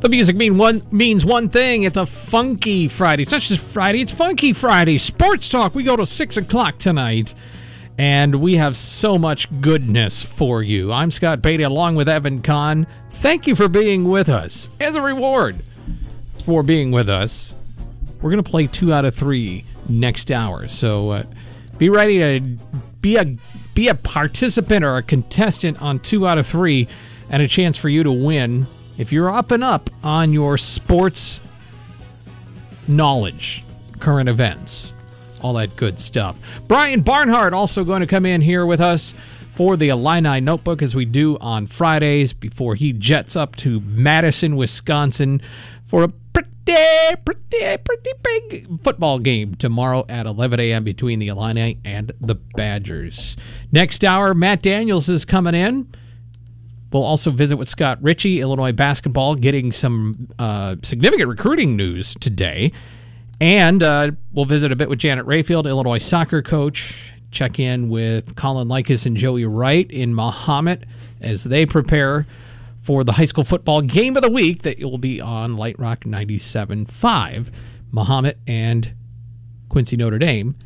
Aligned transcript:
The 0.00 0.08
music 0.08 0.34
mean 0.34 0.56
one 0.56 0.82
means 0.90 1.26
one 1.26 1.50
thing. 1.50 1.82
It's 1.82 1.98
a 1.98 2.06
funky 2.06 2.88
Friday. 2.88 3.22
It's 3.22 3.32
not 3.32 3.42
just 3.42 3.62
Friday. 3.66 4.00
It's 4.00 4.10
Funky 4.10 4.54
Friday. 4.54 4.96
Sports 4.96 5.50
talk. 5.50 5.74
We 5.74 5.82
go 5.82 5.94
to 5.94 6.06
six 6.06 6.38
o'clock 6.38 6.78
tonight, 6.78 7.34
and 7.98 8.36
we 8.36 8.56
have 8.56 8.78
so 8.78 9.18
much 9.18 9.46
goodness 9.60 10.22
for 10.22 10.62
you. 10.62 10.90
I'm 10.90 11.10
Scott 11.10 11.42
Beatty, 11.42 11.64
along 11.64 11.96
with 11.96 12.08
Evan 12.08 12.40
Kahn. 12.40 12.86
Thank 13.10 13.46
you 13.46 13.54
for 13.54 13.68
being 13.68 14.04
with 14.08 14.30
us. 14.30 14.70
As 14.80 14.94
a 14.94 15.02
reward 15.02 15.62
for 16.46 16.62
being 16.62 16.92
with 16.92 17.10
us, 17.10 17.54
we're 18.22 18.30
gonna 18.30 18.42
play 18.42 18.68
two 18.68 18.94
out 18.94 19.04
of 19.04 19.14
three 19.14 19.66
next 19.86 20.32
hour. 20.32 20.66
So 20.68 21.10
uh, 21.10 21.24
be 21.76 21.90
ready 21.90 22.20
to 22.20 22.40
be 23.02 23.16
a 23.16 23.36
be 23.74 23.88
a 23.88 23.94
participant 23.94 24.82
or 24.82 24.96
a 24.96 25.02
contestant 25.02 25.82
on 25.82 25.98
two 25.98 26.26
out 26.26 26.38
of 26.38 26.46
three, 26.46 26.88
and 27.28 27.42
a 27.42 27.48
chance 27.48 27.76
for 27.76 27.90
you 27.90 28.02
to 28.02 28.10
win 28.10 28.66
if 29.00 29.10
you're 29.10 29.30
up 29.30 29.50
and 29.50 29.64
up 29.64 29.88
on 30.04 30.30
your 30.30 30.58
sports 30.58 31.40
knowledge, 32.86 33.64
current 33.98 34.28
events, 34.28 34.92
all 35.40 35.54
that 35.54 35.74
good 35.76 35.98
stuff. 35.98 36.38
Brian 36.68 37.00
Barnhart 37.00 37.54
also 37.54 37.82
going 37.82 38.00
to 38.02 38.06
come 38.06 38.26
in 38.26 38.42
here 38.42 38.66
with 38.66 38.80
us 38.82 39.14
for 39.54 39.78
the 39.78 39.88
Illini 39.88 40.42
Notebook 40.42 40.82
as 40.82 40.94
we 40.94 41.06
do 41.06 41.38
on 41.38 41.66
Fridays 41.66 42.34
before 42.34 42.74
he 42.74 42.92
jets 42.92 43.36
up 43.36 43.56
to 43.56 43.80
Madison, 43.80 44.54
Wisconsin 44.56 45.40
for 45.86 46.02
a 46.02 46.08
pretty, 46.34 47.16
pretty, 47.24 47.78
pretty 47.78 48.10
big 48.22 48.82
football 48.82 49.18
game 49.18 49.54
tomorrow 49.54 50.04
at 50.10 50.26
11 50.26 50.60
a.m. 50.60 50.84
between 50.84 51.20
the 51.20 51.28
Illini 51.28 51.78
and 51.86 52.12
the 52.20 52.34
Badgers. 52.34 53.34
Next 53.72 54.04
hour, 54.04 54.34
Matt 54.34 54.60
Daniels 54.60 55.08
is 55.08 55.24
coming 55.24 55.54
in. 55.54 55.88
We'll 56.92 57.04
also 57.04 57.30
visit 57.30 57.56
with 57.56 57.68
Scott 57.68 57.98
Richey, 58.02 58.40
Illinois 58.40 58.72
basketball, 58.72 59.36
getting 59.36 59.70
some 59.70 60.28
uh, 60.38 60.76
significant 60.82 61.28
recruiting 61.28 61.76
news 61.76 62.14
today. 62.16 62.72
And 63.40 63.82
uh, 63.82 64.10
we'll 64.32 64.44
visit 64.44 64.72
a 64.72 64.76
bit 64.76 64.88
with 64.88 64.98
Janet 64.98 65.24
Rayfield, 65.26 65.66
Illinois 65.66 65.98
soccer 65.98 66.42
coach. 66.42 67.12
Check 67.30 67.60
in 67.60 67.88
with 67.88 68.34
Colin 68.34 68.68
Likas 68.68 69.06
and 69.06 69.16
Joey 69.16 69.44
Wright 69.44 69.88
in 69.90 70.14
Mahomet 70.14 70.82
as 71.20 71.44
they 71.44 71.64
prepare 71.64 72.26
for 72.82 73.04
the 73.04 73.12
high 73.12 73.24
school 73.24 73.44
football 73.44 73.82
game 73.82 74.16
of 74.16 74.22
the 74.22 74.30
week 74.30 74.62
that 74.62 74.80
will 74.80 74.98
be 74.98 75.20
on 75.20 75.56
Light 75.56 75.78
Rock 75.78 76.00
97.5. 76.04 77.50
Mahomet 77.92 78.36
and 78.46 78.94
Quincy 79.68 79.96
Notre 79.96 80.18
Dame. 80.18 80.56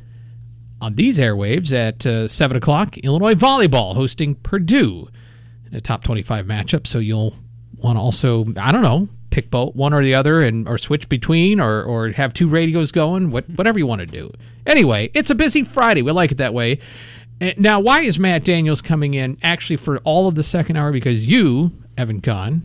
On 0.80 0.94
these 0.94 1.18
airwaves 1.18 1.72
at 1.72 2.06
uh, 2.06 2.28
7 2.28 2.56
o'clock, 2.56 2.98
Illinois 2.98 3.34
volleyball 3.34 3.94
hosting 3.94 4.34
Purdue 4.36 5.08
a 5.72 5.80
top 5.80 6.04
25 6.04 6.46
matchup. 6.46 6.86
So 6.86 6.98
you'll 6.98 7.34
want 7.76 7.96
to 7.96 8.00
also, 8.00 8.46
I 8.56 8.72
don't 8.72 8.82
know, 8.82 9.08
pick 9.30 9.50
both 9.50 9.74
one 9.74 9.92
or 9.92 10.02
the 10.02 10.14
other 10.14 10.42
and 10.42 10.68
or 10.68 10.78
switch 10.78 11.08
between 11.08 11.60
or 11.60 11.82
or 11.82 12.10
have 12.10 12.32
two 12.32 12.48
radios 12.48 12.92
going, 12.92 13.30
what, 13.30 13.44
hmm. 13.44 13.54
whatever 13.54 13.78
you 13.78 13.86
want 13.86 14.00
to 14.00 14.06
do. 14.06 14.32
Anyway, 14.66 15.10
it's 15.14 15.30
a 15.30 15.34
busy 15.34 15.64
Friday. 15.64 16.02
We 16.02 16.12
like 16.12 16.32
it 16.32 16.38
that 16.38 16.54
way. 16.54 16.78
Eh, 17.40 17.54
now, 17.58 17.80
why 17.80 18.02
is 18.02 18.18
Matt 18.18 18.44
Daniels 18.44 18.80
coming 18.80 19.14
in 19.14 19.36
actually 19.42 19.76
for 19.76 19.98
all 19.98 20.28
of 20.28 20.36
the 20.36 20.42
second 20.42 20.76
hour? 20.76 20.92
Because 20.92 21.26
you, 21.26 21.72
Evan 21.98 22.20
Kahn, 22.20 22.62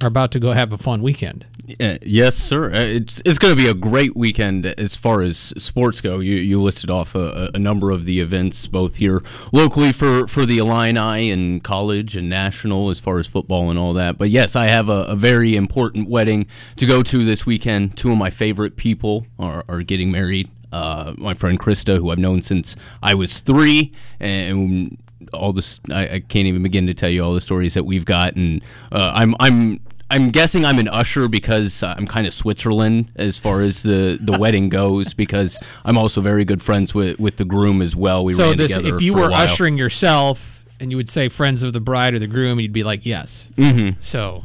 are 0.00 0.08
about 0.08 0.32
to 0.32 0.40
go 0.40 0.52
have 0.52 0.72
a 0.72 0.78
fun 0.78 1.02
weekend. 1.02 1.46
Uh, 1.78 1.98
yes, 2.02 2.36
sir. 2.36 2.72
Uh, 2.72 2.80
it's 2.80 3.22
it's 3.24 3.38
going 3.38 3.54
to 3.54 3.62
be 3.62 3.68
a 3.68 3.74
great 3.74 4.16
weekend 4.16 4.66
as 4.66 4.96
far 4.96 5.22
as 5.22 5.38
sports 5.58 6.00
go. 6.00 6.18
You 6.18 6.36
you 6.36 6.60
listed 6.60 6.90
off 6.90 7.14
a, 7.14 7.50
a, 7.54 7.58
number 7.58 7.90
of 7.90 8.06
the 8.06 8.20
events 8.20 8.66
both 8.66 8.96
here 8.96 9.22
locally 9.52 9.92
for, 9.92 10.26
for 10.26 10.46
the 10.46 10.58
Illini 10.58 11.30
and 11.30 11.62
college 11.62 12.16
and 12.16 12.28
national 12.28 12.90
as 12.90 12.98
far 12.98 13.18
as 13.18 13.26
football 13.26 13.70
and 13.70 13.78
all 13.78 13.92
that. 13.94 14.16
But 14.16 14.30
yes, 14.30 14.56
I 14.56 14.66
have 14.68 14.88
a, 14.88 15.04
a 15.04 15.14
very 15.14 15.54
important 15.54 16.08
wedding 16.08 16.46
to 16.76 16.86
go 16.86 17.02
to 17.02 17.24
this 17.24 17.44
weekend. 17.44 17.96
Two 17.96 18.10
of 18.10 18.18
my 18.18 18.30
favorite 18.30 18.76
people 18.76 19.26
are, 19.38 19.64
are 19.68 19.82
getting 19.82 20.10
married. 20.10 20.48
Uh, 20.72 21.14
my 21.18 21.34
friend 21.34 21.58
Krista, 21.58 21.98
who 21.98 22.10
I've 22.10 22.18
known 22.18 22.42
since 22.42 22.76
I 23.02 23.14
was 23.14 23.40
three, 23.40 23.92
and 24.18 24.96
all 25.32 25.52
this 25.52 25.80
I, 25.90 26.02
I, 26.08 26.20
can't 26.20 26.46
even 26.46 26.62
begin 26.62 26.86
to 26.86 26.94
tell 26.94 27.10
you 27.10 27.22
all 27.22 27.34
the 27.34 27.40
stories 27.40 27.74
that 27.74 27.84
we've 27.84 28.06
got 28.06 28.36
and 28.36 28.62
uh, 28.90 29.12
I'm 29.14 29.34
I'm 29.38 29.80
I'm 30.10 30.30
guessing 30.30 30.64
I'm 30.64 30.78
an 30.78 30.88
usher 30.88 31.28
because 31.28 31.82
I'm 31.82 32.06
kind 32.06 32.26
of 32.26 32.34
Switzerland 32.34 33.12
as 33.14 33.38
far 33.38 33.62
as 33.62 33.82
the, 33.82 34.18
the 34.20 34.36
wedding 34.36 34.68
goes 34.68 35.14
because 35.14 35.56
I'm 35.84 35.96
also 35.96 36.20
very 36.20 36.44
good 36.44 36.60
friends 36.60 36.92
with, 36.94 37.20
with 37.20 37.36
the 37.36 37.44
groom 37.44 37.80
as 37.80 37.94
well. 37.94 38.24
We 38.24 38.34
so 38.34 38.54
this, 38.54 38.76
if 38.76 39.00
you 39.00 39.14
were 39.14 39.30
ushering 39.30 39.78
yourself 39.78 40.66
and 40.80 40.90
you 40.90 40.96
would 40.96 41.08
say 41.08 41.28
friends 41.28 41.62
of 41.62 41.72
the 41.72 41.80
bride 41.80 42.14
or 42.14 42.18
the 42.18 42.26
groom, 42.26 42.58
you'd 42.58 42.72
be 42.72 42.82
like 42.82 43.06
yes. 43.06 43.48
Mm-hmm. 43.56 44.00
So 44.00 44.44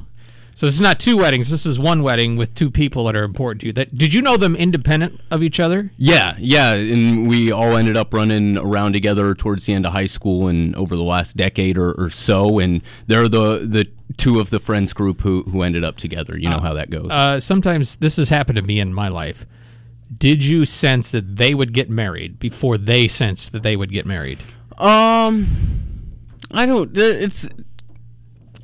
so 0.55 0.65
this 0.65 0.75
is 0.75 0.81
not 0.81 1.01
two 1.01 1.17
weddings. 1.17 1.49
This 1.49 1.65
is 1.65 1.77
one 1.77 2.01
wedding 2.01 2.37
with 2.37 2.55
two 2.55 2.71
people 2.71 3.03
that 3.05 3.15
are 3.17 3.25
important 3.25 3.59
to 3.61 3.67
you. 3.67 3.73
That 3.73 3.93
did 3.93 4.13
you 4.13 4.21
know 4.21 4.37
them 4.37 4.55
independent 4.55 5.19
of 5.29 5.43
each 5.43 5.59
other? 5.59 5.91
Yeah, 5.97 6.37
yeah, 6.39 6.71
and 6.71 7.27
we 7.27 7.51
all 7.51 7.75
ended 7.75 7.97
up 7.97 8.13
running 8.13 8.57
around 8.57 8.93
together 8.93 9.35
towards 9.35 9.65
the 9.65 9.73
end 9.73 9.85
of 9.85 9.91
high 9.91 10.05
school 10.05 10.47
and 10.47 10.73
over 10.77 10.95
the 10.95 11.03
last 11.03 11.35
decade 11.35 11.77
or, 11.77 11.91
or 11.91 12.09
so. 12.09 12.59
And 12.59 12.81
they're 13.05 13.27
the 13.27 13.67
the 13.67 13.91
two 14.15 14.39
of 14.39 14.49
the 14.49 14.61
friends 14.61 14.93
group 14.93 15.19
who 15.21 15.43
who 15.43 15.61
ended 15.61 15.83
up 15.83 15.97
together. 15.97 16.37
You 16.37 16.49
know 16.49 16.57
uh, 16.57 16.61
how 16.61 16.73
that 16.75 16.89
goes. 16.89 17.11
Uh, 17.11 17.37
sometimes 17.41 17.97
this 17.97 18.15
has 18.15 18.29
happened 18.29 18.55
to 18.55 18.61
me 18.61 18.79
in 18.79 18.93
my 18.93 19.09
life. 19.09 19.45
Did 20.17 20.45
you 20.45 20.63
sense 20.63 21.11
that 21.11 21.35
they 21.35 21.53
would 21.53 21.73
get 21.73 21.89
married 21.89 22.39
before 22.39 22.77
they 22.77 23.09
sensed 23.09 23.51
that 23.51 23.63
they 23.63 23.75
would 23.75 23.91
get 23.91 24.05
married? 24.05 24.39
Um, 24.77 25.47
I 26.51 26.65
don't. 26.65 26.95
It's 26.97 27.49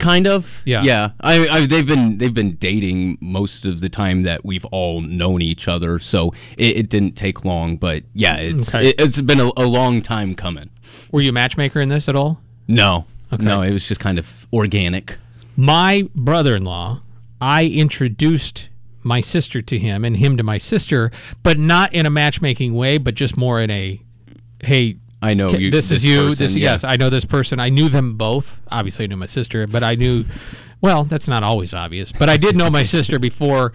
kind 0.02 0.28
of. 0.28 0.62
Yeah, 0.66 0.84
yeah. 0.84 1.12
I, 1.22 1.48
I, 1.48 1.66
they've 1.66 1.86
been 1.86 2.18
they've 2.18 2.34
been 2.34 2.56
dating 2.56 3.18
most 3.22 3.66
of 3.66 3.80
the 3.80 3.90
time 3.90 4.24
that 4.24 4.44
we've 4.44 4.66
all 4.66 5.02
known 5.02 5.42
each 5.42 5.68
other, 5.68 6.00
so 6.00 6.34
it, 6.58 6.78
it 6.78 6.90
didn't 6.90 7.14
take 7.14 7.46
long. 7.46 7.78
But 7.78 8.04
yeah, 8.14 8.36
it's 8.36 8.76
okay. 8.76 8.90
it, 8.90 9.00
has 9.00 9.22
been 9.22 9.40
a, 9.40 9.52
a, 9.56 9.66
long 9.66 10.02
time 10.02 10.36
coming. 10.36 10.70
Were 11.12 11.22
you 11.22 11.30
a 11.30 11.34
matchmaker 11.34 11.80
in 11.80 11.90
this 11.90 12.10
at 12.10 12.16
all? 12.16 12.40
No, 12.68 13.06
okay. 13.32 13.44
no. 13.44 13.62
It 13.62 13.72
was 13.72 13.88
just 13.88 14.02
kind 14.02 14.20
of 14.20 14.48
organic. 14.52 15.18
My 15.56 16.10
brother-in-law, 16.16 17.02
I 17.40 17.66
introduced 17.66 18.70
my 19.04 19.22
sister 19.22 19.62
to 19.62 19.80
him 19.80 20.04
and 20.06 20.18
him 20.18 20.38
to 20.38 20.44
my 20.44 20.58
sister, 20.58 21.12
but 21.44 21.58
not 21.58 21.94
in 21.94 22.06
a 22.06 22.10
matchmaking 22.10 22.74
way, 22.74 22.98
but 22.98 23.16
just 23.16 23.38
more 23.38 23.60
in 23.60 23.70
a 23.70 24.02
hey, 24.64 24.98
I 25.22 25.34
know 25.34 25.50
you, 25.50 25.70
this, 25.70 25.90
this, 25.90 26.00
is 26.00 26.06
you. 26.06 26.30
Person, 26.30 26.44
this 26.44 26.58
yeah. 26.58 26.72
yes, 26.72 26.84
I 26.84 26.96
know 26.96 27.10
this 27.10 27.26
person. 27.26 27.60
I 27.60 27.70
knew 27.70 27.90
them 27.90 28.16
both. 28.16 28.60
Obviously, 28.70 29.04
I 29.04 29.08
knew 29.08 29.18
my 29.18 29.28
sister, 29.28 29.68
but 29.68 29.84
I 29.84 29.96
knew. 29.96 30.26
Well, 30.82 31.04
that's 31.04 31.28
not 31.28 31.44
always 31.44 31.76
obvious, 31.76 32.12
but 32.12 32.28
I 32.28 32.38
did 32.38 32.56
know 32.56 32.72
my 32.72 32.82
sister 32.82 33.20
before 33.20 33.72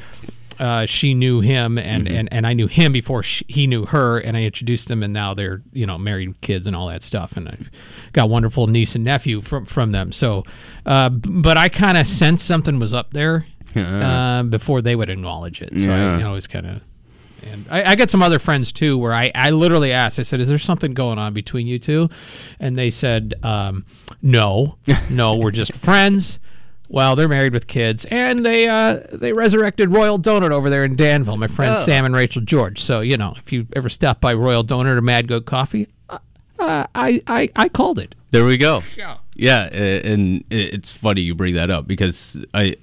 uh, 0.59 0.87
she 0.87 1.15
knew 1.15 1.41
him, 1.41 1.79
and, 1.79 2.07
mm-hmm. 2.07 2.17
and, 2.17 2.33
and 2.33 2.47
I 2.47 2.53
knew 2.53 2.67
him 2.67 2.93
before 2.93 3.23
she, 3.23 3.45
he 3.49 3.67
knew 3.67 3.87
her, 3.87 4.19
and 4.19 4.37
I 4.37 4.43
introduced 4.43 4.89
them, 4.89 5.03
and 5.03 5.13
now 5.13 5.35
they're 5.35 5.63
you 5.73 5.87
know 5.87 5.99
married 5.99 6.41
kids 6.41 6.67
and 6.67 6.75
all 6.75 6.89
that 6.89 7.03
stuff, 7.03 7.37
and 7.37 7.49
I've 7.49 7.71
got 8.13 8.29
wonderful 8.29 8.67
niece 8.67 8.95
and 8.95 9.05
nephew 9.05 9.41
from 9.41 9.67
from 9.67 9.93
them. 9.93 10.13
So, 10.13 10.45
uh, 10.85 11.11
but 11.11 11.57
I 11.57 11.69
kind 11.69 11.99
of 11.99 12.07
sensed 12.07 12.47
something 12.47 12.79
was 12.79 12.95
up 12.95 13.13
there 13.13 13.47
uh, 13.75 14.43
before 14.45 14.83
they 14.83 14.97
would 14.97 15.11
acknowledge 15.11 15.61
it. 15.61 15.79
So 15.79 15.91
yeah. 15.91 16.15
I 16.15 16.17
you 16.17 16.25
know, 16.25 16.33
was 16.33 16.47
kind 16.47 16.67
of 16.67 16.81
and 17.43 17.67
I, 17.71 17.93
I 17.93 17.97
got 17.97 18.11
some 18.11 18.23
other 18.23 18.39
friends 18.39 18.73
too 18.73 18.99
where 18.99 19.13
I, 19.13 19.31
I 19.35 19.51
literally 19.51 19.93
asked, 19.93 20.19
I 20.19 20.23
said, 20.23 20.41
Is 20.41 20.49
there 20.49 20.59
something 20.59 20.95
going 20.95 21.19
on 21.19 21.33
between 21.35 21.67
you 21.67 21.79
two? 21.79 22.09
And 22.61 22.77
they 22.77 22.91
said, 22.91 23.35
um, 23.43 23.85
No, 24.23 24.79
no, 25.11 25.37
we're 25.37 25.51
just 25.51 25.75
friends. 25.75 26.39
Well, 26.89 27.17
they're 27.17 27.29
married 27.29 27.53
with 27.53 27.67
kids, 27.67 28.05
and 28.05 28.47
they 28.47 28.69
uh, 28.69 29.01
they 29.13 29.33
resurrected 29.33 29.93
Royal 29.93 30.21
Donut 30.21 30.53
over 30.53 30.71
there 30.71 30.85
in 30.85 30.95
Danville. 30.95 31.37
My 31.37 31.49
friends 31.49 31.81
oh. 31.81 31.85
Sam 31.85 32.05
and 32.05 32.15
Rachel 32.15 32.43
George. 32.43 32.81
So 32.81 33.01
you 33.01 33.17
know, 33.17 33.35
if 33.37 33.53
you 33.53 33.67
ever 33.75 33.89
stop 33.89 34.21
by 34.21 34.35
Royal 34.35 34.65
Donut 34.65 34.97
or 34.97 35.01
Mad 35.01 35.27
Goat 35.27 35.47
Coffee, 35.47 35.89
uh, 36.09 36.19
uh, 36.61 36.87
I, 36.95 37.23
I 37.27 37.49
I 37.57 37.69
called 37.69 37.99
it. 37.99 38.15
There 38.31 38.45
we 38.45 38.57
go. 38.57 38.85
Yeah. 38.97 39.17
Yeah, 39.39 39.65
and 39.65 40.45
it's 40.51 40.91
funny 40.91 41.21
you 41.21 41.35
bring 41.35 41.55
that 41.57 41.69
up 41.71 41.87
because 41.87 42.43
I 42.55 42.77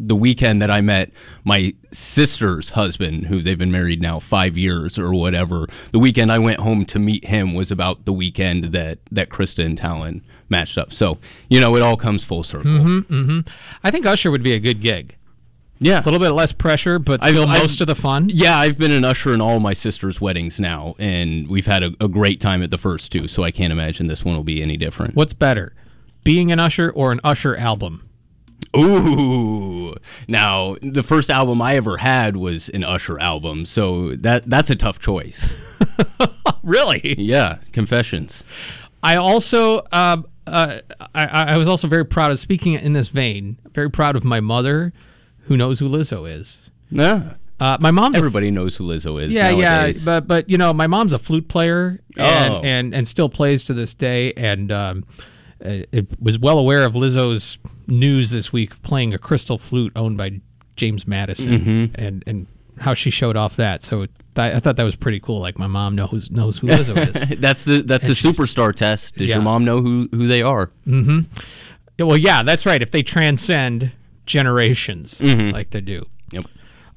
the 0.00 0.14
weekend 0.16 0.62
that 0.62 0.70
I 0.70 0.80
met 0.80 1.10
my 1.44 1.74
sister's 1.92 2.70
husband, 2.70 3.26
who 3.26 3.42
they've 3.42 3.58
been 3.58 3.72
married 3.72 4.00
now 4.00 4.20
five 4.20 4.56
years 4.56 4.98
or 4.98 5.12
whatever, 5.12 5.66
the 5.90 5.98
weekend 5.98 6.30
I 6.30 6.38
went 6.38 6.60
home 6.60 6.84
to 6.86 6.98
meet 6.98 7.24
him 7.26 7.52
was 7.52 7.70
about 7.70 8.04
the 8.04 8.12
weekend 8.12 8.66
that 8.72 8.98
that 9.10 9.28
Krista 9.28 9.64
and 9.64 9.76
Talon 9.76 10.22
matched 10.48 10.78
up. 10.78 10.92
So 10.92 11.18
you 11.48 11.60
know, 11.60 11.74
it 11.76 11.82
all 11.82 11.96
comes 11.96 12.22
full 12.24 12.44
circle. 12.44 12.70
Mm-hmm. 12.70 13.40
I 13.82 13.90
think 13.90 14.06
Usher 14.06 14.30
would 14.30 14.42
be 14.42 14.52
a 14.54 14.60
good 14.60 14.80
gig. 14.80 15.16
Yeah, 15.80 16.02
A 16.02 16.04
little 16.04 16.18
bit 16.18 16.30
less 16.30 16.50
pressure, 16.50 16.98
but 16.98 17.22
I've- 17.22 17.30
still 17.34 17.48
I've- 17.48 17.60
most 17.60 17.80
of 17.80 17.86
the 17.86 17.94
fun. 17.94 18.28
Yeah, 18.32 18.58
I've 18.58 18.78
been 18.78 18.90
an 18.90 19.04
usher 19.04 19.32
in 19.32 19.40
all 19.40 19.60
my 19.60 19.74
sister's 19.74 20.20
weddings 20.20 20.58
now, 20.58 20.96
and 20.98 21.46
we've 21.46 21.68
had 21.68 21.84
a, 21.84 21.92
a 22.00 22.08
great 22.08 22.40
time 22.40 22.64
at 22.64 22.72
the 22.72 22.78
first 22.78 23.12
two. 23.12 23.28
So 23.28 23.44
I 23.44 23.52
can't 23.52 23.72
imagine 23.72 24.08
this 24.08 24.24
one 24.24 24.34
will 24.34 24.42
be 24.42 24.60
any 24.60 24.76
different. 24.76 25.14
What's 25.14 25.34
better, 25.34 25.74
being 26.24 26.50
an 26.50 26.58
Usher 26.58 26.90
or 26.90 27.12
an 27.12 27.20
Usher 27.22 27.56
album? 27.56 28.07
Ooh. 28.78 29.94
Now, 30.28 30.76
the 30.82 31.02
first 31.02 31.30
album 31.30 31.60
I 31.62 31.76
ever 31.76 31.96
had 31.98 32.36
was 32.36 32.68
an 32.70 32.84
Usher 32.84 33.18
album, 33.20 33.64
so 33.64 34.14
that 34.16 34.48
that's 34.48 34.70
a 34.70 34.76
tough 34.76 34.98
choice. 34.98 35.54
Really? 36.64 37.14
Yeah, 37.18 37.58
Confessions. 37.72 38.44
I 39.02 39.16
also, 39.16 39.78
uh, 39.92 40.18
uh, 40.46 40.80
I, 41.14 41.24
I 41.54 41.56
was 41.56 41.66
also 41.66 41.88
very 41.88 42.04
proud 42.04 42.30
of 42.30 42.38
speaking 42.38 42.74
in 42.74 42.92
this 42.92 43.08
vein. 43.08 43.56
Very 43.72 43.90
proud 43.90 44.16
of 44.16 44.24
my 44.24 44.40
mother, 44.40 44.92
who 45.44 45.56
knows 45.56 45.78
who 45.78 45.88
Lizzo 45.88 46.28
is. 46.30 46.70
Yeah. 46.90 47.34
Uh, 47.58 47.78
my 47.80 47.90
mom's 47.90 48.16
Everybody 48.16 48.50
knows 48.50 48.76
who 48.76 48.84
Lizzo 48.84 49.22
is. 49.22 49.32
Yeah, 49.32 49.50
nowadays. 49.52 50.00
yeah, 50.06 50.20
but 50.20 50.28
but 50.28 50.50
you 50.50 50.58
know, 50.58 50.74
my 50.74 50.86
mom's 50.88 51.12
a 51.14 51.18
flute 51.18 51.48
player 51.48 52.00
and 52.18 52.52
Oh. 52.54 52.60
and, 52.62 52.94
and 52.94 53.08
still 53.08 53.28
plays 53.30 53.64
to 53.64 53.72
this 53.74 53.94
day, 53.94 54.32
and 54.34 54.70
um, 54.70 55.04
uh, 55.64 55.82
it 55.92 56.06
was 56.20 56.38
well 56.38 56.58
aware 56.58 56.84
of 56.84 56.92
Lizzo's 56.94 57.58
news 57.86 58.30
this 58.30 58.52
week 58.52 58.80
playing 58.82 59.14
a 59.14 59.18
crystal 59.18 59.58
flute 59.58 59.92
owned 59.96 60.16
by 60.16 60.40
James 60.76 61.06
Madison, 61.06 61.60
Mm-hmm. 61.60 62.00
and 62.00 62.24
and 62.26 62.46
how 62.80 62.94
she 62.94 63.10
showed 63.10 63.36
off 63.36 63.56
that. 63.56 63.82
So 63.82 64.06
I, 64.36 64.52
I 64.52 64.60
thought 64.60 64.76
that 64.76 64.84
was 64.84 64.94
pretty 64.94 65.18
cool. 65.18 65.40
Like 65.40 65.58
my 65.58 65.66
mom 65.66 65.96
knows 65.96 66.30
knows 66.30 66.58
who 66.58 66.68
Lizzo 66.68 66.96
is. 67.32 67.38
that's 67.40 67.64
the 67.64 67.82
that's 67.82 68.06
the 68.06 68.12
superstar 68.12 68.72
test. 68.72 69.16
Does 69.16 69.28
Yeah. 69.28 69.36
your 69.36 69.42
mom 69.42 69.64
know 69.64 69.80
who 69.80 70.08
who 70.12 70.26
they 70.28 70.42
are? 70.42 70.70
Yeah, 70.86 72.04
well, 72.04 72.16
yeah, 72.16 72.42
that's 72.44 72.64
right. 72.64 72.80
If 72.80 72.92
they 72.92 73.02
transcend 73.02 73.90
generations 74.26 75.20
like 75.20 75.70
they 75.70 75.80
do. 75.80 76.04
Yep. 76.30 76.44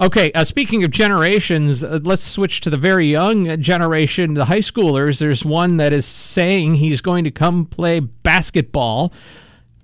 Okay, 0.01 0.31
uh, 0.31 0.43
speaking 0.43 0.83
of 0.83 0.89
generations, 0.89 1.83
uh, 1.83 1.99
let's 2.01 2.23
switch 2.23 2.59
to 2.61 2.71
the 2.71 2.77
very 2.77 3.05
young 3.05 3.61
generation, 3.61 4.33
the 4.33 4.45
high 4.45 4.57
schoolers. 4.57 5.19
There's 5.19 5.45
one 5.45 5.77
that 5.77 5.93
is 5.93 6.07
saying 6.07 6.75
he's 6.75 7.01
going 7.01 7.23
to 7.23 7.29
come 7.29 7.67
play 7.67 7.99
basketball, 7.99 9.13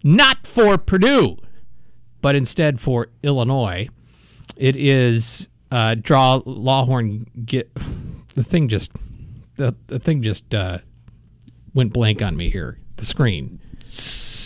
not 0.04 0.48
for 0.48 0.80
Purdue, 0.80 1.38
but 2.20 2.36
instead 2.36 2.82
for 2.82 3.10
Illinois. 3.22 3.90
It 4.56 4.76
is 4.76 5.50
uh, 5.72 5.94
draw 6.02 6.40
Lawhorn. 6.40 7.28
Get 7.46 7.72
the 8.34 8.44
thing 8.44 8.70
just 8.70 8.92
the 9.58 9.76
the 9.86 10.00
thing 10.00 10.24
just 10.24 10.56
uh, 10.56 10.80
went 11.76 11.94
blank 11.94 12.24
on 12.24 12.36
me 12.36 12.50
here. 12.50 12.80
The 12.96 13.06
screen. 13.06 13.60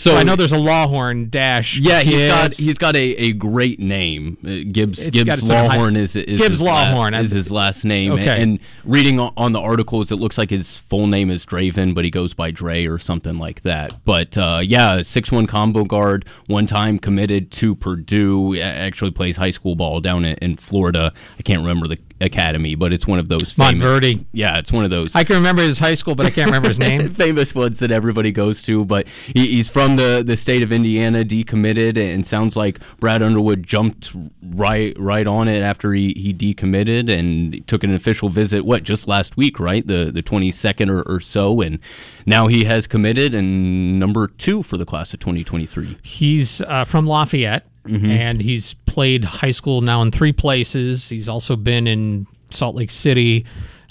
So 0.02 0.16
I 0.16 0.24
know 0.24 0.36
there's 0.36 0.52
a 0.52 0.58
Lawhorn 0.58 1.30
dash. 1.30 1.78
Yeah, 1.78 2.02
he's 2.02 2.26
got 2.26 2.56
he's 2.56 2.78
got 2.78 2.96
a, 2.96 3.16
a 3.18 3.34
great 3.34 3.80
name. 3.80 4.38
Uh, 4.44 4.72
Gibbs 4.72 5.06
It's 5.06 5.16
Gibbs 5.16 5.44
Lawhorn 5.44 5.96
is, 5.96 6.16
is 6.16 6.40
Gibbs 6.40 6.58
his 6.58 6.62
la- 6.62 6.88
Lawhorn, 6.88 7.20
is 7.20 7.32
his 7.32 7.52
last 7.52 7.86
name. 7.86 8.14
Okay. 8.14 8.28
And, 8.28 8.42
and 8.42 8.60
reading 8.84 9.20
on, 9.20 9.32
on 9.38 9.52
the 9.52 9.60
articles, 9.60 10.12
it 10.12 10.16
looks 10.16 10.38
like 10.38 10.50
his 10.50 10.76
full 10.76 11.06
name 11.06 11.30
is 11.30 11.46
Draven, 11.46 11.94
but 11.94 12.04
he 12.04 12.10
goes 12.10 12.34
by 12.34 12.50
Dre 12.50 12.86
or 12.86 12.98
something 12.98 13.38
like 13.38 13.62
that. 13.62 14.04
But 14.04 14.38
uh, 14.38 14.62
yeah, 14.64 15.04
six 15.04 15.32
one 15.32 15.46
combo 15.46 15.84
guard, 15.86 16.28
one 16.48 16.66
time 16.66 16.98
committed 16.98 17.52
to 17.52 17.76
Purdue. 17.76 18.60
Actually 18.60 19.12
plays 19.12 19.38
high 19.38 19.52
school 19.52 19.76
ball 19.76 20.02
down 20.02 20.26
in, 20.26 20.36
in 20.38 20.58
Florida. 20.58 21.14
I 21.38 21.44
can't 21.44 21.62
remember 21.62 21.88
the 21.88 22.00
academy, 22.22 22.76
but 22.76 22.94
it's 22.94 23.08
one 23.08 23.20
of 23.20 23.28
those 23.28 23.52
famous. 23.52 23.84
Montverde. 23.84 24.26
Yeah, 24.32 24.58
it's 24.60 24.72
one 24.72 24.84
of 24.86 24.92
those 24.92 25.16
I 25.16 25.24
can 25.24 25.36
remember 25.36 25.62
his 25.62 25.80
high 25.80 25.96
school, 25.96 26.16
but 26.16 26.26
I 26.26 26.30
can't 26.30 26.48
remember 26.48 26.70
his 26.70 26.80
name. 26.80 27.14
famous 27.14 27.54
ones 27.56 27.80
that 27.80 27.92
everybody 27.92 28.32
goes 28.32 28.62
to. 28.64 28.86
But 28.86 29.08
he, 29.08 29.48
he's 29.48 29.70
from 29.70 29.96
the, 29.96 30.24
the 30.26 30.38
state 30.38 30.64
of 30.64 30.72
Indiana, 30.72 31.24
decommitted, 31.24 31.98
and 31.98 32.26
sounds 32.26 32.56
like 32.56 32.80
Brad 33.00 33.24
Underwood 33.24 33.64
jumped 33.64 34.12
right 34.42 34.96
right 34.98 35.28
on 35.28 35.48
it 35.48 35.62
after 35.62 35.94
he, 35.94 36.14
he 36.14 36.34
decommitted 36.34 37.10
and 37.10 37.66
took 37.68 37.84
an 37.84 37.94
official 37.94 38.30
visit. 38.30 38.66
What 38.66 38.84
just 38.84 39.08
last 39.08 39.38
week, 39.38 39.60
right? 39.60 39.86
The 39.86 40.12
the 40.12 40.22
twenty 40.22 40.52
second 40.52 40.90
or, 40.90 41.02
or 41.04 41.20
so, 41.20 41.62
and 41.62 41.80
now 42.26 42.48
he 42.48 42.66
has 42.66 42.88
committed 42.88 43.34
and 43.34 44.00
number 44.00 44.28
two 44.28 44.64
for 44.64 44.78
the 44.78 44.86
class 44.86 45.14
of 45.14 45.20
twenty 45.20 45.44
twenty 45.44 45.66
three. 45.66 45.98
He's 46.04 46.62
uh, 46.62 46.84
from 46.84 47.08
Lafayette, 47.08 47.66
Mm-hmm. 47.86 48.12
and 48.12 48.40
he's 48.42 48.76
played 48.86 49.24
high 49.24 49.50
school 49.52 49.82
now 49.82 50.04
in 50.04 50.12
three 50.12 50.34
places. 50.34 51.10
He's 51.10 51.28
also 51.28 51.56
been 51.56 51.88
in 51.88 52.28
Salt 52.52 52.76
Lake 52.76 52.92
City, 52.92 53.46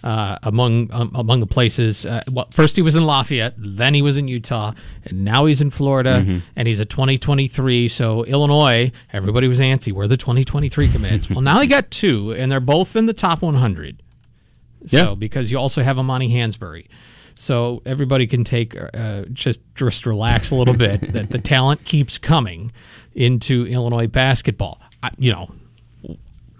uh, 0.05 0.39
among 0.45 0.93
um, 0.93 1.11
among 1.15 1.41
the 1.41 1.47
places. 1.47 2.07
Uh, 2.07 2.23
well, 2.31 2.47
first 2.53 2.77
he 2.77 2.83
was 2.83 2.95
in 2.95 3.05
Lafayette, 3.05 3.55
then 3.59 3.93
he 3.93 4.01
was 4.01 4.17
in 4.17 4.29
Utah, 4.29 4.75
and 5.05 5.25
now 5.25 5.45
he's 5.47 5.61
in 5.61 5.71
Florida, 5.71 6.23
Mm-hmm. 6.25 6.39
and 6.55 6.69
he's 6.69 6.79
a 6.79 6.85
2023. 6.85 7.89
So 7.89 8.25
Illinois, 8.25 8.93
everybody 9.13 9.49
was 9.49 9.59
antsy. 9.59 9.93
We're 9.93 10.07
the 10.07 10.17
2023 10.17 10.89
commits. 10.89 11.29
well, 11.31 11.41
now 11.41 11.61
he 11.61 11.67
got 11.67 11.91
two, 11.91 12.33
and 12.33 12.51
they're 12.51 12.61
both 12.61 12.95
in 12.95 13.07
the 13.07 13.13
top 13.13 13.43
100. 13.43 14.03
Yeah. 14.87 15.05
So 15.07 15.17
because 15.17 15.51
you 15.51 15.59
also 15.59 15.83
have 15.83 15.99
Amani 15.99 16.31
Hansberry. 16.33 16.87
So 17.41 17.81
everybody 17.87 18.27
can 18.27 18.45
take 18.45 18.77
uh, 18.77 19.23
just 19.33 19.63
just 19.75 20.05
relax 20.05 20.51
a 20.51 20.57
little 20.57 20.75
bit. 20.75 21.15
that 21.15 21.31
the 21.31 21.39
talent 21.39 21.87
keeps 21.87 22.19
coming 22.19 22.71
into 23.15 23.67
Illinois 23.67 24.09
basketball. 24.09 24.79
I, 25.03 25.11
you 25.17 25.33
know, 25.33 25.51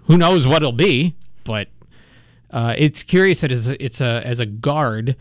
who 0.05 0.17
knows 0.17 0.47
what 0.47 0.63
it'll 0.63 0.71
be, 0.71 1.15
but 1.43 1.67
uh, 2.49 2.73
it's 2.79 3.03
curious 3.03 3.41
that 3.41 3.51
it's, 3.51 3.67
it's 3.67 4.01
a 4.01 4.25
as 4.25 4.39
a 4.39 4.47
guard. 4.47 5.15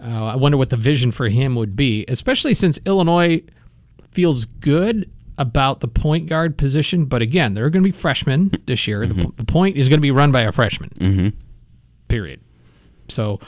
Uh, 0.00 0.26
I 0.26 0.36
wonder 0.36 0.56
what 0.56 0.70
the 0.70 0.76
vision 0.76 1.10
for 1.10 1.28
him 1.28 1.56
would 1.56 1.74
be, 1.74 2.04
especially 2.06 2.54
since 2.54 2.78
Illinois 2.86 3.42
feels 4.12 4.44
good 4.44 5.10
about 5.38 5.80
the 5.80 5.88
point 5.88 6.28
guard 6.28 6.56
position. 6.56 7.06
But 7.06 7.20
again, 7.20 7.54
there 7.54 7.64
are 7.64 7.70
going 7.70 7.82
to 7.82 7.88
be 7.88 7.90
freshmen 7.90 8.52
this 8.66 8.86
year. 8.86 9.08
The, 9.08 9.32
the 9.36 9.44
point 9.44 9.76
is 9.76 9.88
going 9.88 9.98
to 9.98 10.02
be 10.02 10.12
run 10.12 10.30
by 10.30 10.42
a 10.42 10.52
freshman. 10.52 10.90
Mm-hmm. 10.90 11.28
Period. 12.06 12.40
So, 13.08 13.40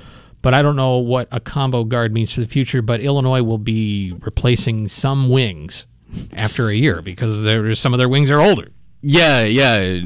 but 0.42 0.54
I 0.54 0.62
don't 0.62 0.76
know 0.76 0.98
what 0.98 1.28
a 1.30 1.40
combo 1.40 1.84
guard 1.84 2.12
means 2.12 2.32
for 2.32 2.40
the 2.40 2.46
future. 2.46 2.82
But 2.82 3.00
Illinois 3.00 3.42
will 3.42 3.58
be 3.58 4.14
replacing 4.20 4.88
some 4.88 5.30
wings 5.30 5.86
after 6.32 6.68
a 6.68 6.74
year 6.74 7.00
because 7.00 7.42
there 7.42 7.74
some 7.74 7.94
of 7.94 7.98
their 7.98 8.08
wings 8.08 8.30
are 8.30 8.40
older. 8.40 8.68
Yeah, 9.04 9.42
yeah, 9.42 9.98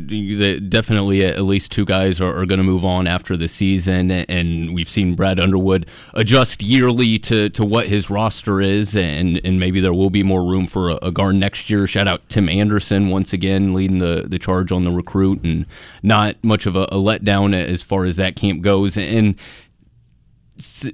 definitely. 0.71 1.23
At 1.23 1.43
least 1.43 1.71
two 1.71 1.85
guys 1.85 2.19
are, 2.19 2.35
are 2.35 2.47
going 2.47 2.57
to 2.57 2.65
move 2.65 2.83
on 2.83 3.07
after 3.07 3.37
the 3.37 3.47
season, 3.47 4.11
and 4.11 4.75
we've 4.75 4.89
seen 4.89 5.15
Brad 5.15 5.39
Underwood 5.39 5.87
adjust 6.15 6.63
yearly 6.63 7.19
to, 7.19 7.51
to 7.51 7.63
what 7.63 7.89
his 7.89 8.09
roster 8.09 8.63
is, 8.63 8.97
and, 8.97 9.39
and 9.45 9.61
maybe 9.61 9.81
there 9.81 9.93
will 9.93 10.09
be 10.09 10.23
more 10.23 10.43
room 10.43 10.67
for 10.67 10.89
a, 10.89 10.99
a 11.03 11.13
guard 11.13 11.37
next 11.37 11.69
year. 11.69 11.87
Shout 11.87 12.09
out 12.09 12.27
Tim 12.31 12.49
Anderson 12.49 13.09
once 13.09 13.35
again 13.35 13.75
leading 13.75 13.99
the, 13.99 14.25
the 14.27 14.39
charge 14.39 14.73
on 14.73 14.85
the 14.85 14.91
recruit, 14.91 15.45
and 15.45 15.67
not 16.03 16.43
much 16.43 16.65
of 16.65 16.75
a, 16.75 16.85
a 16.85 16.97
letdown 16.97 17.53
as 17.53 17.83
far 17.83 18.07
as 18.07 18.17
that 18.17 18.35
camp 18.35 18.63
goes. 18.63 18.97
And 18.97 19.35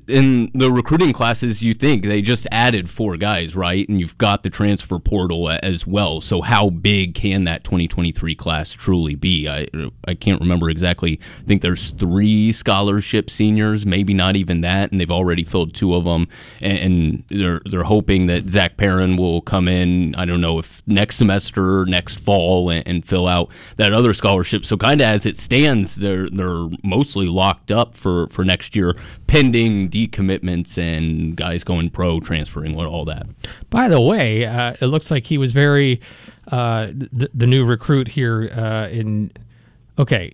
in 0.09 0.50
the 0.54 0.73
recruiting 0.73 1.12
classes, 1.12 1.62
you 1.62 1.73
think 1.73 2.04
they 2.04 2.21
just 2.21 2.47
added 2.50 2.90
four 2.90 3.16
guys, 3.16 3.54
right? 3.54 3.88
And 3.88 4.00
you've 4.00 4.19
got 4.19 4.42
the 4.42 4.50
transfer 4.50 4.99
portal 4.99 5.50
as 5.62 5.87
well. 5.87 6.21
So 6.21 6.40
how 6.40 6.71
big 6.71 7.14
can 7.14 7.45
that 7.45 7.62
2023 7.62 8.35
class 8.35 8.73
truly 8.73 9.14
be? 9.14 9.49
I 9.49 9.69
I 10.07 10.14
can't 10.14 10.40
remember 10.40 10.69
exactly. 10.69 11.21
I 11.40 11.47
think 11.47 11.62
there's 11.62 11.92
three 11.92 12.50
scholarship 12.50 13.31
seniors, 13.31 13.87
maybe 13.87 14.14
not 14.14 14.35
even 14.35 14.62
that, 14.62 14.90
and 14.90 15.00
they've 15.00 15.11
already 15.11 15.45
filled 15.45 15.75
two 15.75 15.95
of 15.95 16.04
them. 16.04 16.28
And, 16.61 17.23
they're 17.28 17.61
they're 17.64 17.85
hoping 17.85 18.26
that 18.26 18.49
Zach 18.49 18.76
Perrin 18.76 19.16
will 19.16 19.40
come 19.40 19.69
in. 19.69 20.14
I 20.16 20.25
don't 20.25 20.40
know 20.40 20.59
if 20.59 20.83
next 20.87 21.16
semester, 21.16 21.85
next 21.87 22.19
fall, 22.19 22.71
and, 22.71 22.87
and 22.87 23.04
fill 23.04 23.26
out 23.26 23.50
that 23.76 23.92
other 23.92 24.14
scholarship. 24.14 24.64
So 24.64 24.76
kind 24.76 25.00
of 25.00 25.07
as 25.07 25.26
it 25.26 25.37
stands, 25.37 25.97
they're 25.97 26.28
they're 26.28 26.69
mostly 26.83 27.26
locked 27.26 27.71
up 27.71 27.95
for 27.95 28.28
for 28.28 28.45
next 28.45 28.76
year, 28.76 28.95
pending 29.26 29.51
decommitments 29.52 30.78
and 30.78 31.37
guys 31.37 31.64
going 31.64 31.90
pro, 31.90 32.21
transferring, 32.21 32.75
all 32.76 33.04
that. 33.06 33.26
By 33.71 33.88
the 33.88 34.00
way, 34.00 34.44
uh, 34.47 34.75
it 34.80 34.87
looks 34.87 35.11
like 35.11 35.26
he 35.26 35.38
was 35.38 35.52
very 35.52 36.00
uh, 36.49 36.88
the, 36.92 37.30
the 37.35 37.47
new 37.47 37.64
recruit 37.64 38.09
here 38.09 38.50
uh, 38.54 38.88
in. 38.88 39.32
Okay, 39.99 40.32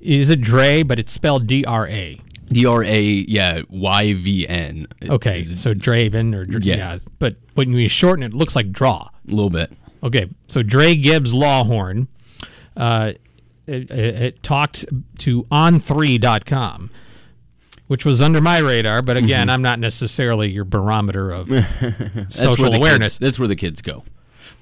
is 0.00 0.30
it 0.30 0.40
Dre? 0.40 0.82
But 0.82 0.98
it's 0.98 1.12
spelled 1.12 1.46
D 1.46 1.64
R 1.64 1.86
A. 1.88 2.18
D 2.48 2.66
R 2.66 2.82
A, 2.84 3.00
yeah, 3.02 3.62
Y 3.68 4.12
V 4.14 4.46
N. 4.48 4.86
Okay, 5.08 5.54
so 5.54 5.72
Draven 5.74 6.34
or 6.34 6.44
Yeah. 6.60 6.76
yeah. 6.76 6.98
but 7.18 7.36
when 7.54 7.72
you 7.72 7.88
shorten 7.88 8.22
it, 8.22 8.26
it 8.28 8.34
looks 8.34 8.54
like 8.54 8.70
draw. 8.70 9.08
a 9.26 9.30
little 9.30 9.50
bit. 9.50 9.72
Okay, 10.02 10.28
so 10.48 10.62
Dre 10.62 10.94
Gibbs 10.94 11.32
Lawhorn, 11.32 12.06
uh, 12.76 13.12
it, 13.66 13.90
it, 13.90 14.22
it 14.22 14.42
talked 14.42 14.84
to 15.20 15.44
on3.com. 15.44 16.90
which 17.86 18.04
was 18.04 18.22
under 18.22 18.40
my 18.40 18.58
radar. 18.58 19.02
But 19.02 19.16
again, 19.16 19.50
I'm 19.50 19.62
not 19.62 19.78
necessarily 19.78 20.50
your 20.50 20.64
barometer 20.64 21.30
of 21.30 21.48
social 22.28 22.72
awareness. 22.74 23.14
Kids, 23.14 23.18
that's 23.18 23.38
where 23.38 23.48
the 23.48 23.56
kids 23.56 23.80
go. 23.80 24.04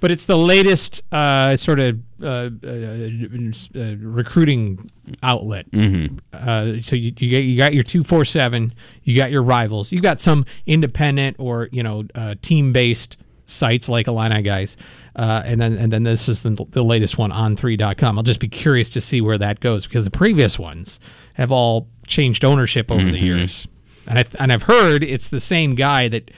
But 0.00 0.11
it's 0.11 0.25
the 0.25 0.37
latest 0.37 1.05
uh, 1.12 1.55
sort 1.55 1.79
of 1.79 2.00
uh, 2.21 2.26
uh, 2.26 2.49
uh, 2.67 3.97
recruiting 4.00 4.91
outlet. 5.23 5.71
Mm-hmm. 5.71 6.19
Uh, 6.33 6.83
so 6.83 6.97
you, 6.97 7.12
you, 7.19 7.38
you 7.38 7.57
got 7.57 7.73
your 7.73 7.85
two 7.85 8.02
four 8.02 8.25
seven, 8.25 8.75
you 9.05 9.17
got 9.17 9.31
your 9.31 9.45
rivals, 9.45 9.93
you 9.93 10.00
got 10.00 10.19
some 10.19 10.45
independent 10.67 11.37
or 11.38 11.69
you 11.71 11.85
know 11.85 12.05
uh, 12.17 12.35
team 12.43 12.73
based 12.73 13.17
sites 13.47 13.88
like 13.88 14.09
Illini 14.09 14.43
guys, 14.43 14.76
uh, 15.16 15.42
and 15.45 15.61
then 15.61 15.76
and 15.76 15.92
then 15.92 16.02
this 16.04 16.28
is 16.28 16.42
the, 16.42 16.66
the 16.71 16.83
latest 16.83 17.19
one 17.19 17.33
on 17.33 17.57
3.com. 17.57 18.19
I'll 18.19 18.23
just 18.25 18.40
be 18.40 18.49
curious 18.49 18.88
to 18.90 19.00
see 19.00 19.21
where 19.21 19.38
that 19.38 19.61
goes 19.61 19.87
because 19.87 20.04
the 20.04 20.11
previous 20.11 20.59
ones 20.59 21.00
have 21.35 21.52
all 21.52 21.88
changed 22.07 22.45
ownership 22.45 22.90
over 22.90 23.04
the 23.11 23.19
years, 23.19 23.66
and 24.09 24.19
I 24.19 24.25
and 24.38 24.52
I've 24.52 24.64
heard 24.64 25.02
it's 25.02 25.28
the 25.28 25.40
same 25.40 25.75
guy 25.75 26.09
that 26.09 26.31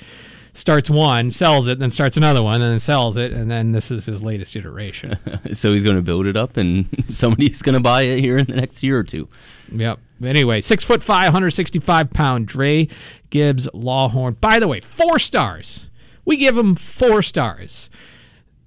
starts 0.55 0.89
one, 0.89 1.31
sells 1.31 1.69
it, 1.69 1.79
then 1.81 1.91
starts 1.91 2.17
another 2.17 2.43
one, 2.43 2.63
and 2.63 2.71
then 2.71 2.79
sells 2.79 3.17
it, 3.17 3.33
and 3.33 3.51
then 3.51 3.73
this 3.73 3.91
is 3.91 4.07
his 4.07 4.23
latest 4.23 4.57
iteration. 4.57 5.19
So 5.53 5.73
he's 5.73 5.83
going 5.83 5.97
to 5.97 6.03
build 6.03 6.27
it 6.27 6.37
up, 6.37 6.57
and 6.57 6.87
somebody's 7.11 7.61
going 7.63 7.75
to 7.75 7.81
buy 7.81 8.03
it 8.03 8.21
here 8.21 8.39
in 8.39 8.47
the 8.47 8.57
next 8.57 8.83
year 8.83 8.99
or 8.99 9.05
two. 9.05 9.29
yep. 9.71 9.99
Anyway, 10.25 10.61
six 10.61 10.83
foot 10.83 11.03
five, 11.03 11.27
165 11.27 12.11
pound 12.11 12.47
Dre 12.47 12.89
Gibbs 13.31 13.69
Lawhorn. 13.75 14.41
By 14.41 14.59
the 14.59 14.67
way, 14.67 14.81
four 14.81 15.19
stars. 15.19 15.91
We 16.25 16.37
give 16.37 16.57
him 16.57 16.75
four 16.75 17.21
stars. 17.21 17.91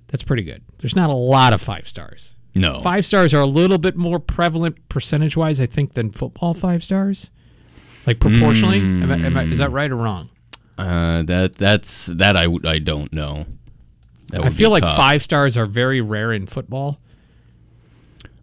That's 0.08 0.24
pretty 0.24 0.44
good. 0.44 0.64
There's 0.80 0.96
not 0.96 1.10
a 1.10 1.14
lot 1.16 1.54
of 1.54 1.62
five 1.62 1.88
stars. 1.88 2.36
No, 2.56 2.82
Five 2.82 3.06
stars 3.06 3.36
are 3.36 3.42
a 3.42 3.46
little 3.46 3.78
bit 3.78 3.96
more 3.96 4.20
prevalent 4.20 4.90
percentage 4.90 5.38
wise, 5.38 5.62
I 5.62 5.68
think, 5.68 5.94
than 5.94 6.10
football 6.10 6.56
five 6.56 6.84
stars. 6.84 7.30
Like 8.08 8.20
proportionally, 8.20 8.80
am 8.80 9.12
I, 9.12 9.16
am 9.16 9.38
I, 9.38 9.44
is 9.44 9.60
that 9.60 9.72
right 9.72 9.92
or 9.92 9.96
wrong? 9.98 10.30
Uh, 10.78 11.22
that 11.24 11.56
that's 11.56 12.08
that 12.08 12.36
I 12.36 12.48
I 12.64 12.80
don't 12.80 13.12
know. 13.14 13.46
I 14.34 14.50
feel 14.50 14.72
like 14.72 14.84
tough. 14.84 14.98
five 14.98 15.22
stars 15.24 15.58
are 15.58 15.66
very 15.66 16.02
rare 16.02 16.34
in 16.34 16.48
football. 16.48 17.00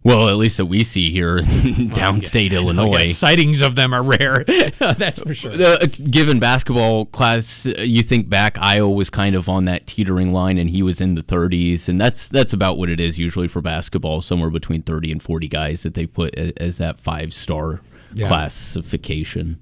Well, 0.05 0.29
at 0.29 0.35
least 0.35 0.57
that 0.57 0.67
we 0.67 0.83
see 0.83 1.11
here 1.11 1.37
in 1.39 1.89
downstate 1.89 2.51
I 2.51 2.55
Illinois. 2.57 2.99
guess 3.07 3.17
sightings 3.17 3.63
of 3.63 3.73
them 3.75 3.91
are 3.91 4.03
rare. 4.03 4.43
That's 4.79 5.17
for 5.17 5.33
sure. 5.33 5.51
Uh, 5.51 5.87
given 6.11 6.39
basketball 6.39 7.05
class, 7.07 7.65
uh, 7.65 7.81
you 7.81 8.03
think 8.03 8.29
back, 8.29 8.55
Iowa 8.59 8.91
was 8.91 9.09
kind 9.09 9.35
of 9.35 9.49
on 9.49 9.65
that 9.65 9.87
teetering 9.87 10.31
line, 10.31 10.59
and 10.59 10.69
he 10.69 10.83
was 10.83 11.01
in 11.01 11.15
the 11.15 11.23
30s, 11.23 11.89
and 11.89 11.99
that's 11.99 12.29
that's 12.29 12.53
about 12.53 12.77
what 12.77 12.89
it 12.89 12.99
is 12.99 13.17
usually 13.17 13.47
for 13.47 13.61
basketball, 13.61 14.21
somewhere 14.21 14.51
between 14.51 14.83
30 14.83 15.11
and 15.11 15.23
40 15.23 15.47
guys 15.47 15.81
that 15.81 15.95
they 15.95 16.05
put 16.05 16.35
a- 16.35 16.53
as 16.61 16.77
that 16.77 16.99
five 16.99 17.33
star 17.33 17.81
Yeah. 18.13 18.27
classification. 18.27 19.59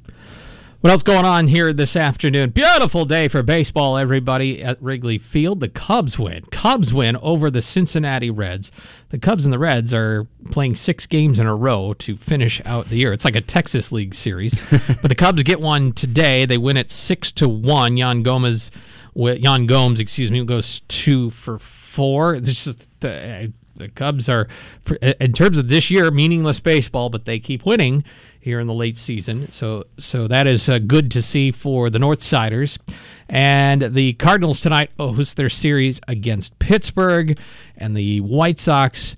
What 0.84 0.90
else 0.92 1.04
going 1.04 1.24
on 1.24 1.48
here 1.48 1.72
this 1.72 1.96
afternoon? 1.96 2.50
Beautiful 2.50 3.06
day 3.06 3.30
for 3.30 3.42
baseball, 3.42 3.96
everybody 3.96 4.62
at 4.62 4.84
Wrigley 4.84 5.18
Field. 5.18 5.62
The 5.62 5.70
Cubs 5.70 6.20
win. 6.20 6.44
Cubs 6.52 6.94
win 6.94 7.16
over 7.22 7.50
the 7.50 7.62
Cincinnati 7.62 8.30
Reds. 8.30 8.70
The 9.08 9.18
Cubs 9.18 9.46
and 9.46 9.54
the 9.54 9.60
Reds 9.60 9.94
are 9.94 10.28
playing 10.52 10.75
six 10.75 11.06
games 11.06 11.40
in 11.40 11.48
a 11.48 11.56
row 11.56 11.94
to 12.00 12.18
finish 12.18 12.62
out 12.66 12.88
the 12.88 12.98
year. 12.98 13.13
It's 13.13 13.24
like 13.24 13.38
a 13.38 13.40
Texas 13.40 13.94
League 13.94 14.13
series, 14.13 14.60
but 14.70 15.08
the 15.08 15.16
Cubs 15.16 15.44
get 15.44 15.62
one 15.62 15.94
today. 15.94 16.46
They 16.46 16.58
win 16.58 16.75
it 16.75 16.92
six 16.92 17.32
to 17.32 17.48
one. 17.48 17.96
Yan 17.96 18.22
Gomez, 18.22 18.70
Yan 19.16 19.68
Gomes, 19.68 20.02
excuse 20.02 20.32
me, 20.32 20.44
goes 20.44 20.82
two 20.90 21.30
for 21.30 21.60
four. 21.60 22.36
It's 22.36 22.62
just 22.62 22.90
the, 23.00 23.54
the 23.75 23.89
Cubs 23.89 24.30
are, 24.30 24.48
in 25.01 25.34
terms 25.34 25.58
of 25.58 25.68
this 25.68 25.89
year, 25.89 26.12
meaningless 26.12 26.60
baseball, 26.60 27.10
but 27.10 27.25
they 27.25 27.39
keep 27.39 27.65
winning 27.65 28.03
here 28.39 28.60
in 28.60 28.68
the 28.68 28.74
late 28.74 28.98
season. 28.98 29.50
So 29.51 29.86
so 29.98 30.27
that 30.27 30.48
is 30.48 30.68
uh, 30.68 30.80
good 30.80 31.10
to 31.12 31.22
see 31.22 31.51
for 31.51 31.89
the 31.89 32.00
North 32.00 32.22
Siders. 32.22 32.77
And 33.30 33.82
the 33.82 34.13
Cardinals 34.13 34.60
tonight 34.60 34.92
host 34.98 35.38
their 35.38 35.50
series 35.50 36.01
against 36.08 36.60
Pittsburgh, 36.60 37.39
and 37.77 37.96
the 37.96 38.20
White 38.22 38.60
Sox 38.60 39.15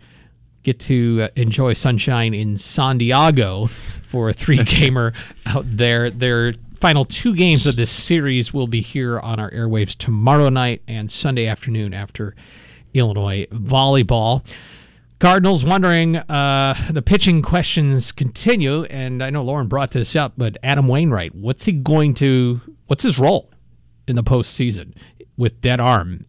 get 0.64 0.80
to 0.82 1.24
uh, 1.24 1.28
enjoy 1.36 1.74
sunshine 1.74 2.34
in 2.34 2.58
San 2.58 2.98
Diego 2.98 3.68
for 3.68 4.30
a 4.30 4.34
three-gamer 4.34 5.14
out 5.46 5.66
there. 5.68 6.10
Their 6.10 6.54
final 6.76 7.06
two 7.06 7.36
games 7.36 7.68
of 7.68 7.76
this 7.76 7.90
series 7.90 8.54
will 8.54 8.68
be 8.68 8.82
here 8.82 9.20
on 9.20 9.40
our 9.40 9.50
airwaves 9.52 9.96
tomorrow 9.98 10.50
night 10.50 10.82
and 10.88 11.10
Sunday 11.10 11.48
afternoon 11.48 11.94
after 11.94 12.36
Illinois 13.00 13.46
volleyball. 13.52 14.46
Cardinals 15.20 15.64
wondering 15.64 16.18
uh, 16.18 16.75
the 16.90 17.02
pitching 17.02 17.42
questions 17.42 18.12
continue, 18.12 18.84
and 18.86 19.24
I 19.24 19.30
know 19.30 19.42
Lauren 19.42 19.68
brought 19.68 19.92
this 19.92 20.16
up, 20.16 20.34
but 20.38 20.58
Adam 20.62 20.88
Wainwright, 20.88 21.34
what's 21.34 21.66
he 21.66 21.72
going 21.72 22.14
to? 22.16 22.60
What's 22.88 23.04
his 23.04 23.18
role 23.18 23.50
in 24.08 24.16
the 24.16 24.24
postseason 24.24 24.94
with 25.38 25.62
dead 25.62 25.80
arm? 25.80 26.25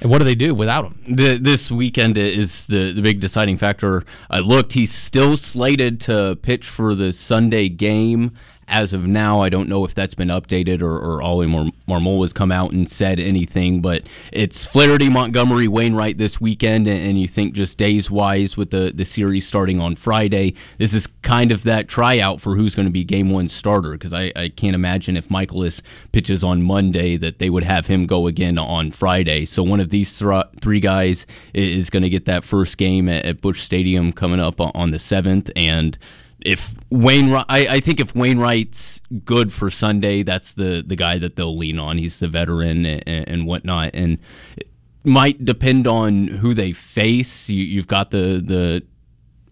and 0.00 0.10
what 0.10 0.18
do 0.18 0.24
they 0.24 0.34
do 0.34 0.54
without 0.54 0.86
him? 0.86 1.16
The, 1.16 1.36
this 1.36 1.70
weekend 1.70 2.16
is 2.16 2.66
the, 2.66 2.92
the 2.92 3.02
big 3.02 3.20
deciding 3.20 3.58
factor. 3.58 4.04
I 4.30 4.38
looked; 4.38 4.72
he's 4.72 4.92
still 4.92 5.36
slated 5.36 6.00
to 6.02 6.38
pitch 6.40 6.66
for 6.66 6.94
the 6.94 7.12
Sunday 7.12 7.68
game. 7.68 8.32
As 8.72 8.94
of 8.94 9.06
now, 9.06 9.40
I 9.40 9.50
don't 9.50 9.68
know 9.68 9.84
if 9.84 9.94
that's 9.94 10.14
been 10.14 10.28
updated 10.28 10.80
or, 10.80 10.96
or 10.96 11.22
Oli 11.22 11.46
Mar- 11.46 11.70
Marmol 11.86 12.22
has 12.22 12.32
come 12.32 12.50
out 12.50 12.72
and 12.72 12.88
said 12.88 13.20
anything, 13.20 13.82
but 13.82 14.04
it's 14.32 14.64
Flaherty, 14.64 15.10
Montgomery, 15.10 15.68
Wainwright 15.68 16.16
this 16.16 16.40
weekend, 16.40 16.88
and, 16.88 16.98
and 16.98 17.20
you 17.20 17.28
think 17.28 17.52
just 17.52 17.76
days 17.76 18.10
wise 18.10 18.56
with 18.56 18.70
the, 18.70 18.90
the 18.94 19.04
series 19.04 19.46
starting 19.46 19.78
on 19.78 19.94
Friday, 19.94 20.54
this 20.78 20.94
is 20.94 21.06
kind 21.20 21.52
of 21.52 21.64
that 21.64 21.86
tryout 21.86 22.40
for 22.40 22.56
who's 22.56 22.74
going 22.74 22.88
to 22.88 22.92
be 22.92 23.04
game 23.04 23.28
one 23.28 23.46
starter 23.46 23.92
because 23.92 24.14
I, 24.14 24.32
I 24.34 24.48
can't 24.48 24.74
imagine 24.74 25.18
if 25.18 25.28
Mikolas 25.28 25.82
pitches 26.12 26.42
on 26.42 26.62
Monday 26.62 27.18
that 27.18 27.40
they 27.40 27.50
would 27.50 27.64
have 27.64 27.88
him 27.88 28.06
go 28.06 28.26
again 28.26 28.56
on 28.56 28.90
Friday. 28.90 29.44
So 29.44 29.62
one 29.62 29.80
of 29.80 29.90
these 29.90 30.18
thr 30.18 30.40
three 30.62 30.80
guys 30.80 31.26
is 31.52 31.90
going 31.90 32.04
to 32.04 32.08
get 32.08 32.24
that 32.24 32.42
first 32.42 32.78
game 32.78 33.06
at, 33.10 33.26
at 33.26 33.42
Busch 33.42 33.60
Stadium 33.60 34.14
coming 34.14 34.40
up 34.40 34.60
on 34.60 34.92
the 34.92 34.96
7th, 34.96 35.50
and 35.54 35.98
if 36.44 36.74
Wainwright, 36.90 37.46
I, 37.48 37.66
I 37.68 37.80
think 37.80 38.00
if 38.00 38.14
Wainwright's 38.14 39.00
good 39.24 39.52
for 39.52 39.70
Sunday, 39.70 40.22
that's 40.22 40.54
the 40.54 40.82
the 40.86 40.96
guy 40.96 41.18
that 41.18 41.36
they'll 41.36 41.56
lean 41.56 41.78
on. 41.78 41.98
He's 41.98 42.18
the 42.18 42.28
veteran 42.28 42.84
and, 42.86 43.28
and 43.28 43.46
whatnot, 43.46 43.90
and 43.94 44.18
it 44.56 44.68
might 45.04 45.44
depend 45.44 45.86
on 45.86 46.28
who 46.28 46.54
they 46.54 46.72
face. 46.72 47.48
You, 47.48 47.62
you've 47.62 47.88
got 47.88 48.10
the 48.10 48.42
the 48.44 48.82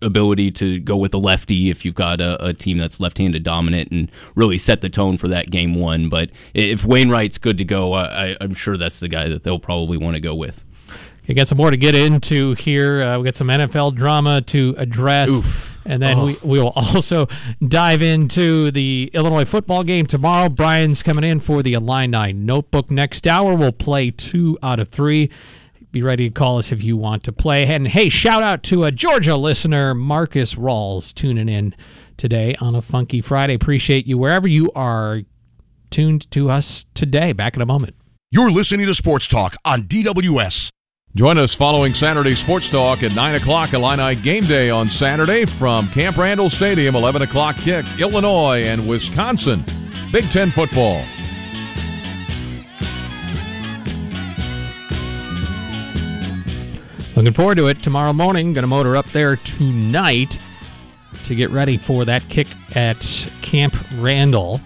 ability 0.02 0.50
to 0.50 0.80
go 0.80 0.96
with 0.96 1.12
a 1.12 1.18
lefty 1.18 1.68
if 1.68 1.84
you've 1.84 1.94
got 1.94 2.20
a, 2.22 2.42
a 2.42 2.54
team 2.54 2.78
that's 2.78 3.00
left-handed 3.00 3.42
dominant 3.42 3.90
and 3.90 4.10
really 4.34 4.56
set 4.56 4.80
the 4.80 4.88
tone 4.88 5.18
for 5.18 5.28
that 5.28 5.50
game 5.50 5.74
one. 5.74 6.08
But 6.08 6.30
if 6.54 6.86
Wainwright's 6.86 7.36
good 7.36 7.58
to 7.58 7.64
go, 7.64 7.92
I, 7.92 8.34
I'm 8.40 8.54
sure 8.54 8.78
that's 8.78 9.00
the 9.00 9.08
guy 9.08 9.28
that 9.28 9.42
they'll 9.42 9.58
probably 9.58 9.98
want 9.98 10.14
to 10.14 10.20
go 10.20 10.34
with. 10.34 10.64
We 11.28 11.34
got 11.34 11.46
some 11.46 11.58
more 11.58 11.70
to 11.70 11.76
get 11.76 11.94
into 11.94 12.54
here. 12.54 13.02
Uh, 13.02 13.18
we 13.18 13.24
got 13.24 13.36
some 13.36 13.46
NFL 13.48 13.94
drama 13.94 14.42
to 14.42 14.74
address. 14.78 15.30
And 15.84 16.02
then 16.02 16.22
we, 16.22 16.36
oh. 16.36 16.38
we 16.42 16.60
will 16.60 16.72
also 16.76 17.26
dive 17.66 18.02
into 18.02 18.70
the 18.70 19.10
Illinois 19.12 19.44
football 19.44 19.82
game 19.84 20.06
tomorrow. 20.06 20.48
Brian's 20.48 21.02
coming 21.02 21.24
in 21.24 21.40
for 21.40 21.62
the 21.62 21.74
Illini 21.74 22.32
Notebook 22.32 22.90
next 22.90 23.26
hour. 23.26 23.54
We'll 23.54 23.72
play 23.72 24.10
two 24.10 24.58
out 24.62 24.80
of 24.80 24.88
three. 24.88 25.30
Be 25.92 26.02
ready 26.02 26.28
to 26.28 26.34
call 26.34 26.58
us 26.58 26.70
if 26.70 26.84
you 26.84 26.96
want 26.96 27.24
to 27.24 27.32
play. 27.32 27.66
And 27.66 27.88
hey, 27.88 28.08
shout 28.08 28.42
out 28.42 28.62
to 28.64 28.84
a 28.84 28.92
Georgia 28.92 29.36
listener, 29.36 29.94
Marcus 29.94 30.54
Rawls, 30.54 31.12
tuning 31.12 31.48
in 31.48 31.74
today 32.16 32.54
on 32.60 32.76
a 32.76 32.82
Funky 32.82 33.20
Friday. 33.20 33.54
Appreciate 33.54 34.06
you 34.06 34.16
wherever 34.16 34.46
you 34.46 34.70
are 34.76 35.22
tuned 35.90 36.30
to 36.30 36.48
us 36.48 36.86
today. 36.94 37.32
Back 37.32 37.56
in 37.56 37.62
a 37.62 37.66
moment. 37.66 37.96
You're 38.30 38.52
listening 38.52 38.86
to 38.86 38.94
Sports 38.94 39.26
Talk 39.26 39.56
on 39.64 39.82
DWS. 39.84 40.70
Join 41.16 41.38
us 41.38 41.56
following 41.56 41.92
Saturday 41.92 42.36
Sports 42.36 42.70
Talk 42.70 43.02
at 43.02 43.12
9 43.12 43.34
o'clock 43.34 43.72
Illini 43.72 44.14
Game 44.14 44.44
Day 44.44 44.70
on 44.70 44.88
Saturday 44.88 45.44
from 45.44 45.88
Camp 45.88 46.16
Randall 46.16 46.48
Stadium, 46.48 46.94
11 46.94 47.22
o'clock 47.22 47.56
kick, 47.56 47.84
Illinois 47.98 48.62
and 48.62 48.86
Wisconsin. 48.86 49.64
Big 50.12 50.30
Ten 50.30 50.52
football. 50.52 51.02
Looking 57.16 57.32
forward 57.32 57.56
to 57.56 57.66
it 57.66 57.82
tomorrow 57.82 58.12
morning. 58.12 58.54
Going 58.54 58.62
to 58.62 58.68
motor 58.68 58.96
up 58.96 59.06
there 59.06 59.34
tonight 59.34 60.38
to 61.24 61.34
get 61.34 61.50
ready 61.50 61.76
for 61.76 62.04
that 62.04 62.28
kick 62.28 62.46
at 62.76 63.28
Camp 63.42 63.74
Randall. 63.96 64.60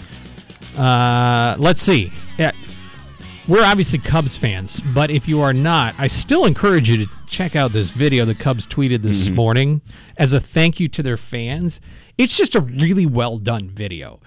Uh, 0.77 1.57
let's 1.59 1.81
see. 1.81 2.13
Yeah, 2.37 2.53
we're 3.47 3.65
obviously 3.65 3.99
Cubs 3.99 4.37
fans, 4.37 4.81
but 4.81 5.11
if 5.11 5.29
you 5.29 5.43
are 5.43 5.53
not, 5.53 5.95
I 5.99 6.07
still 6.07 6.47
encourage 6.47 6.89
you 6.89 7.05
to 7.05 7.11
check 7.27 7.55
out 7.55 7.73
this 7.73 7.91
video 7.91 8.25
the 8.25 8.35
Cubs 8.35 8.67
tweeted 8.67 9.03
this 9.03 9.29
morning 9.31 9.83
as 10.17 10.33
a 10.33 10.41
thank 10.41 10.81
you 10.81 10.89
to 10.89 11.03
their 11.03 11.17
fans. 11.17 11.81
It's 12.17 12.39
just 12.39 12.55
a 12.55 12.61
really 12.61 13.07
well 13.07 13.39
done 13.39 13.69
video 13.69 14.21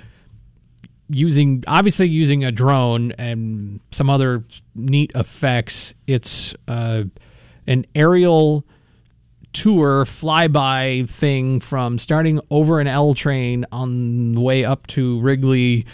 using 1.10 1.64
obviously 1.68 2.08
using 2.08 2.44
a 2.44 2.52
drone 2.52 3.14
and 3.14 3.80
some 3.92 4.10
other 4.10 4.44
neat 4.76 5.12
effects. 5.16 5.94
It's 6.06 6.54
uh, 6.68 7.04
an 7.66 7.86
aerial 7.96 8.66
tour 9.54 10.06
flyby 10.06 11.10
thing 11.10 11.60
from 11.60 11.98
starting 11.98 12.40
over 12.52 12.80
an 12.80 12.88
L 12.88 13.14
train 13.14 13.66
on 13.72 14.34
the 14.34 14.42
way 14.42 14.64
up 14.64 14.86
to 14.88 15.20
Wrigley 15.22 15.86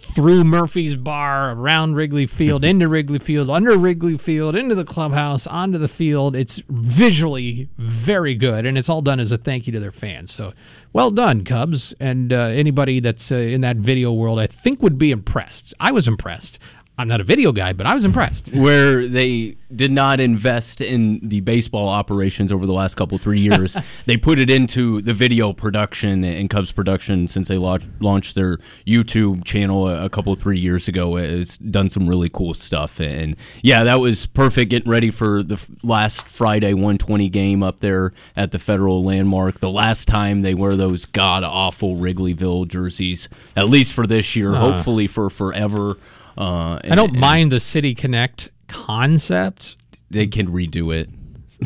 through 0.00 0.44
Murphy's 0.44 0.96
Bar, 0.96 1.52
around 1.52 1.94
Wrigley 1.94 2.26
Field, 2.26 2.64
into 2.64 2.88
Wrigley 2.88 3.18
Field, 3.18 3.50
under 3.50 3.76
Wrigley 3.76 4.16
Field, 4.16 4.56
into 4.56 4.74
the 4.74 4.84
clubhouse, 4.84 5.46
onto 5.46 5.78
the 5.78 5.88
field. 5.88 6.34
It's 6.34 6.60
visually 6.68 7.68
very 7.76 8.34
good, 8.34 8.64
and 8.64 8.78
it's 8.78 8.88
all 8.88 9.02
done 9.02 9.20
as 9.20 9.30
a 9.30 9.38
thank 9.38 9.66
you 9.66 9.72
to 9.74 9.80
their 9.80 9.92
fans. 9.92 10.32
So, 10.32 10.54
well 10.92 11.10
done, 11.10 11.44
Cubs, 11.44 11.94
and 12.00 12.32
uh, 12.32 12.36
anybody 12.36 13.00
that's 13.00 13.30
uh, 13.30 13.36
in 13.36 13.60
that 13.60 13.76
video 13.76 14.12
world, 14.12 14.40
I 14.40 14.46
think 14.46 14.82
would 14.82 14.98
be 14.98 15.10
impressed. 15.10 15.74
I 15.78 15.92
was 15.92 16.08
impressed. 16.08 16.58
I'm 17.00 17.08
not 17.08 17.20
a 17.20 17.24
video 17.24 17.50
guy, 17.50 17.72
but 17.72 17.86
I 17.86 17.94
was 17.94 18.04
impressed. 18.04 18.52
where 18.52 19.08
they 19.08 19.56
did 19.74 19.90
not 19.90 20.20
invest 20.20 20.80
in 20.80 21.20
the 21.22 21.40
baseball 21.40 21.88
operations 21.88 22.52
over 22.52 22.66
the 22.66 22.72
last 22.72 22.96
couple 22.96 23.16
three 23.16 23.40
years. 23.40 23.76
they 24.06 24.16
put 24.16 24.38
it 24.38 24.50
into 24.50 25.00
the 25.00 25.14
video 25.14 25.54
production 25.54 26.22
and 26.24 26.50
Cubs 26.50 26.72
production 26.72 27.26
since 27.26 27.48
they 27.48 27.56
launched, 27.56 27.88
launched 28.00 28.34
their 28.34 28.58
YouTube 28.86 29.44
channel 29.44 29.88
a, 29.88 30.10
couple 30.10 30.34
three 30.34 30.58
years 30.58 30.88
ago. 30.88 31.16
It's 31.16 31.56
done 31.56 31.88
some 31.88 32.08
really 32.08 32.28
cool 32.28 32.52
stuff, 32.52 33.00
and 33.00 33.36
yeah, 33.62 33.84
that 33.84 34.00
was 34.00 34.26
perfect. 34.26 34.70
Getting 34.70 34.90
ready 34.90 35.10
for 35.10 35.42
the 35.42 35.54
f- 35.54 35.70
last 35.82 36.28
Friday 36.28 36.74
120 36.74 37.28
game 37.28 37.62
up 37.62 37.80
there 37.80 38.12
at 38.36 38.50
the 38.50 38.58
Federal 38.58 39.04
Landmark. 39.04 39.60
The 39.60 39.70
last 39.70 40.08
time 40.08 40.42
they 40.42 40.52
wear 40.52 40.76
those 40.76 41.06
god 41.06 41.44
awful 41.44 41.96
Wrigleyville 41.96 42.66
jerseys, 42.68 43.28
at 43.56 43.68
least 43.68 43.92
for 43.92 44.06
this 44.06 44.34
year, 44.36 44.54
hopefully 44.54 45.06
for 45.06 45.30
forever. 45.30 45.96
Uh, 46.36 46.78
I 46.84 46.94
don't 46.94 47.10
and- 47.10 47.20
mind 47.20 47.52
the 47.52 47.60
City 47.60 47.94
Connect 47.94 48.50
concept. 48.68 49.76
They 50.10 50.26
can 50.26 50.48
redo 50.48 50.94
it. 50.94 51.08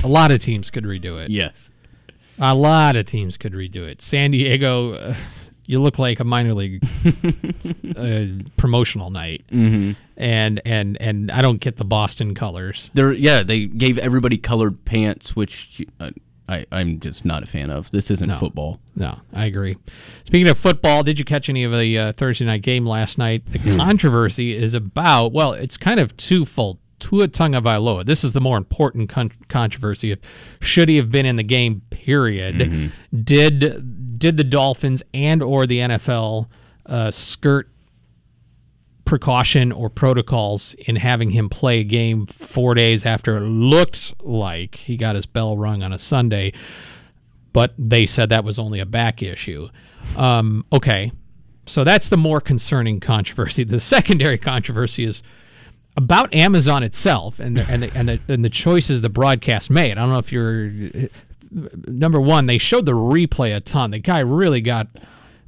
A 0.02 0.09
lot 0.09 0.30
of 0.30 0.42
teams 0.42 0.71
could 0.71 0.85
redo 0.85 1.23
it. 1.23 1.30
Yes. 1.30 1.71
A 2.38 2.54
lot 2.54 2.97
of 2.97 3.06
teams 3.06 3.37
could 3.37 3.52
redo 3.52 3.88
it. 3.88 4.02
San 4.02 4.33
Diego, 4.33 4.94
uh, 4.94 5.14
you 5.66 5.80
look 5.80 5.99
like 5.99 6.21
a 6.21 6.25
minor 6.25 6.52
league 6.52 6.83
uh, 7.97 8.44
promotional 8.56 9.11
night, 9.11 9.44
mm-hmm. 9.50 9.92
and 10.16 10.61
and 10.64 11.00
and 11.00 11.30
I 11.30 11.42
don't 11.42 11.61
get 11.61 11.76
the 11.76 11.85
Boston 11.85 12.35
colors. 12.35 12.90
They're 12.94 13.12
yeah, 13.12 13.42
they 13.44 13.66
gave 13.66 13.99
everybody 13.99 14.37
colored 14.37 14.85
pants, 14.85 15.37
which 15.37 15.87
uh, 16.00 16.11
I 16.48 16.66
I'm 16.70 17.00
just 17.00 17.24
not 17.24 17.42
a 17.42 17.46
fan 17.46 17.70
of. 17.70 17.90
This 17.90 18.10
isn't 18.10 18.28
No. 18.28 18.36
football. 18.36 18.80
No, 18.96 19.16
I 19.32 19.46
agree. 19.46 19.76
Speaking 20.26 20.48
of 20.48 20.58
football, 20.58 21.02
did 21.02 21.18
you 21.18 21.24
catch 21.24 21.48
any 21.48 21.64
of 21.64 21.72
the 21.72 21.98
uh, 21.98 22.12
Thursday 22.12 22.44
night 22.44 22.62
game 22.62 22.86
last 22.86 23.16
night? 23.18 23.44
The 23.50 23.76
controversy 23.76 24.54
is 24.56 24.74
about 24.74 25.32
well, 25.32 25.52
it's 25.52 25.76
kind 25.76 26.00
of 26.00 26.16
twofold. 26.16 26.78
Tua 27.00 27.28
Tagovailoa. 27.28 28.06
This 28.06 28.24
is 28.24 28.32
the 28.32 28.40
more 28.40 28.56
important 28.56 29.10
con- 29.10 29.32
controversy 29.48 30.12
of 30.12 30.20
should 30.60 30.88
he 30.88 30.96
have 30.96 31.10
been 31.10 31.26
in 31.26 31.36
the 31.36 31.42
game? 31.42 31.82
Period. 31.90 32.92
Did 33.12 34.18
did 34.18 34.36
the 34.36 34.44
Dolphins 34.44 35.02
and 35.12 35.42
or 35.42 35.66
the 35.66 35.78
NFL 35.80 36.46
uh, 36.86 37.10
skirt 37.10 37.68
precaution 39.04 39.70
or 39.73 39.90
protocols 39.90 40.75
in 40.75 40.96
having 40.96 41.30
him 41.30 41.49
play 41.49 41.80
a 41.80 41.84
game 41.84 42.26
four 42.26 42.75
days 42.75 43.04
after 43.04 43.37
it 43.37 43.40
looked 43.40 44.14
like 44.23 44.76
he 44.76 44.96
got 44.96 45.14
his 45.14 45.26
bell 45.26 45.56
rung 45.56 45.82
on 45.82 45.92
a 45.92 45.99
Sunday? 45.99 46.52
but 47.54 47.73
they 47.78 48.04
said 48.04 48.28
that 48.28 48.44
was 48.44 48.58
only 48.58 48.80
a 48.80 48.84
back 48.84 49.23
issue. 49.23 49.68
Um, 50.18 50.66
okay, 50.70 51.12
so 51.64 51.84
that's 51.84 52.11
the 52.11 52.18
more 52.18 52.42
concerning 52.42 53.00
controversy. 53.00 53.64
The 53.64 53.80
secondary 53.80 54.37
controversy 54.37 55.04
is 55.04 55.23
about 55.96 56.34
Amazon 56.34 56.82
itself 56.82 57.38
and 57.38 57.56
the, 57.56 57.66
and 57.70 57.82
the, 57.84 57.96
and, 57.96 58.08
the, 58.08 58.20
and 58.28 58.44
the 58.44 58.50
choices 58.50 59.00
the 59.00 59.08
broadcast 59.08 59.70
made. 59.70 59.92
I 59.92 60.02
don't 60.02 60.11
know 60.11 60.18
if 60.18 60.32
you're 60.32 60.70
number 61.87 62.20
one. 62.20 62.46
They 62.46 62.58
showed 62.58 62.87
the 62.87 62.92
replay 62.92 63.56
a 63.56 63.61
ton. 63.61 63.92
The 63.92 64.00
guy 64.00 64.18
really 64.18 64.61
got 64.61 64.88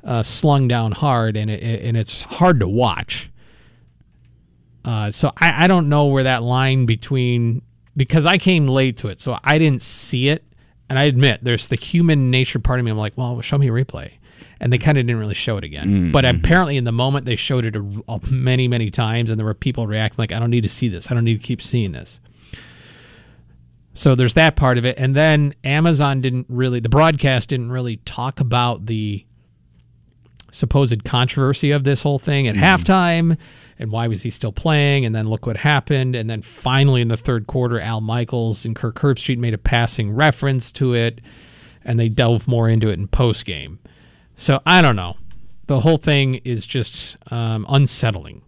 uh, 0.05 0.23
slung 0.23 0.69
down 0.69 0.93
hard, 0.93 1.37
and 1.37 1.51
it, 1.51 1.83
and 1.83 1.97
it's 1.97 2.23
hard 2.23 2.61
to 2.61 2.69
watch. 2.69 3.29
Uh, 4.87 5.11
so 5.11 5.33
I, 5.37 5.65
I 5.65 5.67
don't 5.67 5.89
know 5.89 6.07
where 6.07 6.23
that 6.23 6.45
line 6.45 6.87
between 6.87 7.63
because 7.97 8.25
I 8.25 8.39
came 8.39 8.69
late 8.69 8.99
to 8.99 9.09
it, 9.09 9.21
so 9.21 9.37
I 9.43 9.59
didn't 9.59 9.83
see 9.83 10.29
it. 10.29 10.45
And 10.89 10.99
I 10.99 11.05
admit, 11.05 11.41
there's 11.43 11.67
the 11.67 11.77
human 11.77 12.31
nature 12.31 12.61
part 12.61 12.79
of 12.79 12.85
me. 12.85 12.93
I'm 12.93 12.97
like, 12.97 13.15
well, 13.17 13.41
show 13.41 13.59
me 13.59 13.69
a 13.69 13.73
replay, 13.73 14.13
and 14.61 14.73
they 14.73 14.79
kind 14.79 14.97
of 14.97 15.05
didn't 15.05 15.19
really 15.19 15.35
show 15.35 15.57
it 15.57 15.65
again. 15.65 15.89
Mm, 15.89 16.13
but 16.13 16.25
mm-hmm. 16.25 16.39
apparently, 16.39 16.77
in 16.77 16.85
the 16.85 16.93
moment, 16.93 17.27
they 17.27 17.35
showed 17.35 17.67
it 17.67 17.75
a, 17.75 18.03
a 18.09 18.21
many, 18.31 18.69
many 18.69 18.93
times, 18.93 19.31
and 19.31 19.39
there 19.39 19.45
were 19.45 19.55
people 19.55 19.89
reacting 19.89 20.23
like, 20.23 20.31
I 20.31 20.39
don't 20.39 20.51
need 20.51 20.63
to 20.63 20.69
see 20.69 20.89
this. 20.89 21.11
I 21.11 21.15
don't 21.15 21.25
need 21.25 21.41
to 21.41 21.45
keep 21.45 21.61
seeing 21.61 21.91
this. 21.91 22.21
So 23.95 24.15
there's 24.15 24.35
that 24.35 24.55
part 24.55 24.79
of 24.79 24.87
it, 24.87 24.97
and 24.99 25.17
then 25.17 25.55
Amazon 25.65 26.21
didn't 26.21 26.47
really, 26.49 26.79
the 26.79 26.89
broadcast 26.89 27.49
didn't 27.49 27.73
really 27.73 27.97
talk 27.97 28.39
about 28.39 28.87
the 28.87 29.27
supposed 30.53 31.03
controversy 31.03 31.73
of 31.73 31.83
this 31.83 32.03
whole 32.03 32.21
thing 32.21 32.47
at 32.47 32.55
mm-hmm. 32.55 32.65
halftime 32.65 33.39
and 33.79 33.91
why 33.91 34.09
was 34.09 34.23
he 34.23 34.31
still 34.31 34.53
playing 34.53 35.05
and 35.05 35.15
then 35.15 35.29
look 35.29 35.47
what 35.47 35.59
happened. 35.59 36.15
And 36.15 36.29
then 36.29 36.43
finally 36.43 37.03
in 37.03 37.09
the 37.09 37.17
third 37.17 37.47
quarter 37.47 37.81
al 37.81 38.01
michaels 38.01 38.65
and 38.65 38.75
kirk 38.75 38.97
herbstreit 38.97 39.39
made 39.39 39.55
a 39.55 39.59
passing 39.59 40.11
reference 40.11 40.73
to 40.73 40.95
it 40.95 41.21
and 41.85 41.99
they 41.99 42.09
delve 42.09 42.49
more 42.49 42.69
into 42.69 42.89
it 42.89 42.99
in 42.99 43.07
post 43.09 43.45
game 43.45 43.79
so 44.37 44.61
i 44.67 44.83
don't 44.83 44.97
know. 44.97 45.17
The 45.67 45.81
whole 45.81 45.97
thing 45.97 46.37
is 46.37 46.65
just 46.65 47.17
um, 47.33 47.67
unsettling 47.69 48.43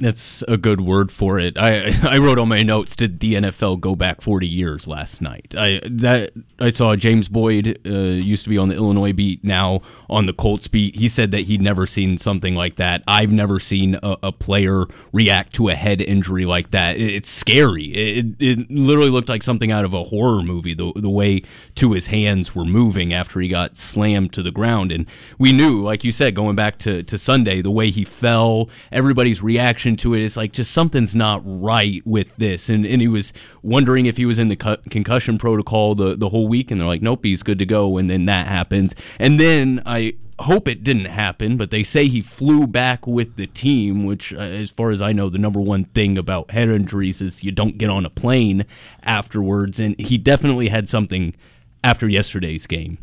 That's 0.00 0.42
a 0.46 0.56
good 0.56 0.80
word 0.80 1.10
for 1.10 1.40
it. 1.40 1.58
I 1.58 1.92
I 2.08 2.18
wrote 2.18 2.38
on 2.38 2.48
my 2.48 2.62
notes. 2.62 2.94
Did 2.94 3.18
the 3.18 3.34
NFL 3.34 3.80
go 3.80 3.96
back 3.96 4.20
40 4.20 4.46
years 4.46 4.86
last 4.86 5.20
night? 5.20 5.56
I 5.58 5.80
that 5.84 6.30
I 6.60 6.70
saw 6.70 6.94
James 6.94 7.28
Boyd 7.28 7.80
uh, 7.84 7.90
used 7.90 8.44
to 8.44 8.50
be 8.50 8.58
on 8.58 8.68
the 8.68 8.76
Illinois 8.76 9.12
beat, 9.12 9.42
now 9.42 9.80
on 10.08 10.26
the 10.26 10.32
Colts 10.32 10.68
beat. 10.68 10.94
He 10.94 11.08
said 11.08 11.32
that 11.32 11.42
he'd 11.42 11.60
never 11.60 11.84
seen 11.84 12.16
something 12.16 12.54
like 12.54 12.76
that. 12.76 13.02
I've 13.08 13.32
never 13.32 13.58
seen 13.58 13.96
a, 14.00 14.16
a 14.22 14.30
player 14.32 14.84
react 15.12 15.52
to 15.54 15.68
a 15.68 15.74
head 15.74 16.00
injury 16.00 16.44
like 16.44 16.70
that. 16.70 16.96
It- 16.96 17.08
it's 17.18 17.28
scary. 17.30 17.86
It, 17.86 18.26
it 18.38 18.70
literally 18.70 19.10
looked 19.10 19.28
like 19.28 19.42
something 19.42 19.72
out 19.72 19.84
of 19.84 19.94
a 19.94 20.04
horror 20.04 20.42
movie. 20.44 20.74
The 20.74 20.92
the 20.94 21.10
way 21.10 21.42
to 21.74 21.92
his 21.92 22.06
hands 22.08 22.54
were 22.54 22.64
moving 22.64 23.12
after 23.12 23.40
he 23.40 23.48
got 23.48 23.76
slammed 23.76 24.32
to 24.34 24.44
the 24.44 24.52
ground, 24.52 24.92
and 24.92 25.06
we 25.38 25.52
knew, 25.52 25.82
like 25.82 26.04
you 26.04 26.12
said, 26.12 26.36
going 26.36 26.54
back 26.54 26.78
to 26.80 27.02
to 27.02 27.18
Sunday, 27.18 27.62
the 27.62 27.70
way 27.72 27.90
he 27.90 28.04
fell, 28.04 28.68
everybody's 28.92 29.42
reaction 29.42 29.87
to 29.96 30.14
it 30.14 30.22
is 30.22 30.36
like 30.36 30.52
just 30.52 30.70
something's 30.70 31.14
not 31.14 31.42
right 31.44 32.02
with 32.06 32.34
this, 32.36 32.68
and 32.68 32.86
and 32.86 33.00
he 33.00 33.08
was 33.08 33.32
wondering 33.62 34.06
if 34.06 34.16
he 34.16 34.26
was 34.26 34.38
in 34.38 34.48
the 34.48 34.56
cu- 34.56 34.76
concussion 34.90 35.38
protocol 35.38 35.94
the 35.94 36.16
the 36.16 36.28
whole 36.28 36.48
week, 36.48 36.70
and 36.70 36.80
they're 36.80 36.88
like, 36.88 37.02
nope, 37.02 37.24
he's 37.24 37.42
good 37.42 37.58
to 37.58 37.66
go, 37.66 37.98
and 37.98 38.08
then 38.08 38.26
that 38.26 38.46
happens, 38.46 38.94
and 39.18 39.38
then 39.38 39.82
I 39.86 40.14
hope 40.40 40.68
it 40.68 40.84
didn't 40.84 41.06
happen, 41.06 41.56
but 41.56 41.70
they 41.70 41.82
say 41.82 42.06
he 42.06 42.22
flew 42.22 42.66
back 42.66 43.06
with 43.06 43.36
the 43.36 43.46
team, 43.46 44.04
which, 44.04 44.32
uh, 44.32 44.38
as 44.38 44.70
far 44.70 44.90
as 44.90 45.00
I 45.02 45.12
know, 45.12 45.28
the 45.28 45.38
number 45.38 45.60
one 45.60 45.84
thing 45.86 46.16
about 46.16 46.52
head 46.52 46.68
injuries 46.68 47.20
is 47.20 47.42
you 47.42 47.50
don't 47.50 47.76
get 47.76 47.90
on 47.90 48.06
a 48.06 48.10
plane 48.10 48.64
afterwards, 49.02 49.80
and 49.80 49.98
he 50.00 50.16
definitely 50.16 50.68
had 50.68 50.88
something 50.88 51.34
after 51.82 52.08
yesterday's 52.08 52.66
game 52.66 52.98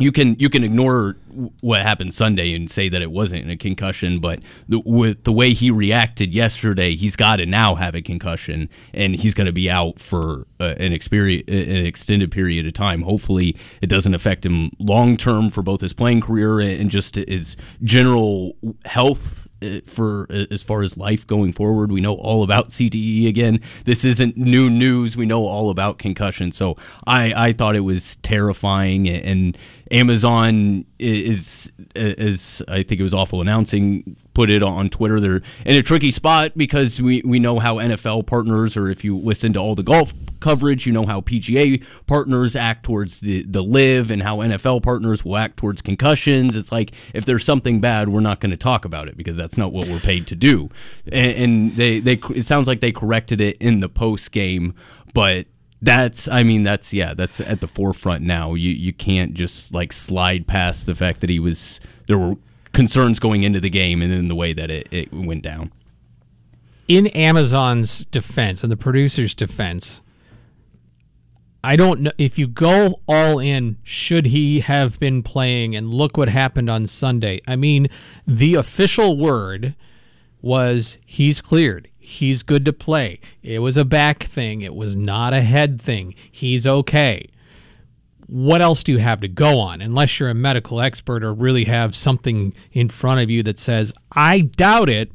you 0.00 0.10
can 0.10 0.34
you 0.38 0.48
can 0.48 0.64
ignore 0.64 1.16
what 1.60 1.82
happened 1.82 2.14
Sunday 2.14 2.54
and 2.54 2.70
say 2.70 2.88
that 2.88 3.02
it 3.02 3.10
wasn't 3.10 3.50
a 3.50 3.56
concussion, 3.56 4.18
but 4.18 4.40
the, 4.68 4.80
with 4.80 5.24
the 5.24 5.32
way 5.32 5.52
he 5.52 5.70
reacted 5.70 6.34
yesterday, 6.34 6.96
he's 6.96 7.16
got 7.16 7.36
to 7.36 7.46
now 7.46 7.74
have 7.74 7.94
a 7.94 8.02
concussion, 8.02 8.68
and 8.92 9.14
he's 9.14 9.34
going 9.34 9.46
to 9.46 9.52
be 9.52 9.70
out 9.70 9.98
for 9.98 10.46
uh, 10.58 10.74
an 10.78 10.92
experience, 10.92 11.44
an 11.48 11.86
extended 11.86 12.30
period 12.30 12.66
of 12.66 12.72
time. 12.72 13.02
Hopefully, 13.02 13.56
it 13.80 13.88
doesn't 13.88 14.14
affect 14.14 14.44
him 14.44 14.70
long 14.78 15.16
term 15.16 15.50
for 15.50 15.62
both 15.62 15.82
his 15.82 15.92
playing 15.92 16.22
career 16.22 16.60
and 16.60 16.90
just 16.90 17.16
his 17.16 17.56
general 17.82 18.56
health 18.86 19.46
uh, 19.62 19.80
for 19.84 20.26
uh, 20.30 20.46
as 20.50 20.62
far 20.62 20.82
as 20.82 20.96
life 20.96 21.26
going 21.26 21.52
forward. 21.52 21.92
We 21.92 22.00
know 22.00 22.14
all 22.14 22.42
about 22.42 22.70
CTE 22.70 23.28
again. 23.28 23.60
This 23.84 24.04
isn't 24.04 24.36
new 24.36 24.70
news. 24.70 25.16
We 25.16 25.26
know 25.26 25.44
all 25.44 25.70
about 25.70 25.98
concussion. 25.98 26.52
So 26.52 26.76
I 27.06 27.32
I 27.36 27.52
thought 27.52 27.76
it 27.76 27.80
was 27.80 28.16
terrifying 28.16 29.08
and 29.08 29.56
Amazon 29.90 30.84
is 30.98 31.70
is 31.94 32.62
I 32.68 32.82
think 32.82 33.00
it 33.00 33.02
was 33.02 33.14
awful 33.14 33.40
announcing 33.40 34.16
put 34.34 34.50
it 34.50 34.62
on 34.62 34.88
Twitter. 34.88 35.20
They're 35.20 35.42
in 35.66 35.76
a 35.76 35.82
tricky 35.82 36.10
spot 36.10 36.52
because 36.56 37.02
we, 37.02 37.22
we 37.24 37.38
know 37.38 37.58
how 37.58 37.76
NFL 37.76 38.26
partners, 38.26 38.76
or 38.76 38.88
if 38.88 39.04
you 39.04 39.18
listen 39.18 39.52
to 39.54 39.58
all 39.58 39.74
the 39.74 39.82
golf 39.82 40.14
coverage, 40.40 40.86
you 40.86 40.92
know 40.92 41.06
how 41.06 41.20
PGA 41.20 41.84
partners 42.06 42.56
act 42.56 42.84
towards 42.84 43.20
the, 43.20 43.42
the 43.42 43.62
live 43.62 44.10
and 44.10 44.22
how 44.22 44.38
NFL 44.38 44.82
partners 44.82 45.24
will 45.24 45.36
act 45.36 45.56
towards 45.56 45.82
concussions. 45.82 46.56
It's 46.56 46.72
like 46.72 46.92
if 47.12 47.24
there's 47.24 47.44
something 47.44 47.80
bad, 47.80 48.08
we're 48.08 48.20
not 48.20 48.40
going 48.40 48.50
to 48.50 48.56
talk 48.56 48.84
about 48.84 49.08
it 49.08 49.16
because 49.16 49.36
that's 49.36 49.58
not 49.58 49.72
what 49.72 49.88
we're 49.88 50.00
paid 50.00 50.26
to 50.28 50.36
do. 50.36 50.70
And, 51.06 51.36
and 51.36 51.76
they, 51.76 52.00
they 52.00 52.20
it 52.34 52.44
sounds 52.44 52.66
like 52.66 52.80
they 52.80 52.92
corrected 52.92 53.40
it 53.40 53.56
in 53.58 53.80
the 53.80 53.88
post 53.88 54.32
game, 54.32 54.74
but 55.12 55.46
that's 55.82 56.28
I 56.28 56.42
mean 56.42 56.62
that's 56.62 56.92
yeah 56.92 57.14
that's 57.14 57.40
at 57.40 57.60
the 57.60 57.66
forefront 57.66 58.22
now. 58.24 58.54
You 58.54 58.70
you 58.70 58.92
can't 58.92 59.34
just 59.34 59.72
like 59.72 59.92
slide 59.92 60.46
past 60.46 60.86
the 60.86 60.94
fact 60.94 61.20
that 61.20 61.30
he 61.30 61.38
was 61.38 61.80
there 62.06 62.18
were 62.18 62.36
concerns 62.72 63.18
going 63.18 63.42
into 63.42 63.60
the 63.60 63.70
game 63.70 64.02
and 64.02 64.12
then 64.12 64.28
the 64.28 64.34
way 64.34 64.52
that 64.52 64.70
it, 64.70 64.88
it 64.92 65.12
went 65.12 65.42
down. 65.42 65.72
in 66.88 67.06
Amazon's 67.08 68.04
defense 68.06 68.62
and 68.62 68.72
the 68.72 68.76
producer's 68.76 69.34
defense, 69.34 70.00
I 71.62 71.76
don't 71.76 72.00
know 72.00 72.12
if 72.18 72.38
you 72.38 72.48
go 72.48 73.00
all 73.06 73.38
in, 73.38 73.76
should 73.82 74.26
he 74.26 74.60
have 74.60 74.98
been 74.98 75.22
playing? 75.22 75.76
And 75.76 75.92
look 75.92 76.16
what 76.16 76.28
happened 76.28 76.70
on 76.70 76.86
Sunday. 76.86 77.40
I 77.46 77.54
mean, 77.56 77.88
the 78.26 78.54
official 78.54 79.16
word 79.16 79.74
was 80.42 80.98
he's 81.04 81.40
cleared. 81.40 81.89
He's 82.00 82.42
good 82.42 82.64
to 82.64 82.72
play. 82.72 83.20
It 83.42 83.60
was 83.60 83.76
a 83.76 83.84
back 83.84 84.24
thing, 84.24 84.62
it 84.62 84.74
was 84.74 84.96
not 84.96 85.32
a 85.32 85.42
head 85.42 85.80
thing. 85.80 86.14
He's 86.30 86.66
okay. 86.66 87.28
What 88.26 88.62
else 88.62 88.84
do 88.84 88.92
you 88.92 88.98
have 88.98 89.20
to 89.20 89.28
go 89.28 89.58
on 89.58 89.80
unless 89.80 90.18
you're 90.18 90.30
a 90.30 90.34
medical 90.34 90.80
expert 90.80 91.24
or 91.24 91.34
really 91.34 91.64
have 91.64 91.94
something 91.96 92.54
in 92.72 92.88
front 92.88 93.20
of 93.20 93.28
you 93.28 93.42
that 93.42 93.58
says, 93.58 93.92
I 94.12 94.40
doubt 94.40 94.88
it? 94.88 95.10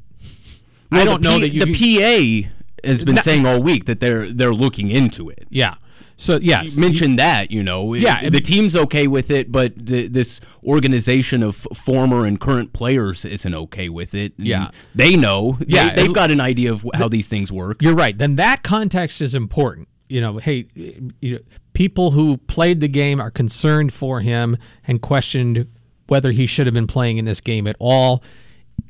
I 0.91 1.05
don't 1.05 1.21
the 1.21 1.29
know 1.29 1.39
that 1.39 1.49
you 1.49 1.65
the 1.65 2.43
PA 2.43 2.49
has 2.87 3.03
been 3.03 3.15
No- 3.15 3.21
saying 3.21 3.45
all 3.45 3.61
week 3.61 3.85
that 3.85 3.99
they're 3.99 4.31
they're 4.31 4.53
looking 4.53 4.91
into 4.91 5.29
it. 5.29 5.47
Yeah. 5.49 5.75
So, 6.17 6.37
yes. 6.37 6.75
You 6.75 6.81
mentioned 6.81 7.19
that, 7.19 7.51
you 7.51 7.61
know, 7.61 7.93
Yeah, 7.93 8.29
the 8.29 8.39
team's 8.39 8.75
okay 8.75 9.07
with 9.07 9.29
it, 9.29 9.51
but 9.51 9.73
the, 9.75 10.07
this 10.07 10.39
organization 10.63 11.43
of 11.43 11.55
former 11.75 12.25
and 12.25 12.39
current 12.39 12.73
players 12.73 13.25
isn't 13.25 13.53
okay 13.53 13.89
with 13.89 14.13
it. 14.13 14.33
Yeah. 14.37 14.71
they 14.93 15.15
know. 15.15 15.57
Yeah, 15.67 15.93
they, 15.93 16.03
have 16.03 16.13
got 16.13 16.31
an 16.31 16.39
idea 16.39 16.71
of 16.71 16.85
how 16.93 17.07
these 17.07 17.27
things 17.27 17.51
work. 17.51 17.81
You're 17.81 17.95
right. 17.95 18.17
Then 18.17 18.35
that 18.35 18.63
context 18.63 19.21
is 19.21 19.35
important. 19.35 19.87
You 20.07 20.21
know, 20.21 20.37
hey, 20.37 20.67
you 20.75 21.35
know, 21.35 21.39
people 21.73 22.11
who 22.11 22.37
played 22.37 22.79
the 22.79 22.87
game 22.87 23.19
are 23.19 23.31
concerned 23.31 23.91
for 23.91 24.21
him 24.21 24.57
and 24.87 25.01
questioned 25.01 25.67
whether 26.07 26.31
he 26.31 26.45
should 26.45 26.67
have 26.67 26.73
been 26.73 26.87
playing 26.87 27.17
in 27.17 27.25
this 27.25 27.41
game 27.41 27.67
at 27.67 27.75
all. 27.79 28.23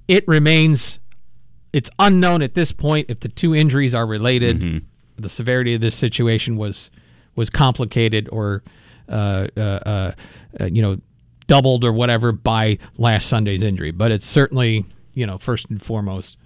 It 0.08 0.28
remains 0.28 1.00
it's 1.76 1.90
unknown 2.00 2.42
at 2.42 2.54
this 2.54 2.72
point 2.72 3.08
if 3.10 3.20
the 3.20 3.28
two 3.28 3.54
injuries 3.54 3.94
are 3.94 4.06
related. 4.06 4.62
Mm-hmm. 4.62 4.78
The 5.18 5.30
severity 5.30 5.74
of 5.74 5.82
this 5.82 5.96
situation 5.96 6.56
was 6.56 6.90
was 7.36 7.50
complicated 7.50 8.30
or 8.32 8.64
uh, 9.10 9.48
uh, 9.56 9.60
uh, 9.60 10.12
uh, 10.60 10.66
you 10.66 10.82
know 10.82 10.98
doubled 11.48 11.84
or 11.84 11.94
whatever 11.94 12.32
by 12.32 12.78
last 12.98 13.28
Sunday's 13.28 13.62
injury. 13.62 13.92
But 13.92 14.12
it's 14.12 14.26
certainly 14.26 14.86
you 15.14 15.26
know 15.26 15.38
first 15.38 15.70
and 15.70 15.82
foremost 15.82 16.38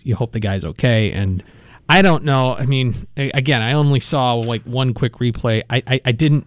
you 0.00 0.16
hope 0.16 0.32
the 0.32 0.40
guy's 0.40 0.64
okay 0.64 1.12
and. 1.12 1.42
I 1.90 2.02
don't 2.02 2.24
know. 2.24 2.54
I 2.54 2.66
mean, 2.66 3.06
again, 3.16 3.62
I 3.62 3.72
only 3.72 4.00
saw 4.00 4.34
like 4.34 4.62
one 4.64 4.92
quick 4.92 5.14
replay. 5.14 5.62
I, 5.70 5.82
I, 5.86 6.00
I 6.04 6.12
didn't, 6.12 6.46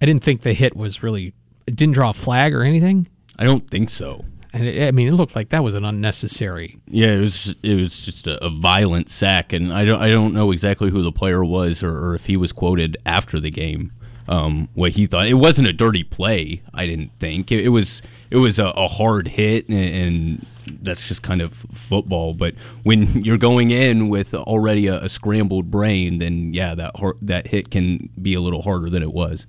I 0.00 0.06
didn't 0.06 0.22
think 0.22 0.42
the 0.42 0.52
hit 0.52 0.76
was 0.76 1.02
really. 1.02 1.34
It 1.66 1.74
didn't 1.74 1.94
draw 1.94 2.10
a 2.10 2.14
flag 2.14 2.54
or 2.54 2.62
anything, 2.62 3.08
I 3.40 3.44
don't 3.44 3.68
think 3.68 3.88
so. 3.88 4.26
And 4.52 4.66
it, 4.66 4.86
I 4.88 4.90
mean, 4.90 5.08
it 5.08 5.12
looked 5.12 5.36
like 5.36 5.50
that 5.50 5.62
was 5.62 5.74
an 5.74 5.84
unnecessary. 5.84 6.78
Yeah, 6.88 7.12
it 7.12 7.20
was 7.20 7.54
it 7.62 7.74
was 7.76 7.98
just 8.04 8.26
a, 8.26 8.44
a 8.44 8.50
violent 8.50 9.08
sack, 9.08 9.52
and 9.52 9.72
I 9.72 9.84
don't 9.84 10.00
I 10.00 10.08
don't 10.08 10.34
know 10.34 10.50
exactly 10.52 10.90
who 10.90 11.02
the 11.02 11.12
player 11.12 11.44
was 11.44 11.82
or, 11.82 11.96
or 11.96 12.14
if 12.14 12.26
he 12.26 12.36
was 12.36 12.52
quoted 12.52 12.96
after 13.06 13.38
the 13.40 13.50
game. 13.50 13.92
Um, 14.28 14.68
what 14.74 14.92
he 14.92 15.06
thought 15.06 15.26
it 15.26 15.34
wasn't 15.34 15.66
a 15.66 15.72
dirty 15.72 16.04
play. 16.04 16.62
I 16.72 16.86
didn't 16.86 17.10
think 17.18 17.50
it, 17.50 17.64
it 17.64 17.68
was 17.70 18.00
it 18.30 18.36
was 18.36 18.58
a, 18.60 18.66
a 18.68 18.86
hard 18.86 19.26
hit, 19.28 19.68
and, 19.68 19.78
and 19.78 20.46
that's 20.82 21.08
just 21.08 21.22
kind 21.22 21.40
of 21.40 21.52
football. 21.52 22.34
But 22.34 22.54
when 22.84 23.24
you're 23.24 23.38
going 23.38 23.70
in 23.72 24.08
with 24.08 24.32
already 24.34 24.86
a, 24.86 25.02
a 25.02 25.08
scrambled 25.08 25.70
brain, 25.70 26.18
then 26.18 26.54
yeah, 26.54 26.74
that 26.76 26.96
har- 26.96 27.16
that 27.22 27.48
hit 27.48 27.70
can 27.70 28.08
be 28.20 28.34
a 28.34 28.40
little 28.40 28.62
harder 28.62 28.88
than 28.88 29.02
it 29.02 29.12
was. 29.12 29.46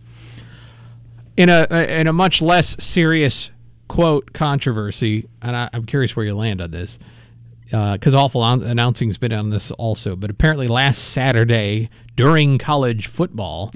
in 1.38 1.50
a 1.50 1.66
in 2.00 2.08
a 2.08 2.14
much 2.14 2.42
less 2.42 2.76
serious 2.84 3.52
quote 3.92 4.32
controversy, 4.32 5.28
and 5.42 5.54
I, 5.54 5.70
I'm 5.74 5.86
curious 5.86 6.16
where 6.16 6.26
you 6.26 6.34
land 6.34 6.62
on 6.62 6.72
this, 6.72 6.98
because 7.66 8.16
awful 8.16 8.42
an- 8.42 8.64
announcing's 8.64 9.18
been 9.18 9.34
on 9.34 9.50
this 9.50 9.70
also. 9.72 10.16
But 10.16 10.30
apparently, 10.30 10.70
last 10.70 11.00
Saturday 11.00 11.90
during 12.16 12.58
college 12.58 13.08
football, 13.08 13.70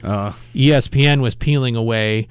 E 0.56 0.70
ESPN 0.70 1.20
was 1.20 1.36
peeling 1.36 1.76
away 1.76 2.30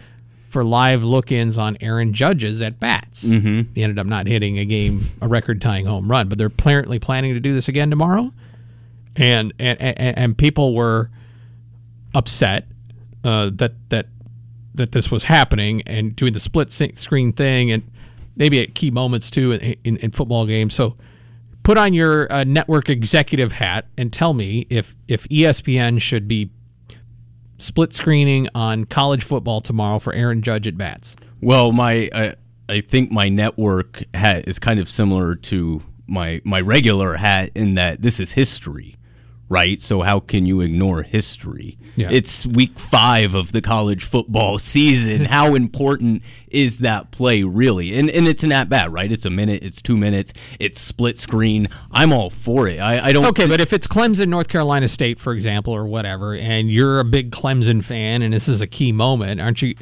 for 0.49 0.65
live 0.65 1.05
look-ins 1.05 1.59
on 1.59 1.77
Aaron 1.83 2.15
Judge's 2.15 2.63
at 2.63 2.81
bats. 2.81 3.25
Mm-hmm. 3.25 3.75
He 3.75 3.83
ended 3.83 3.99
up 3.99 4.07
not 4.07 4.27
hitting 4.27 4.59
a 4.59 4.65
game, 4.65 5.05
a 5.21 5.29
record-tying 5.29 5.85
home 5.85 6.11
run, 6.11 6.31
but 6.31 6.39
they're 6.39 6.47
apparently 6.47 6.99
planning 6.99 7.35
to 7.35 7.41
do 7.41 7.53
this 7.53 7.69
again 7.69 7.91
tomorrow, 7.91 8.33
and 9.15 9.53
and 9.59 9.79
and, 9.79 10.19
and 10.19 10.39
people 10.39 10.75
were 10.75 11.11
upset 12.15 12.67
uh, 13.25 13.51
that 13.53 13.73
that 13.91 14.07
that 14.75 14.93
this 14.93 15.11
was 15.11 15.25
happening 15.25 15.83
and 15.87 16.15
doing 16.17 16.33
the 16.33 16.41
split 16.41 16.73
screen 16.73 17.33
thing 17.33 17.71
and 17.71 17.91
maybe 18.37 18.61
at 18.61 18.75
key 18.75 18.91
moments 18.91 19.31
too 19.31 19.53
in, 19.53 19.77
in, 19.85 19.97
in 19.99 20.11
football 20.11 20.47
games. 20.47 20.75
So 20.75 20.97
put 21.63 21.79
on 21.79 21.95
your 21.95 22.33
uh, 22.33 22.45
network 22.45 22.89
executive 22.89 23.53
hat 23.53 23.87
and 23.97 24.13
tell 24.13 24.35
me 24.35 24.67
if 24.71 24.95
if 25.09 25.29
ESPN 25.29 26.01
should 26.01 26.29
be 26.29 26.51
split 27.59 27.93
screening 27.93 28.49
on 28.55 28.85
college 28.85 29.25
football 29.25 29.61
tomorrow 29.61 29.99
for 29.99 30.13
Aaron 30.13 30.43
Judge 30.43 30.67
at 30.67 30.77
bats. 30.77 31.17
Well, 31.41 31.73
my 31.73 32.09
I, 32.15 32.35
I 32.69 32.81
think 32.81 33.11
my 33.11 33.29
network 33.29 34.05
hat 34.15 34.49
is 34.49 34.59
kind 34.59 34.81
of 34.81 34.89
similar 34.89 35.35
to 35.37 35.83
my 36.07 36.41
my 36.45 36.61
regular 36.61 37.15
hat 37.15 37.51
in 37.55 37.75
that 37.75 38.03
this 38.03 38.21
is 38.21 38.33
history, 38.33 38.97
right? 39.49 39.81
So 39.81 40.03
how 40.03 40.21
can 40.21 40.47
you 40.47 40.61
ignore 40.61 41.03
history? 41.03 41.79
Yeah. 41.97 42.09
It's 42.11 42.45
week 42.47 42.79
5 42.79 43.35
of 43.35 43.53
the 43.53 43.63
college 43.63 44.03
football 44.05 44.59
season. 44.59 45.27
how 45.27 45.55
important 45.55 46.23
is 46.49 46.79
that 46.79 47.11
play 47.13 47.43
really? 47.45 47.97
And 47.97 48.11
and 48.11 48.27
it's 48.27 48.43
an 48.43 48.51
at 48.53 48.69
bat, 48.69 48.91
right? 48.91 49.11
It's 49.13 49.25
a 49.25 49.31
minute, 49.31 49.63
it's 49.63 49.81
2 49.81 49.97
minutes, 49.97 50.33
it's 50.59 50.81
split 50.81 51.19
screen. 51.19 51.69
I'm 51.93 52.13
all 52.13 52.31
for 52.31 52.67
it. 52.67 52.79
I, 52.81 53.09
I 53.09 53.13
don't 53.13 53.27
Okay, 53.27 53.47
but 53.47 53.61
if 53.61 53.73
it's 53.73 53.87
Clemson, 53.87 54.29
North 54.29 54.49
Carolina 54.49 54.89
State, 54.89 55.21
for 55.21 55.33
example, 55.33 55.73
or 55.73 55.87
whatever, 55.87 56.35
and 56.35 56.71
you're 56.71 56.99
a 56.99 57.05
big 57.05 57.31
Clemson 57.31 57.85
fan, 57.85 58.23
and 58.23 58.33
this 58.35 58.49
is 58.49 58.61
a 58.61 58.67
key 58.67 58.93
moment, 58.93 59.41
aren't 59.41 59.63
you? 59.63 59.75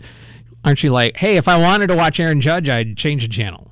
Aren't 0.64 0.85
you 0.85 0.90
like, 0.90 1.16
hey, 1.16 1.37
if 1.37 1.48
I 1.48 1.57
wanted 1.59 1.88
to 1.88 1.96
watch 1.96 2.20
Aaron 2.20 2.40
Judge, 2.40 2.68
I'd 2.68 2.96
change 2.96 3.22
the 3.22 3.29
channel? 3.29 3.70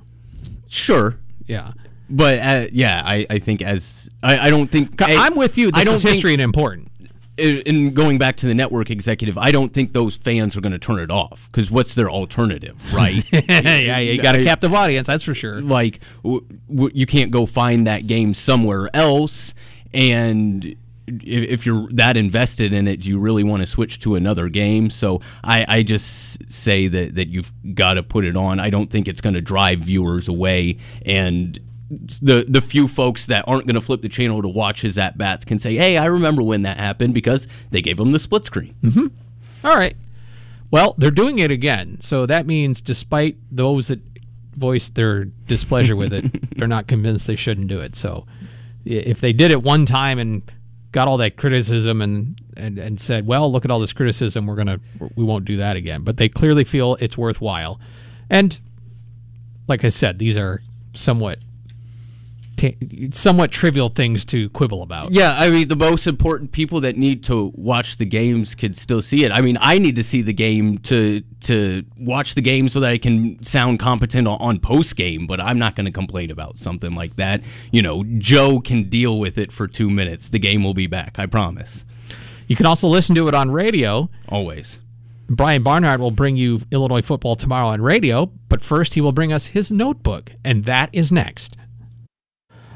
sure. 0.67 1.17
Yeah, 1.47 1.73
But 2.11 2.39
uh, 2.39 2.67
yeah, 2.71 3.01
I, 3.05 3.25
I 3.29 3.39
think 3.39 3.61
as 3.61 4.09
I, 4.21 4.47
I 4.47 4.49
don't 4.49 4.69
think 4.71 5.01
I'm 5.01 5.35
with 5.35 5.57
you. 5.57 5.71
This 5.71 5.81
I 5.81 5.83
don't 5.85 5.95
is 5.95 6.01
think- 6.03 6.15
history 6.15 6.33
and 6.33 6.41
important. 6.41 6.89
in 7.37 7.93
going 7.93 8.17
back 8.17 8.35
to 8.37 8.45
the 8.45 8.53
network 8.53 8.91
executive, 8.91 9.37
I 9.37 9.51
don't 9.51 9.73
think 9.73 9.93
those 9.93 10.15
fans 10.17 10.55
are 10.57 10.61
going 10.61 10.73
to 10.73 10.79
turn 10.79 10.99
it 10.99 11.09
off 11.09 11.49
because 11.51 11.71
what's 11.71 11.95
their 11.95 12.09
alternative, 12.09 12.93
right? 12.93 13.23
yeah, 13.31 13.41
yeah, 13.79 13.97
you 13.99 14.21
got 14.21 14.35
a 14.35 14.43
captive 14.43 14.73
audience, 14.73 15.07
that's 15.07 15.23
for 15.23 15.33
sure. 15.33 15.61
like 15.61 16.01
w- 16.23 16.45
w- 16.69 16.91
you 16.93 17.05
can't 17.05 17.31
go 17.31 17.45
find 17.45 17.87
that 17.87 18.05
game 18.05 18.33
somewhere 18.33 18.89
else, 18.93 19.53
and 19.93 20.65
if, 21.07 21.49
if 21.49 21.65
you're 21.65 21.87
that 21.93 22.15
invested 22.17 22.73
in 22.73 22.87
it, 22.87 23.01
do 23.01 23.09
you 23.09 23.17
really 23.17 23.43
want 23.43 23.61
to 23.61 23.67
switch 23.67 23.99
to 23.99 24.15
another 24.15 24.47
game? 24.49 24.89
So 24.89 25.21
I, 25.43 25.65
I 25.67 25.83
just 25.83 26.49
say 26.51 26.87
that 26.89 27.15
that 27.15 27.29
you've 27.29 27.51
got 27.73 27.95
to 27.95 28.03
put 28.03 28.23
it 28.25 28.35
on. 28.37 28.59
I 28.59 28.69
don't 28.69 28.91
think 28.91 29.07
it's 29.07 29.21
going 29.21 29.35
to 29.35 29.41
drive 29.41 29.79
viewers 29.79 30.27
away 30.27 30.77
and. 31.05 31.57
The 32.21 32.45
the 32.47 32.61
few 32.61 32.87
folks 32.87 33.25
that 33.25 33.43
aren't 33.47 33.67
going 33.67 33.75
to 33.75 33.81
flip 33.81 34.01
the 34.01 34.07
channel 34.07 34.41
to 34.41 34.47
watch 34.47 34.81
his 34.81 34.97
at 34.97 35.17
bats 35.17 35.43
can 35.43 35.59
say, 35.59 35.75
"Hey, 35.75 35.97
I 35.97 36.05
remember 36.05 36.41
when 36.41 36.61
that 36.61 36.77
happened 36.77 37.13
because 37.13 37.47
they 37.71 37.81
gave 37.81 37.99
him 37.99 38.11
the 38.11 38.19
split 38.19 38.45
screen." 38.45 38.75
Mm-hmm. 38.81 39.07
All 39.65 39.75
right. 39.75 39.97
Well, 40.71 40.95
they're 40.97 41.11
doing 41.11 41.39
it 41.39 41.51
again, 41.51 41.99
so 41.99 42.25
that 42.25 42.47
means 42.47 42.79
despite 42.79 43.35
those 43.51 43.89
that 43.89 43.99
voiced 44.55 44.95
their 44.95 45.25
displeasure 45.25 45.97
with 45.97 46.13
it, 46.13 46.25
they're 46.57 46.67
not 46.67 46.87
convinced 46.87 47.27
they 47.27 47.35
shouldn't 47.35 47.67
do 47.67 47.81
it. 47.81 47.95
So 47.95 48.25
if 48.85 49.19
they 49.19 49.33
did 49.33 49.51
it 49.51 49.61
one 49.61 49.85
time 49.85 50.17
and 50.17 50.49
got 50.93 51.09
all 51.09 51.17
that 51.17 51.35
criticism 51.35 52.01
and, 52.01 52.39
and, 52.57 52.77
and 52.77 52.99
said, 52.99 53.25
well, 53.27 53.51
look 53.51 53.65
at 53.65 53.71
all 53.71 53.79
this 53.79 53.93
criticism, 53.93 54.47
we're 54.47 54.55
gonna 54.55 54.79
we 55.15 55.25
won't 55.25 55.43
do 55.43 55.57
that 55.57 55.75
again. 55.75 56.03
But 56.03 56.15
they 56.15 56.29
clearly 56.29 56.63
feel 56.63 56.95
it's 57.01 57.17
worthwhile, 57.17 57.79
and 58.29 58.57
like 59.67 59.83
I 59.83 59.89
said, 59.89 60.19
these 60.19 60.37
are 60.37 60.61
somewhat 60.93 61.39
ta 62.61 62.69
somewhat 63.11 63.51
trivial 63.51 63.89
things 63.89 64.25
to 64.25 64.49
quibble 64.49 64.83
about. 64.83 65.11
Yeah, 65.11 65.35
I 65.37 65.49
mean 65.49 65.67
the 65.67 65.75
most 65.75 66.07
important 66.07 66.51
people 66.51 66.81
that 66.81 66.95
need 66.95 67.23
to 67.25 67.51
watch 67.55 67.97
the 67.97 68.05
games 68.05 68.55
could 68.55 68.75
still 68.75 69.01
see 69.01 69.23
it. 69.25 69.31
I 69.31 69.41
mean, 69.41 69.57
I 69.59 69.77
need 69.77 69.95
to 69.95 70.03
see 70.03 70.21
the 70.21 70.33
game 70.33 70.77
to 70.79 71.21
to 71.41 71.83
watch 71.97 72.35
the 72.35 72.41
game 72.41 72.69
so 72.69 72.79
that 72.79 72.91
I 72.91 72.97
can 72.97 73.41
sound 73.43 73.79
competent 73.79 74.27
on, 74.27 74.39
on 74.39 74.59
post 74.59 74.95
game. 74.95 75.27
But 75.27 75.41
I'm 75.41 75.59
not 75.59 75.75
going 75.75 75.85
to 75.85 75.91
complain 75.91 76.31
about 76.31 76.57
something 76.57 76.93
like 76.93 77.15
that. 77.15 77.41
You 77.71 77.81
know, 77.81 78.03
Joe 78.17 78.59
can 78.59 78.89
deal 78.89 79.19
with 79.19 79.37
it 79.37 79.51
for 79.51 79.67
two 79.67 79.89
minutes. 79.89 80.29
The 80.29 80.39
game 80.39 80.63
will 80.63 80.73
be 80.73 80.87
back. 80.87 81.19
I 81.19 81.25
promise. 81.25 81.85
You 82.47 82.55
can 82.55 82.65
also 82.65 82.87
listen 82.87 83.15
to 83.15 83.27
it 83.27 83.33
on 83.33 83.51
radio. 83.51 84.09
Always. 84.29 84.79
Brian 85.29 85.63
Barnhart 85.63 86.01
will 86.01 86.11
bring 86.11 86.35
you 86.35 86.59
Illinois 86.71 87.01
football 87.01 87.37
tomorrow 87.37 87.67
on 87.67 87.81
radio, 87.81 88.25
but 88.49 88.59
first 88.59 88.95
he 88.95 88.99
will 88.99 89.13
bring 89.13 89.31
us 89.31 89.45
his 89.45 89.71
notebook, 89.71 90.33
and 90.43 90.65
that 90.65 90.89
is 90.91 91.09
next. 91.09 91.55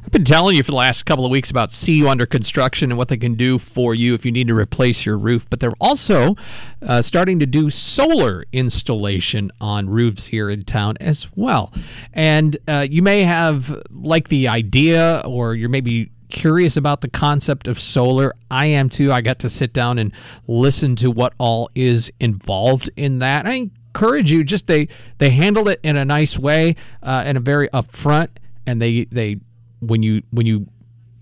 I've 0.05 0.11
been 0.11 0.23
telling 0.23 0.55
you 0.55 0.61
for 0.61 0.69
the 0.69 0.77
last 0.77 1.07
couple 1.07 1.25
of 1.25 1.31
weeks 1.31 1.49
about 1.49 1.73
CU 1.73 2.07
Under 2.07 2.27
Construction 2.27 2.91
and 2.91 2.97
what 2.97 3.07
they 3.07 3.17
can 3.17 3.33
do 3.33 3.57
for 3.57 3.95
you 3.95 4.13
if 4.13 4.23
you 4.23 4.31
need 4.31 4.47
to 4.49 4.55
replace 4.55 5.03
your 5.03 5.17
roof, 5.17 5.49
but 5.49 5.59
they're 5.59 5.73
also 5.81 6.35
uh, 6.83 7.01
starting 7.01 7.39
to 7.39 7.47
do 7.47 7.71
solar 7.71 8.45
installation 8.53 9.51
on 9.59 9.89
roofs 9.89 10.27
here 10.27 10.51
in 10.51 10.63
town 10.63 10.95
as 11.01 11.27
well. 11.35 11.73
And 12.13 12.55
uh, 12.67 12.85
you 12.87 13.01
may 13.01 13.23
have 13.23 13.81
like 13.89 14.27
the 14.27 14.47
idea, 14.47 15.23
or 15.25 15.55
you're 15.55 15.69
maybe 15.69 16.11
curious 16.29 16.77
about 16.77 17.01
the 17.01 17.09
concept 17.09 17.67
of 17.67 17.79
solar. 17.79 18.35
I 18.51 18.67
am 18.67 18.89
too. 18.89 19.11
I 19.11 19.21
got 19.21 19.39
to 19.39 19.49
sit 19.49 19.73
down 19.73 19.97
and 19.97 20.13
listen 20.45 20.95
to 20.97 21.09
what 21.09 21.33
all 21.39 21.71
is 21.73 22.13
involved 22.19 22.91
in 22.95 23.17
that. 23.19 23.47
I 23.47 23.53
encourage 23.53 24.31
you. 24.31 24.43
Just 24.43 24.67
they 24.67 24.87
they 25.17 25.31
handled 25.31 25.67
it 25.67 25.79
in 25.81 25.97
a 25.97 26.05
nice 26.05 26.37
way 26.37 26.75
uh, 27.01 27.23
a 27.25 27.39
very 27.39 27.69
upfront. 27.69 28.29
And 28.67 28.81
they 28.81 29.05
they 29.05 29.39
when 29.79 30.03
you 30.03 30.21
when 30.31 30.45
you 30.45 30.67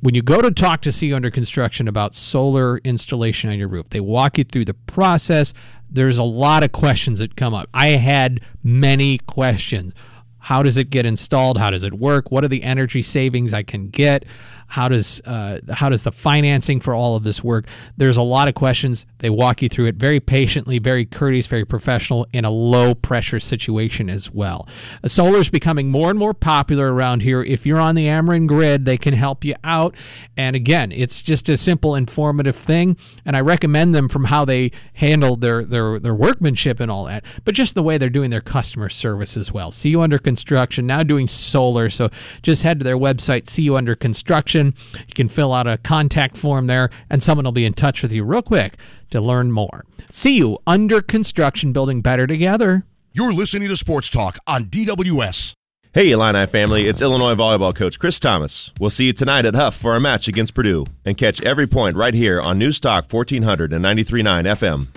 when 0.02 0.16
you 0.16 0.22
go 0.22 0.42
to 0.42 0.52
talk 0.52 0.82
to 0.82 0.92
CU 0.92 1.16
Under 1.16 1.32
Construction 1.32 1.88
about 1.88 2.14
solar 2.14 2.80
installation 2.80 3.50
on 3.50 3.58
your 3.58 3.70
roof, 3.70 3.90
they 3.90 4.02
walk 4.02 4.38
you 4.38 4.44
through 4.44 4.66
the 4.66 4.74
process. 4.74 5.54
There's 5.90 6.18
a 6.18 6.24
lot 6.24 6.64
of 6.64 6.74
questions 6.74 7.20
that 7.20 7.38
come 7.38 7.54
up. 7.54 7.70
I 7.74 7.90
had 7.90 8.42
many 8.64 9.20
questions. 9.20 9.94
How 10.40 10.62
does 10.62 10.76
it 10.76 10.90
get 10.90 11.06
installed? 11.06 11.58
How 11.58 11.70
does 11.70 11.86
it 11.86 11.94
work? 11.94 12.32
What 12.32 12.44
are 12.44 12.50
the 12.50 12.64
energy 12.64 13.02
savings 13.02 13.54
I 13.54 13.64
can 13.64 13.88
get? 13.88 14.26
How 14.74 14.88
does 14.88 15.22
uh, 15.24 15.60
how 15.72 15.90
does 15.90 16.02
the 16.02 16.12
financing 16.12 16.80
for 16.80 16.96
all 16.96 17.16
of 17.16 17.24
this 17.24 17.44
work? 17.44 17.68
There's 17.96 18.18
a 18.18 18.24
lot 18.24 18.48
of 18.48 18.56
questions. 18.56 19.06
They 19.20 19.30
walk 19.30 19.62
you 19.62 19.70
through 19.70 19.86
it 19.86 19.98
very 19.98 20.20
patiently, 20.20 20.80
very 20.80 21.06
courteous, 21.06 21.46
very 21.46 21.64
professional 21.64 22.26
in 22.34 22.44
a 22.44 22.50
low 22.50 22.96
pressure 22.96 23.40
situation 23.40 24.10
as 24.10 24.32
well. 24.32 24.68
Uh, 25.04 25.10
solar 25.10 25.38
is 25.38 25.50
becoming 25.50 25.92
more 25.92 26.10
and 26.10 26.18
more 26.18 26.34
popular 26.34 26.92
around 26.92 27.22
here. 27.22 27.44
If 27.44 27.68
you're 27.68 27.80
on 27.80 27.94
the 27.94 28.08
Ameren 28.08 28.48
grid, 28.48 28.86
they 28.86 28.98
can 28.98 29.14
help 29.14 29.46
you 29.46 29.54
out. 29.64 29.94
And 30.36 30.56
again, 30.56 30.92
it's 30.92 31.22
just 31.22 31.50
a 31.50 31.56
simple, 31.56 31.94
informative 31.94 32.56
thing. 32.56 32.98
And 33.26 33.38
I 33.38 33.42
recommend 33.42 33.94
them 33.94 34.10
from 34.10 34.24
how 34.24 34.44
they 34.44 34.72
handle 34.94 35.36
their 35.36 35.64
their 35.66 36.00
their 36.00 36.16
workmanship 36.16 36.80
and 36.80 36.90
all 36.90 37.04
that, 37.06 37.24
but 37.46 37.54
just 37.54 37.76
the 37.76 37.84
way 37.84 38.00
they're 38.00 38.10
doing 38.10 38.32
their 38.32 38.42
customer 38.42 38.90
service 38.90 39.38
as 39.38 39.52
well. 39.52 39.70
See 39.70 39.92
you 39.92 40.02
under 40.02 40.18
construction 40.18 40.88
now 40.88 41.04
doing 41.04 41.28
solar. 41.28 41.92
So 41.92 42.10
just 42.42 42.64
head 42.64 42.80
to 42.80 42.84
their 42.84 42.98
website, 42.98 43.48
see 43.48 43.62
you 43.62 43.76
under 43.76 43.96
construction. 43.96 44.63
You 44.68 45.14
can 45.14 45.28
fill 45.28 45.54
out 45.54 45.68
a 45.68 45.78
contact 45.78 46.38
form 46.38 46.68
there, 46.68 46.90
and 47.10 47.22
someone 47.22 47.46
will 47.46 47.52
be 47.52 47.66
in 47.66 47.74
touch 47.74 48.02
with 48.02 48.14
you 48.14 48.24
real 48.24 48.42
quick 48.42 48.78
to 49.10 49.20
learn 49.20 49.52
more. 49.52 49.86
See 50.10 50.38
you 50.38 50.60
under 50.66 51.02
construction, 51.02 51.74
building 51.74 52.02
better 52.02 52.28
together. 52.28 52.86
You're 53.12 53.34
listening 53.34 53.68
to 53.70 53.78
Sports 53.78 54.10
Talk 54.10 54.38
on 54.48 54.66
DWS. 54.66 55.54
Hey, 55.94 56.10
Illini 56.10 56.48
family, 56.48 56.88
it's 56.88 57.04
Illinois 57.04 57.36
volleyball 57.36 57.76
coach 57.76 58.00
Chris 58.00 58.20
Tamas. 58.20 58.72
We'll 58.80 58.90
see 58.90 59.06
you 59.06 59.14
tonight 59.14 59.46
at 59.46 59.54
Huff 59.54 59.76
for 59.76 59.96
a 59.96 60.00
match 60.00 60.28
against 60.28 60.56
Purdue 60.56 60.88
and 61.06 61.16
catch 61.16 61.40
every 61.44 61.68
point 61.68 61.96
right 61.96 62.16
here 62.16 62.42
on 62.42 62.58
News 62.58 62.80
Talk 62.80 63.12
1400 63.14 63.72
and 63.72 63.86
93.9 63.86 64.46
FM. 64.48 64.88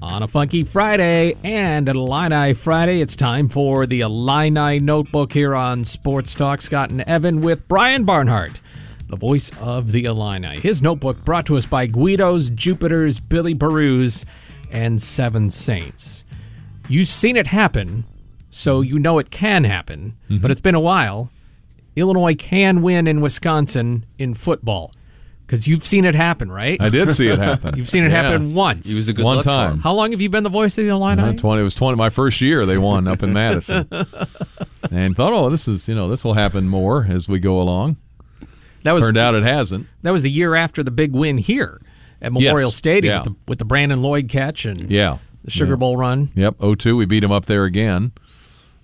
On 0.00 0.22
a 0.22 0.28
funky 0.28 0.62
Friday 0.62 1.34
and 1.42 1.88
an 1.88 1.96
Illini 1.96 2.54
Friday, 2.54 3.00
it's 3.00 3.16
time 3.16 3.48
for 3.48 3.84
the 3.84 4.02
Illini 4.02 4.78
Notebook 4.78 5.32
here 5.32 5.56
on 5.56 5.82
Sports 5.82 6.36
Talk. 6.36 6.60
Scott 6.60 6.90
and 6.90 7.00
Evan 7.00 7.40
with 7.40 7.66
Brian 7.66 8.04
Barnhart, 8.04 8.60
the 9.08 9.16
voice 9.16 9.50
of 9.58 9.90
the 9.90 10.04
Illini. 10.04 10.60
His 10.60 10.82
notebook 10.82 11.24
brought 11.24 11.46
to 11.46 11.56
us 11.56 11.66
by 11.66 11.86
Guido's, 11.86 12.48
Jupiter's, 12.48 13.18
Billy 13.18 13.54
Baroo's, 13.54 14.24
and 14.70 15.02
Seven 15.02 15.50
Saints. 15.50 16.24
You've 16.88 17.08
seen 17.08 17.36
it 17.36 17.48
happen, 17.48 18.04
so 18.50 18.82
you 18.82 19.00
know 19.00 19.18
it 19.18 19.32
can 19.32 19.64
happen, 19.64 20.16
mm-hmm. 20.26 20.40
but 20.40 20.52
it's 20.52 20.60
been 20.60 20.76
a 20.76 20.80
while. 20.80 21.28
Illinois 21.96 22.36
can 22.36 22.82
win 22.82 23.08
in 23.08 23.20
Wisconsin 23.20 24.06
in 24.16 24.34
football 24.34 24.92
because 25.48 25.66
you've 25.66 25.84
seen 25.84 26.04
it 26.04 26.14
happen, 26.14 26.52
right? 26.52 26.78
I 26.80 26.90
did 26.90 27.12
see 27.14 27.26
it 27.28 27.38
happen. 27.38 27.74
You've 27.78 27.88
seen 27.88 28.04
it 28.04 28.10
Yeah. 28.10 28.22
happen 28.22 28.52
once. 28.54 28.86
He 28.86 28.94
was 28.96 29.08
a 29.08 29.14
good 29.14 29.24
One 29.24 29.36
luck 29.36 29.44
time. 29.46 29.68
charm. 29.70 29.80
How 29.80 29.94
long 29.94 30.10
have 30.12 30.20
you 30.20 30.28
been 30.28 30.44
the 30.44 30.50
voice 30.50 30.76
of 30.76 30.84
the 30.84 30.90
Illini? 30.90 31.22
Uh, 31.22 31.32
20, 31.32 31.60
it 31.62 31.64
was 31.64 31.74
20 31.74 31.96
my 31.96 32.10
first 32.10 32.42
year 32.42 32.66
they 32.66 32.76
won 32.76 33.08
up 33.08 33.22
in 33.22 33.32
Madison. 33.32 33.88
and 34.90 35.16
thought, 35.16 35.32
oh, 35.32 35.48
this 35.48 35.66
is, 35.66 35.88
you 35.88 35.94
know, 35.94 36.06
this 36.08 36.22
will 36.22 36.34
happen 36.34 36.68
more 36.68 37.06
as 37.08 37.28
we 37.30 37.38
go 37.38 37.60
along. 37.60 37.96
That 38.82 38.92
was 38.92 39.04
Turned 39.04 39.16
out 39.16 39.34
it 39.34 39.42
hasn't. 39.42 39.86
that 40.02 40.10
was 40.12 40.22
the 40.22 40.30
year 40.30 40.54
after 40.54 40.82
the 40.82 40.90
big 40.90 41.12
win 41.12 41.38
here 41.38 41.80
at 42.20 42.30
Memorial 42.32 42.68
Yes, 42.68 42.76
Stadium 42.76 43.12
yeah. 43.12 43.18
with, 43.20 43.24
the, 43.24 43.36
with 43.48 43.58
the 43.58 43.64
Brandon 43.64 44.02
Lloyd 44.02 44.28
catch 44.28 44.66
and 44.66 44.90
Yeah. 44.90 45.16
the 45.44 45.50
Sugar 45.50 45.72
Yeah. 45.72 45.76
Bowl 45.76 45.96
run. 45.96 46.30
Yep, 46.34 46.58
0-2. 46.58 46.96
We 46.96 47.06
beat 47.06 47.20
them 47.20 47.32
up 47.32 47.46
there 47.46 47.64
again, 47.64 48.12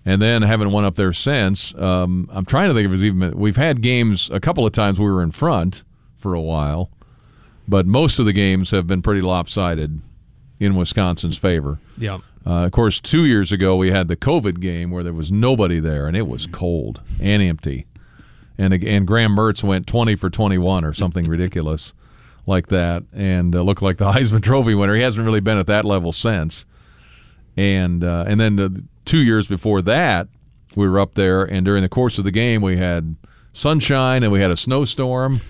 and 0.04 0.20
then 0.22 0.42
haven't 0.42 0.70
won 0.72 0.84
up 0.84 0.96
there 0.96 1.12
since. 1.12 1.74
Um, 1.76 2.28
I'm 2.32 2.44
trying 2.44 2.68
to 2.70 2.74
think 2.74 2.86
if 2.86 2.92
it's 2.94 3.02
even. 3.02 3.38
We've 3.38 3.56
had 3.56 3.82
games 3.82 4.30
a 4.32 4.40
couple 4.40 4.64
of 4.66 4.72
times 4.72 4.98
we 4.98 5.06
were 5.06 5.22
in 5.22 5.30
front 5.30 5.82
for 6.24 6.32
a 6.32 6.40
while, 6.40 6.90
but 7.68 7.84
most 7.84 8.18
of 8.18 8.24
the 8.24 8.32
games 8.32 8.70
have 8.70 8.86
been 8.86 9.02
pretty 9.02 9.20
lopsided 9.20 10.00
in 10.58 10.74
Wisconsin's 10.74 11.36
favor. 11.36 11.80
Yeah. 11.98 12.20
Uh, 12.46 12.64
of 12.64 12.72
course, 12.72 12.98
two 12.98 13.26
years 13.26 13.52
ago 13.52 13.76
we 13.76 13.90
had 13.90 14.08
the 14.08 14.16
COVID 14.16 14.58
game 14.58 14.90
where 14.90 15.02
there 15.02 15.12
was 15.12 15.30
nobody 15.30 15.80
there 15.80 16.06
and 16.06 16.16
it 16.16 16.26
was 16.26 16.46
cold 16.46 17.02
and 17.20 17.42
empty, 17.42 17.84
and 18.56 18.72
and 18.72 19.06
Graham 19.06 19.36
Mertz 19.36 19.62
went 19.62 19.86
20 19.86 20.16
for 20.16 20.30
21 20.30 20.82
or 20.82 20.94
something 20.94 21.26
ridiculous 21.26 21.92
like 22.46 22.68
that, 22.68 23.02
and 23.12 23.54
uh, 23.54 23.60
looked 23.60 23.82
like 23.82 23.98
the 23.98 24.10
Heisman 24.12 24.42
Trophy 24.42 24.74
winner. 24.74 24.94
He 24.94 25.02
hasn't 25.02 25.26
really 25.26 25.40
been 25.40 25.58
at 25.58 25.66
that 25.66 25.84
level 25.84 26.10
since. 26.10 26.64
And 27.54 28.02
uh, 28.02 28.24
and 28.26 28.40
then 28.40 28.56
the 28.56 28.82
two 29.04 29.22
years 29.22 29.46
before 29.46 29.82
that, 29.82 30.28
we 30.74 30.88
were 30.88 30.98
up 30.98 31.16
there, 31.16 31.44
and 31.44 31.66
during 31.66 31.82
the 31.82 31.88
course 31.90 32.18
of 32.18 32.24
the 32.24 32.30
game, 32.30 32.62
we 32.62 32.78
had 32.78 33.14
sunshine 33.52 34.22
and 34.22 34.32
we 34.32 34.40
had 34.40 34.50
a 34.50 34.56
snowstorm. 34.56 35.42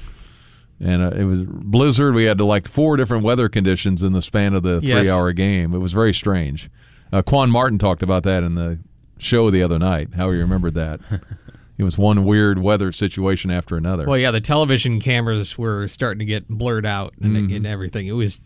And 0.85 1.03
uh, 1.03 1.17
it 1.17 1.25
was 1.25 1.43
blizzard. 1.43 2.15
We 2.15 2.25
had 2.25 2.37
to 2.39 2.45
like 2.45 2.69
four 2.69 2.97
different 2.99 3.25
weather 3.25 3.49
conditions 3.49 4.03
in 4.03 4.13
the 4.13 4.21
span 4.23 4.53
of 4.55 4.63
the 4.63 4.81
Yes. 4.83 5.07
three-hour 5.07 5.33
game. 5.33 5.73
It 5.75 5.79
was 5.79 5.93
very 5.95 6.13
strange. 6.13 6.69
Uh, 7.11 7.23
Quan 7.23 7.51
Martin 7.51 7.79
talked 7.79 8.03
about 8.03 8.23
that 8.25 8.43
in 8.43 8.55
the 8.55 8.79
show 9.19 9.51
the 9.51 9.63
other 9.63 9.79
night. 9.79 10.11
How 10.15 10.31
he 10.31 10.39
remembered 10.39 10.75
that. 10.75 11.01
it 11.79 11.85
was 11.85 11.97
one 11.97 12.25
weird 12.25 12.59
weather 12.61 12.93
situation 12.93 13.51
after 13.51 13.77
another. 13.79 14.05
Well, 14.07 14.19
yeah, 14.19 14.31
the 14.31 14.43
television 14.43 15.01
cameras 15.01 15.57
were 15.57 15.89
starting 15.89 16.19
to 16.19 16.25
get 16.27 16.49
blurred 16.49 16.85
out 16.87 17.15
and, 17.21 17.35
Mm-hmm. 17.35 17.57
and 17.57 17.67
everything. 17.67 18.07
It 18.07 18.13
was 18.13 18.39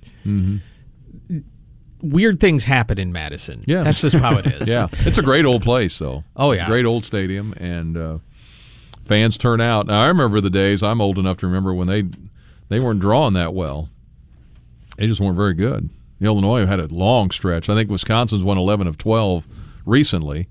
weird 2.00 2.38
things 2.40 2.64
happen 2.64 2.98
in 2.98 3.12
Madison. 3.12 3.64
Yeah. 3.66 3.82
that's 3.82 4.00
just 4.00 4.16
how 4.16 4.38
it 4.38 4.46
is. 4.62 4.68
yeah, 4.68 4.86
it's 4.92 5.18
a 5.18 5.22
great 5.22 5.44
old 5.44 5.62
place, 5.62 5.98
though. 5.98 6.24
Oh, 6.36 6.52
it's 6.52 6.60
yeah. 6.60 6.66
a 6.66 6.70
great 6.70 6.84
old 6.86 7.04
stadium, 7.04 7.54
and 7.56 7.96
uh, 7.96 8.18
fans 9.02 9.36
turn 9.38 9.60
out. 9.60 9.86
Now, 9.86 10.02
I 10.04 10.06
remember 10.06 10.40
the 10.40 10.50
days. 10.50 10.82
I'm 10.82 11.00
old 11.00 11.18
enough 11.18 11.38
to 11.38 11.46
remember 11.46 11.74
when 11.74 11.88
they 11.88 12.04
they 12.68 12.80
weren't 12.80 13.00
drawing 13.00 13.34
that 13.34 13.54
well. 13.54 13.88
They 14.96 15.06
just 15.06 15.20
weren't 15.20 15.36
very 15.36 15.54
good. 15.54 15.90
Illinois 16.20 16.66
had 16.66 16.80
a 16.80 16.86
long 16.88 17.30
stretch. 17.30 17.68
I 17.68 17.74
think 17.74 17.90
Wisconsin's 17.90 18.42
won 18.42 18.58
11 18.58 18.86
of 18.86 18.98
12 18.98 19.46
recently. 19.84 20.48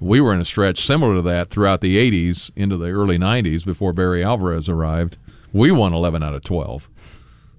We 0.00 0.20
were 0.20 0.34
in 0.34 0.40
a 0.40 0.44
stretch 0.44 0.80
similar 0.80 1.16
to 1.16 1.22
that 1.22 1.50
throughout 1.50 1.80
the 1.80 1.96
80s 1.96 2.50
into 2.56 2.76
the 2.76 2.90
early 2.90 3.18
90s 3.18 3.64
before 3.64 3.92
Barry 3.92 4.22
Alvarez 4.22 4.68
arrived. 4.68 5.16
We 5.52 5.70
won 5.70 5.92
11 5.92 6.22
out 6.22 6.34
of 6.34 6.42
12. 6.42 6.88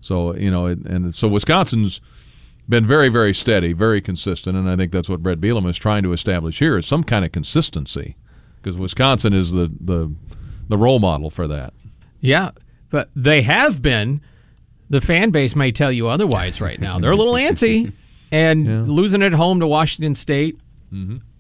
So, 0.02 0.36
you 0.36 0.52
know, 0.52 0.68
and 0.68 1.14
so 1.14 1.28
Wisconsin's 1.28 2.00
been 2.70 2.86
very, 2.86 3.10
very 3.10 3.34
steady, 3.34 3.74
very 3.74 4.00
consistent, 4.00 4.56
and 4.56 4.70
I 4.70 4.76
think 4.76 4.92
that's 4.92 5.10
what 5.10 5.24
Bret 5.24 5.42
Bielema 5.42 5.70
is 5.70 5.78
trying 5.78 6.04
to 6.04 6.14
establish 6.14 6.60
here 6.60 6.78
is 6.78 6.86
some 6.86 7.04
kind 7.04 7.26
of 7.26 7.32
consistency, 7.32 8.16
because 8.58 8.78
Wisconsin 8.78 9.34
is 9.34 9.52
the, 9.52 9.74
the 9.80 10.14
the 10.70 10.78
role 10.78 11.00
model 11.00 11.32
for 11.32 11.48
that. 11.48 11.74
Yeah, 12.22 12.52
but 12.90 13.10
they 13.16 13.42
have 13.44 13.82
been. 13.82 14.22
The 14.92 15.02
fan 15.02 15.30
base 15.30 15.56
may 15.56 15.72
tell 15.72 15.92
you 15.92 16.08
otherwise 16.08 16.60
right 16.62 16.80
now. 16.80 16.98
They're 17.00 17.12
a 17.12 17.16
little 17.16 17.34
antsy, 17.36 17.94
and 18.32 18.90
losing 18.90 19.22
at 19.22 19.34
home 19.34 19.60
to 19.60 19.68
Washington 19.68 20.16
State 20.16 20.60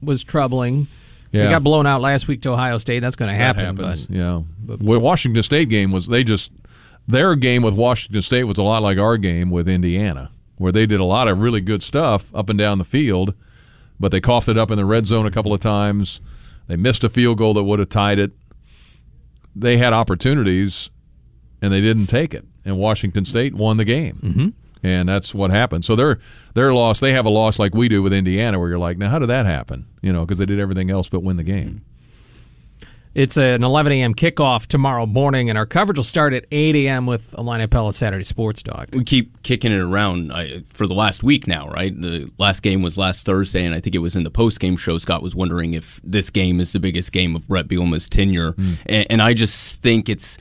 was 0.01 0.23
troubling. 0.23 0.87
They 1.31 1.39
Mm-hmm. 1.39 1.49
Got 1.51 1.63
blown 1.63 1.85
out 1.87 2.01
last 2.01 2.27
week 2.27 2.41
to 2.43 2.51
Ohio 2.51 2.77
State. 2.79 2.99
That's 3.01 3.15
going 3.15 3.29
to 3.29 3.35
happen. 3.35 3.75
But 3.75 4.09
yeah. 4.09 4.41
Well, 4.65 4.99
Washington 4.99 5.43
State 5.43 5.69
game 5.69 5.91
was 5.91 6.07
they 6.07 6.23
just 6.23 6.51
their 7.07 7.35
game 7.35 7.61
with 7.63 7.75
Washington 7.75 8.21
State 8.21 8.43
was 8.45 8.57
a 8.57 8.63
lot 8.63 8.81
like 8.83 8.97
our 8.99 9.17
game 9.17 9.49
with 9.51 9.67
Indiana, 9.67 10.31
where 10.57 10.71
they 10.71 10.85
did 10.85 10.99
a 10.99 11.03
lot 11.05 11.27
of 11.27 11.39
really 11.39 11.61
good 11.61 11.81
stuff 11.83 12.33
up 12.35 12.49
and 12.49 12.57
down 12.59 12.77
the 12.77 12.83
field, 12.83 13.33
but 13.99 14.11
they 14.11 14.19
coughed 14.21 14.47
it 14.47 14.57
up 14.57 14.69
in 14.71 14.77
the 14.77 14.85
red 14.85 15.07
zone 15.07 15.25
a 15.25 15.31
couple 15.31 15.53
of 15.53 15.59
times. 15.59 16.19
They 16.67 16.75
missed 16.75 17.03
a 17.03 17.09
field 17.09 17.39
goal 17.39 17.53
that 17.55 17.63
would 17.63 17.79
have 17.79 17.89
tied 17.89 18.19
it. 18.19 18.31
They 19.55 19.77
had 19.77 19.91
opportunities, 19.93 20.89
and 21.61 21.73
they 21.73 21.81
didn't 21.81 22.07
take 22.07 22.33
it. 22.33 22.45
And 22.65 22.77
Washington 22.77 23.25
State 23.25 23.55
won 23.55 23.77
the 23.77 23.85
game. 23.85 24.19
Mm-hmm. 24.23 24.47
And 24.81 25.09
that's 25.09 25.33
what 25.33 25.51
happened. 25.51 25.83
So 25.83 25.95
their 25.95 26.19
their 26.53 26.73
loss, 26.73 26.99
they 26.99 27.11
have 27.11 27.25
a 27.25 27.29
loss 27.29 27.59
like 27.59 27.75
we 27.75 27.89
do 27.89 28.01
with 28.01 28.13
Indiana, 28.13 28.59
where 28.59 28.69
you're 28.69 28.79
like, 28.79 28.97
now 28.97 29.09
how 29.09 29.19
did 29.19 29.27
that 29.27 29.45
happen? 29.45 29.87
You 30.01 30.13
know, 30.13 30.25
because 30.25 30.37
they 30.37 30.45
did 30.45 30.59
everything 30.59 30.89
else 30.89 31.09
but 31.09 31.21
win 31.21 31.37
the 31.37 31.43
game. 31.43 31.83
It's 33.15 33.37
an 33.37 33.63
11 33.63 33.91
a.m. 33.91 34.13
kickoff 34.13 34.67
tomorrow 34.67 35.07
morning, 35.07 35.49
and 35.49 35.57
our 35.57 35.65
coverage 35.65 35.97
will 35.97 36.03
start 36.03 36.31
at 36.31 36.45
8 36.51 36.75
a.m. 36.75 37.07
with 37.07 37.33
Alina 37.37 37.67
Pella 37.67 37.91
Saturday 37.91 38.23
Sports 38.23 38.61
Talk. 38.61 38.89
we 38.93 39.03
keep 39.03 39.41
kicking 39.41 39.71
it 39.71 39.81
around 39.81 40.31
I, 40.31 40.63
for 40.69 40.85
the 40.85 40.93
last 40.93 41.23
week 41.23 41.47
now, 41.47 41.67
right? 41.69 41.99
The 41.99 42.31
last 42.37 42.61
game 42.61 42.83
was 42.83 42.99
last 42.99 43.25
Thursday, 43.25 43.65
and 43.65 43.73
I 43.73 43.79
think 43.79 43.95
it 43.95 43.99
was 43.99 44.15
in 44.15 44.23
the 44.23 44.29
post 44.29 44.59
game 44.59 44.77
show. 44.77 44.99
Scott 44.99 45.23
was 45.23 45.33
wondering 45.33 45.73
if 45.73 45.99
this 46.03 46.29
game 46.29 46.59
is 46.59 46.71
the 46.71 46.79
biggest 46.79 47.11
game 47.11 47.35
of 47.35 47.47
Bret 47.47 47.67
Bielema's 47.67 48.07
tenure, 48.07 48.53
and, 48.85 49.07
and 49.09 49.21
I 49.21 49.33
just 49.33 49.81
think 49.81 50.07
it's. 50.07 50.37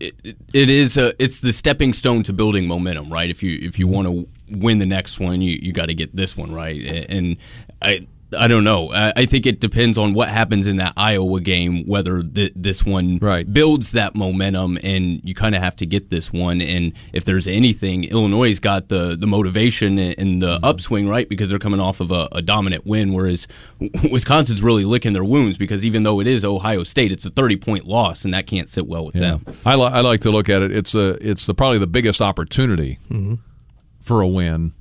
It, 0.00 0.14
it 0.52 0.70
is 0.70 0.96
a, 0.96 1.12
it's 1.22 1.40
the 1.40 1.52
stepping 1.52 1.92
stone 1.92 2.22
to 2.24 2.32
building 2.32 2.68
momentum, 2.68 3.12
right? 3.12 3.28
If 3.28 3.42
you 3.42 3.58
if 3.60 3.78
you 3.78 3.86
want 3.86 4.06
to 4.06 4.28
win 4.56 4.78
the 4.78 4.86
next 4.86 5.18
one, 5.18 5.42
you, 5.42 5.58
you 5.60 5.72
got 5.72 5.86
to 5.86 5.94
get 5.94 6.14
this 6.14 6.36
one 6.36 6.52
right. 6.52 6.80
And 7.08 7.36
I 7.82 8.06
I 8.36 8.46
don't 8.46 8.64
know. 8.64 8.92
I, 8.92 9.12
I 9.16 9.26
think 9.26 9.46
it 9.46 9.60
depends 9.60 9.96
on 9.96 10.12
what 10.12 10.28
happens 10.28 10.66
in 10.66 10.76
that 10.76 10.92
Iowa 10.96 11.40
game, 11.40 11.86
whether 11.86 12.22
th- 12.22 12.52
this 12.54 12.84
one 12.84 13.18
Right. 13.22 13.50
builds 13.50 13.92
that 13.92 14.14
momentum, 14.14 14.78
and 14.82 15.20
you 15.24 15.34
kind 15.34 15.54
of 15.54 15.62
have 15.62 15.76
to 15.76 15.86
get 15.86 16.10
this 16.10 16.32
one. 16.32 16.60
And 16.60 16.92
if 17.12 17.24
there's 17.24 17.48
anything, 17.48 18.04
Illinois 18.04 18.48
has 18.48 18.60
got 18.60 18.88
the 18.88 19.16
the 19.16 19.26
motivation 19.26 19.98
and 19.98 20.14
and 20.18 20.42
the 20.42 20.56
mm-hmm. 20.56 20.64
upswing, 20.64 21.08
right? 21.08 21.28
Because 21.28 21.48
they're 21.48 21.58
coming 21.58 21.80
off 21.80 22.00
of 22.00 22.10
a, 22.10 22.28
a 22.32 22.42
dominant 22.42 22.86
win, 22.86 23.12
whereas 23.12 23.46
Wisconsin's 24.10 24.62
really 24.62 24.84
licking 24.84 25.14
their 25.14 25.24
wounds 25.24 25.56
because 25.56 25.84
even 25.84 26.02
though 26.02 26.20
it 26.20 26.26
is 26.26 26.44
Ohio 26.44 26.82
State, 26.82 27.12
it's 27.12 27.24
a 27.24 27.30
30 27.30 27.56
point 27.56 27.86
loss, 27.86 28.24
and 28.24 28.34
that 28.34 28.46
can't 28.46 28.68
sit 28.68 28.86
well 28.86 29.06
with 29.06 29.14
them. 29.14 29.44
I, 29.64 29.74
li- 29.74 29.84
I 29.84 30.00
like 30.00 30.20
to 30.20 30.30
look 30.30 30.48
at 30.48 30.62
it. 30.62 30.70
It's 30.70 30.94
a 30.94 31.16
it's 31.26 31.46
the 31.46 31.54
probably 31.54 31.78
the 31.78 31.86
biggest 31.86 32.20
opportunity 32.20 32.98
mm-hmm. 33.10 33.36
for 34.02 34.20
a 34.20 34.28
win 34.28 34.74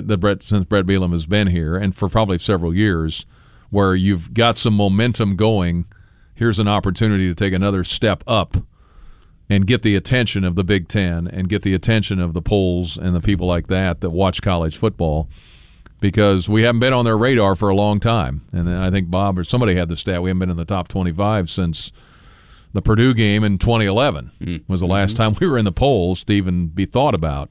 that 0.00 0.18
Bret 0.18 0.42
since 0.42 0.64
Bret 0.64 0.86
Bielema 0.86 1.12
has 1.12 1.26
been 1.26 1.48
here, 1.48 1.76
and 1.76 1.94
for 1.94 2.08
probably 2.08 2.38
several 2.38 2.74
years, 2.74 3.26
where 3.70 3.94
you've 3.94 4.34
got 4.34 4.56
some 4.56 4.74
momentum 4.74 5.36
going. 5.36 5.86
Here's 6.34 6.58
an 6.58 6.66
opportunity 6.66 7.28
to 7.28 7.34
take 7.34 7.52
another 7.52 7.84
step 7.84 8.24
up 8.26 8.56
and 9.48 9.66
get 9.66 9.82
the 9.82 9.94
attention 9.94 10.44
of 10.44 10.54
the 10.54 10.64
Big 10.64 10.88
Ten 10.88 11.28
and 11.28 11.48
get 11.48 11.62
the 11.62 11.74
attention 11.74 12.18
of 12.18 12.32
the 12.32 12.42
polls 12.42 12.96
and 12.96 13.14
the 13.14 13.20
people 13.20 13.46
like 13.46 13.66
that 13.66 14.00
that 14.00 14.10
watch 14.10 14.40
college 14.40 14.76
football 14.76 15.28
because 16.00 16.48
we 16.48 16.62
haven't 16.62 16.80
been 16.80 16.92
on 16.92 17.04
their 17.04 17.16
radar 17.16 17.54
for 17.54 17.68
a 17.68 17.74
long 17.74 18.00
time. 18.00 18.42
And 18.50 18.68
I 18.68 18.90
think 18.90 19.10
Bob 19.10 19.38
or 19.38 19.44
somebody 19.44 19.74
had 19.74 19.88
the 19.88 19.96
stat 19.96 20.22
we 20.22 20.30
haven't 20.30 20.40
been 20.40 20.50
in 20.50 20.56
the 20.56 20.64
top 20.64 20.88
25 20.88 21.48
since 21.48 21.92
the 22.72 22.82
Purdue 22.82 23.14
game 23.14 23.44
in 23.44 23.58
2011 23.58 24.32
mm. 24.40 24.62
was 24.68 24.80
the 24.80 24.86
last 24.86 25.10
mm-hmm. 25.10 25.22
time 25.22 25.36
we 25.40 25.46
were 25.46 25.58
in 25.58 25.64
the 25.64 25.72
polls 25.72 26.24
to 26.24 26.32
even 26.32 26.68
be 26.68 26.86
thought 26.86 27.14
about. 27.14 27.50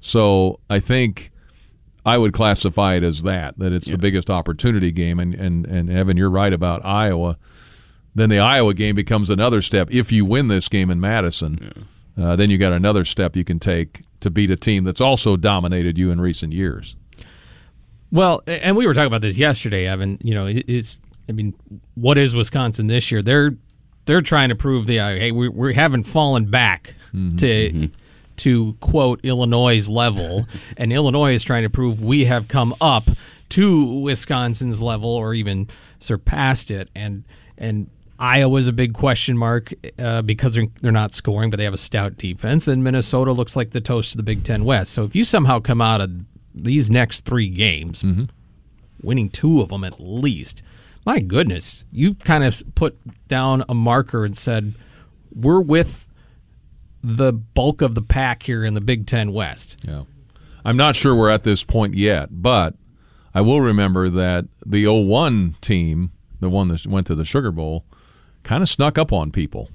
So 0.00 0.60
I 0.68 0.80
think 0.80 1.30
I 2.06 2.16
would 2.18 2.32
classify 2.32 2.94
it 2.94 3.02
as 3.02 3.22
that 3.24 3.58
that 3.58 3.72
it's 3.72 3.90
the 3.90 3.98
biggest 3.98 4.30
opportunity 4.30 4.92
game. 4.92 5.18
And 5.18 5.34
and 5.34 5.66
and 5.66 5.90
Evan, 5.90 6.16
you're 6.16 6.30
right 6.30 6.52
about 6.52 6.84
Iowa. 6.84 7.36
Then 8.14 8.30
the 8.30 8.38
Iowa 8.38 8.72
game 8.72 8.94
becomes 8.94 9.28
another 9.28 9.60
step. 9.60 9.88
If 9.90 10.10
you 10.12 10.24
win 10.24 10.48
this 10.48 10.68
game 10.70 10.90
in 10.90 11.00
Madison, 11.00 11.86
uh, 12.18 12.34
then 12.36 12.48
you 12.48 12.56
got 12.56 12.72
another 12.72 13.04
step 13.04 13.36
you 13.36 13.44
can 13.44 13.58
take 13.58 14.02
to 14.20 14.30
beat 14.30 14.50
a 14.50 14.56
team 14.56 14.84
that's 14.84 15.02
also 15.02 15.36
dominated 15.36 15.98
you 15.98 16.10
in 16.10 16.18
recent 16.20 16.52
years. 16.54 16.96
Well, 18.10 18.42
and 18.46 18.76
we 18.76 18.86
were 18.86 18.94
talking 18.94 19.08
about 19.08 19.20
this 19.20 19.36
yesterday, 19.36 19.86
Evan. 19.86 20.18
You 20.22 20.34
know, 20.34 20.46
it- 20.46 20.64
is 20.68 20.96
I 21.28 21.32
mean, 21.32 21.54
what 21.94 22.16
is 22.18 22.34
Wisconsin 22.34 22.86
this 22.86 23.10
year? 23.10 23.20
They're 23.20 23.56
they're 24.06 24.20
trying 24.22 24.48
to 24.50 24.54
prove 24.54 24.86
the 24.86 25.00
uh, 25.00 25.08
hey, 25.16 25.32
we 25.32 25.48
we 25.48 25.74
haven't 25.74 26.04
fallen 26.04 26.46
back 26.46 26.94
to 27.38 27.90
to 28.38 28.74
quote 28.74 29.20
Illinois' 29.22 29.88
level, 29.88 30.46
and 30.76 30.92
Illinois 30.92 31.34
is 31.34 31.42
trying 31.42 31.62
to 31.62 31.70
prove 31.70 32.02
we 32.02 32.24
have 32.24 32.48
come 32.48 32.74
up 32.80 33.10
to 33.50 34.00
Wisconsin's 34.00 34.82
level 34.82 35.10
or 35.10 35.34
even 35.34 35.68
surpassed 35.98 36.70
it, 36.70 36.88
and 36.94 37.24
and. 37.56 37.90
Iowa's 38.18 38.66
a 38.66 38.72
big 38.72 38.94
question 38.94 39.36
mark 39.36 39.74
uh, 39.98 40.22
because 40.22 40.54
they're, 40.54 40.68
they're 40.80 40.90
not 40.90 41.12
scoring, 41.12 41.50
but 41.50 41.58
they 41.58 41.64
have 41.64 41.74
a 41.74 41.76
stout 41.76 42.16
defense. 42.16 42.66
And 42.66 42.82
Minnesota 42.82 43.30
looks 43.32 43.56
like 43.56 43.72
the 43.72 43.80
toast 43.82 44.14
of 44.14 44.16
the 44.16 44.22
Big 44.22 44.42
Ten 44.42 44.64
West. 44.64 44.92
So 44.92 45.04
if 45.04 45.14
you 45.14 45.22
somehow 45.22 45.60
come 45.60 45.82
out 45.82 46.00
of 46.00 46.10
these 46.54 46.90
next 46.90 47.26
three 47.26 47.50
games, 47.50 48.02
winning 49.02 49.28
two 49.30 49.60
of 49.60 49.68
them 49.68 49.84
at 49.84 50.00
least. 50.00 50.62
My 51.04 51.20
goodness, 51.20 51.84
you 51.92 52.14
kind 52.14 52.42
of 52.42 52.62
put 52.74 52.98
down 53.28 53.64
a 53.68 53.74
marker 53.74 54.24
and 54.24 54.36
said, 54.36 54.74
we're 55.34 55.60
with 55.60 56.05
the 57.02 57.32
bulk 57.32 57.82
of 57.82 57.94
the 57.94 58.02
pack 58.02 58.42
here 58.42 58.64
in 58.64 58.74
the 58.74 58.80
Big 58.80 59.06
Ten 59.06 59.32
West. 59.32 59.76
Yeah. 59.82 60.04
I'm 60.64 60.76
not 60.76 60.96
sure 60.96 61.14
we're 61.14 61.30
at 61.30 61.44
this 61.44 61.62
point 61.62 61.94
yet, 61.94 62.28
but 62.30 62.74
I 63.34 63.40
will 63.40 63.60
remember 63.60 64.10
that 64.10 64.46
the 64.64 64.86
01 64.86 65.56
team, 65.60 66.10
the 66.40 66.50
one 66.50 66.68
that 66.68 66.86
went 66.86 67.06
to 67.06 67.14
the 67.14 67.24
Sugar 67.24 67.52
Bowl, 67.52 67.84
kind 68.42 68.62
of 68.62 68.68
snuck 68.68 68.98
up 68.98 69.12
on 69.12 69.30
people. 69.30 69.70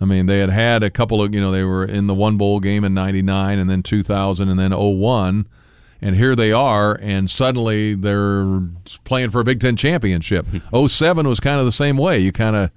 I 0.00 0.04
mean, 0.04 0.26
they 0.26 0.38
had 0.38 0.50
had 0.50 0.82
a 0.82 0.90
couple 0.90 1.20
of, 1.20 1.34
you 1.34 1.40
know, 1.40 1.50
they 1.50 1.64
were 1.64 1.84
in 1.84 2.06
the 2.06 2.14
one 2.14 2.36
bowl 2.38 2.60
game 2.60 2.84
in 2.84 2.94
99 2.94 3.58
and 3.58 3.68
then 3.68 3.82
2000 3.82 4.48
and 4.48 4.58
then 4.58 4.72
01. 4.72 5.46
And 6.02 6.16
here 6.16 6.34
they 6.34 6.50
are, 6.50 6.98
and 7.02 7.28
suddenly 7.28 7.94
they're 7.94 8.60
playing 9.04 9.30
for 9.30 9.40
a 9.40 9.44
Big 9.44 9.60
Ten 9.60 9.76
championship. 9.76 10.46
Hmm. 10.46 10.86
07 10.86 11.28
was 11.28 11.40
kind 11.40 11.58
of 11.58 11.66
the 11.66 11.72
same 11.72 11.98
way. 11.98 12.18
You 12.18 12.32
kind 12.32 12.56
of 12.56 12.70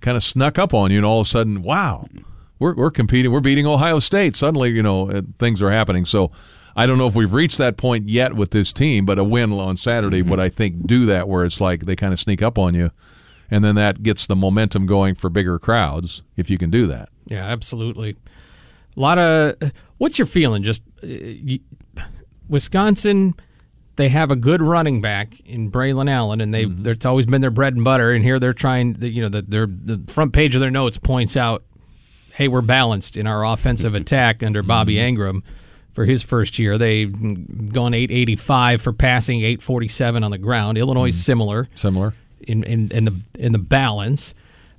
kind 0.00 0.16
of 0.16 0.22
snuck 0.22 0.58
up 0.58 0.72
on 0.72 0.90
you, 0.90 0.96
and 0.96 1.04
all 1.04 1.20
of 1.20 1.26
a 1.26 1.28
sudden, 1.28 1.62
wow, 1.62 2.06
we're, 2.58 2.74
we're 2.74 2.90
competing. 2.90 3.30
We're 3.32 3.40
beating 3.40 3.66
Ohio 3.66 3.98
State. 3.98 4.36
Suddenly, 4.36 4.70
you 4.70 4.82
know, 4.82 5.22
things 5.38 5.62
are 5.62 5.70
happening. 5.70 6.04
So 6.04 6.30
I 6.76 6.86
don't 6.86 6.98
know 6.98 7.06
if 7.06 7.14
we've 7.16 7.32
reached 7.32 7.58
that 7.58 7.76
point 7.76 8.08
yet 8.08 8.34
with 8.34 8.50
this 8.50 8.72
team, 8.72 9.04
but 9.06 9.18
a 9.18 9.24
win 9.24 9.52
on 9.52 9.76
Saturday 9.76 10.22
would, 10.22 10.38
I 10.40 10.48
think, 10.48 10.86
do 10.86 11.06
that 11.06 11.28
where 11.28 11.44
it's 11.44 11.60
like 11.60 11.86
they 11.86 11.96
kind 11.96 12.12
of 12.12 12.20
sneak 12.20 12.40
up 12.42 12.58
on 12.58 12.74
you, 12.74 12.90
and 13.50 13.64
then 13.64 13.74
that 13.74 14.02
gets 14.02 14.26
the 14.26 14.36
momentum 14.36 14.86
going 14.86 15.14
for 15.14 15.28
bigger 15.30 15.58
crowds 15.58 16.22
if 16.36 16.50
you 16.50 16.58
can 16.58 16.70
do 16.70 16.86
that. 16.86 17.08
Yeah, 17.26 17.44
absolutely. 17.44 18.16
A 18.96 19.00
lot 19.00 19.18
of. 19.18 19.56
What's 19.98 20.18
your 20.18 20.26
feeling? 20.26 20.62
Just 20.62 20.82
uh, 21.02 21.06
you, 21.06 21.58
Wisconsin. 22.48 23.34
They 23.96 24.08
have 24.10 24.30
a 24.30 24.36
good 24.36 24.62
running 24.62 25.00
back 25.00 25.40
in 25.40 25.72
Braylon 25.72 26.08
Allen, 26.08 26.40
and 26.40 26.54
they 26.54 26.66
Mm-hmm. 26.66 26.88
it's 26.88 27.04
always 27.04 27.26
been 27.26 27.40
their 27.40 27.50
bread 27.50 27.74
and 27.74 27.82
butter. 27.82 28.12
And 28.12 28.24
here 28.24 28.38
they're 28.38 28.52
trying. 28.52 28.96
You 29.02 29.22
know, 29.22 29.28
the, 29.28 29.42
their 29.42 29.66
the 29.66 30.00
front 30.10 30.32
page 30.32 30.54
of 30.54 30.60
their 30.60 30.70
notes 30.70 30.98
points 30.98 31.36
out, 31.36 31.64
"Hey, 32.38 32.48
we're 32.48 32.62
balanced 32.62 33.16
in 33.18 33.26
our 33.26 33.44
offensive 33.44 33.94
attack 34.00 34.42
under 34.42 34.62
Bobby 34.62 34.94
Mm-hmm. 34.94 35.20
Engram." 35.20 35.42
For 35.92 36.04
his 36.04 36.22
first 36.22 36.60
year, 36.60 36.78
they've 36.78 37.10
gone 37.72 37.92
885 37.92 38.80
for 38.80 38.92
passing, 38.92 39.40
847 39.40 40.22
on 40.22 40.30
the 40.30 40.38
ground. 40.38 40.78
Illinois 40.78 41.08
Mm-hmm. 41.10 41.18
similar 41.18 41.68
Similar. 41.74 42.14
in, 42.46 42.62
in, 42.62 42.90
in 42.92 43.04
the 43.04 43.16
in 43.38 43.50
the 43.50 43.58
balance. 43.58 44.32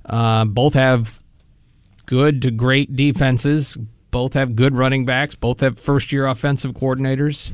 Uh, 0.06 0.46
both 0.46 0.72
have 0.74 1.20
good 2.06 2.40
to 2.42 2.50
great 2.50 2.96
defenses. 2.96 3.76
Both 4.10 4.32
have 4.32 4.56
good 4.56 4.74
running 4.74 5.04
backs. 5.04 5.34
Both 5.34 5.60
have 5.60 5.78
first 5.78 6.10
year 6.10 6.26
offensive 6.26 6.72
coordinators. 6.72 7.52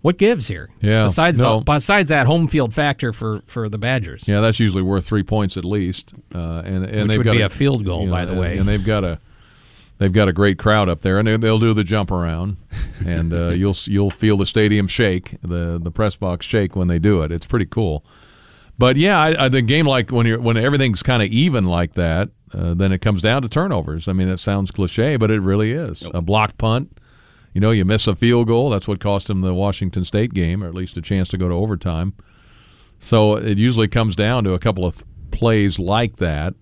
What 0.00 0.16
gives 0.18 0.48
here? 0.48 0.68
Yeah, 0.80 1.04
Besides 1.04 1.38
no. 1.38 1.58
the, 1.58 1.64
besides 1.64 2.08
that 2.08 2.26
home 2.26 2.48
field 2.48 2.74
factor 2.74 3.12
for, 3.12 3.42
for 3.46 3.68
the 3.68 3.78
Badgers. 3.78 4.26
Yeah, 4.26 4.40
that's 4.40 4.58
usually 4.58 4.82
worth 4.82 5.06
three 5.06 5.22
points 5.22 5.56
at 5.56 5.64
least. 5.64 6.12
Uh, 6.34 6.62
and 6.64 6.84
and 6.84 6.84
Which 6.84 6.92
they've 7.08 7.18
would 7.18 7.24
got 7.24 7.32
be 7.34 7.42
a 7.42 7.48
field 7.48 7.84
goal, 7.84 8.08
by 8.08 8.24
the 8.24 8.34
way. 8.34 8.56
And 8.58 8.66
they've 8.66 8.84
got 8.84 9.04
a 9.04 9.20
they've 10.02 10.12
got 10.12 10.28
a 10.28 10.32
great 10.32 10.58
crowd 10.58 10.88
up 10.88 11.00
there, 11.00 11.18
and 11.18 11.28
they, 11.28 11.36
they'll 11.36 11.60
do 11.60 11.72
the 11.72 11.84
jump 11.84 12.10
around, 12.10 12.56
and 13.06 13.32
uh, 13.32 13.48
you'll 13.50 13.76
you'll 13.84 14.10
feel 14.10 14.36
the 14.36 14.46
stadium 14.46 14.86
shake, 14.86 15.40
the 15.42 15.78
the 15.80 15.90
press 15.90 16.16
box 16.16 16.44
shake 16.44 16.74
when 16.74 16.88
they 16.88 16.98
do 16.98 17.22
it. 17.22 17.30
It's 17.30 17.46
pretty 17.46 17.66
cool. 17.66 18.04
But 18.78 18.96
yeah, 18.96 19.20
I, 19.20 19.44
I, 19.44 19.48
the 19.48 19.62
game 19.62 19.86
like 19.86 20.10
when 20.10 20.26
you're 20.26 20.40
when 20.40 20.56
everything's 20.56 21.02
kind 21.02 21.22
of 21.22 21.28
even 21.28 21.66
like 21.66 21.94
that, 21.94 22.30
uh, 22.52 22.74
then 22.74 22.90
it 22.90 22.98
comes 22.98 23.22
down 23.22 23.42
to 23.42 23.48
turnovers. 23.48 24.08
I 24.08 24.12
mean, 24.12 24.28
it 24.28 24.38
sounds 24.38 24.72
cliche, 24.72 25.16
but 25.16 25.30
it 25.30 25.40
really 25.40 25.72
is. 25.72 26.02
A 26.12 26.20
blocked 26.20 26.58
punt, 26.58 26.98
you 27.52 27.60
know, 27.60 27.70
you 27.70 27.84
miss 27.84 28.08
a 28.08 28.16
field 28.16 28.48
goal. 28.48 28.70
That's 28.70 28.88
what 28.88 28.98
cost 28.98 29.28
them 29.28 29.42
the 29.42 29.54
Washington 29.54 30.04
State 30.04 30.34
game, 30.34 30.64
or 30.64 30.68
at 30.68 30.74
least 30.74 30.96
a 30.96 31.02
chance 31.02 31.28
to 31.28 31.38
go 31.38 31.48
to 31.48 31.54
overtime. 31.54 32.14
So 32.98 33.36
it 33.36 33.58
usually 33.58 33.88
comes 33.88 34.16
down 34.16 34.44
to 34.44 34.52
a 34.52 34.58
couple 34.58 34.84
of 34.84 35.04
plays 35.30 35.78
like 35.78 36.16
that, 36.16 36.54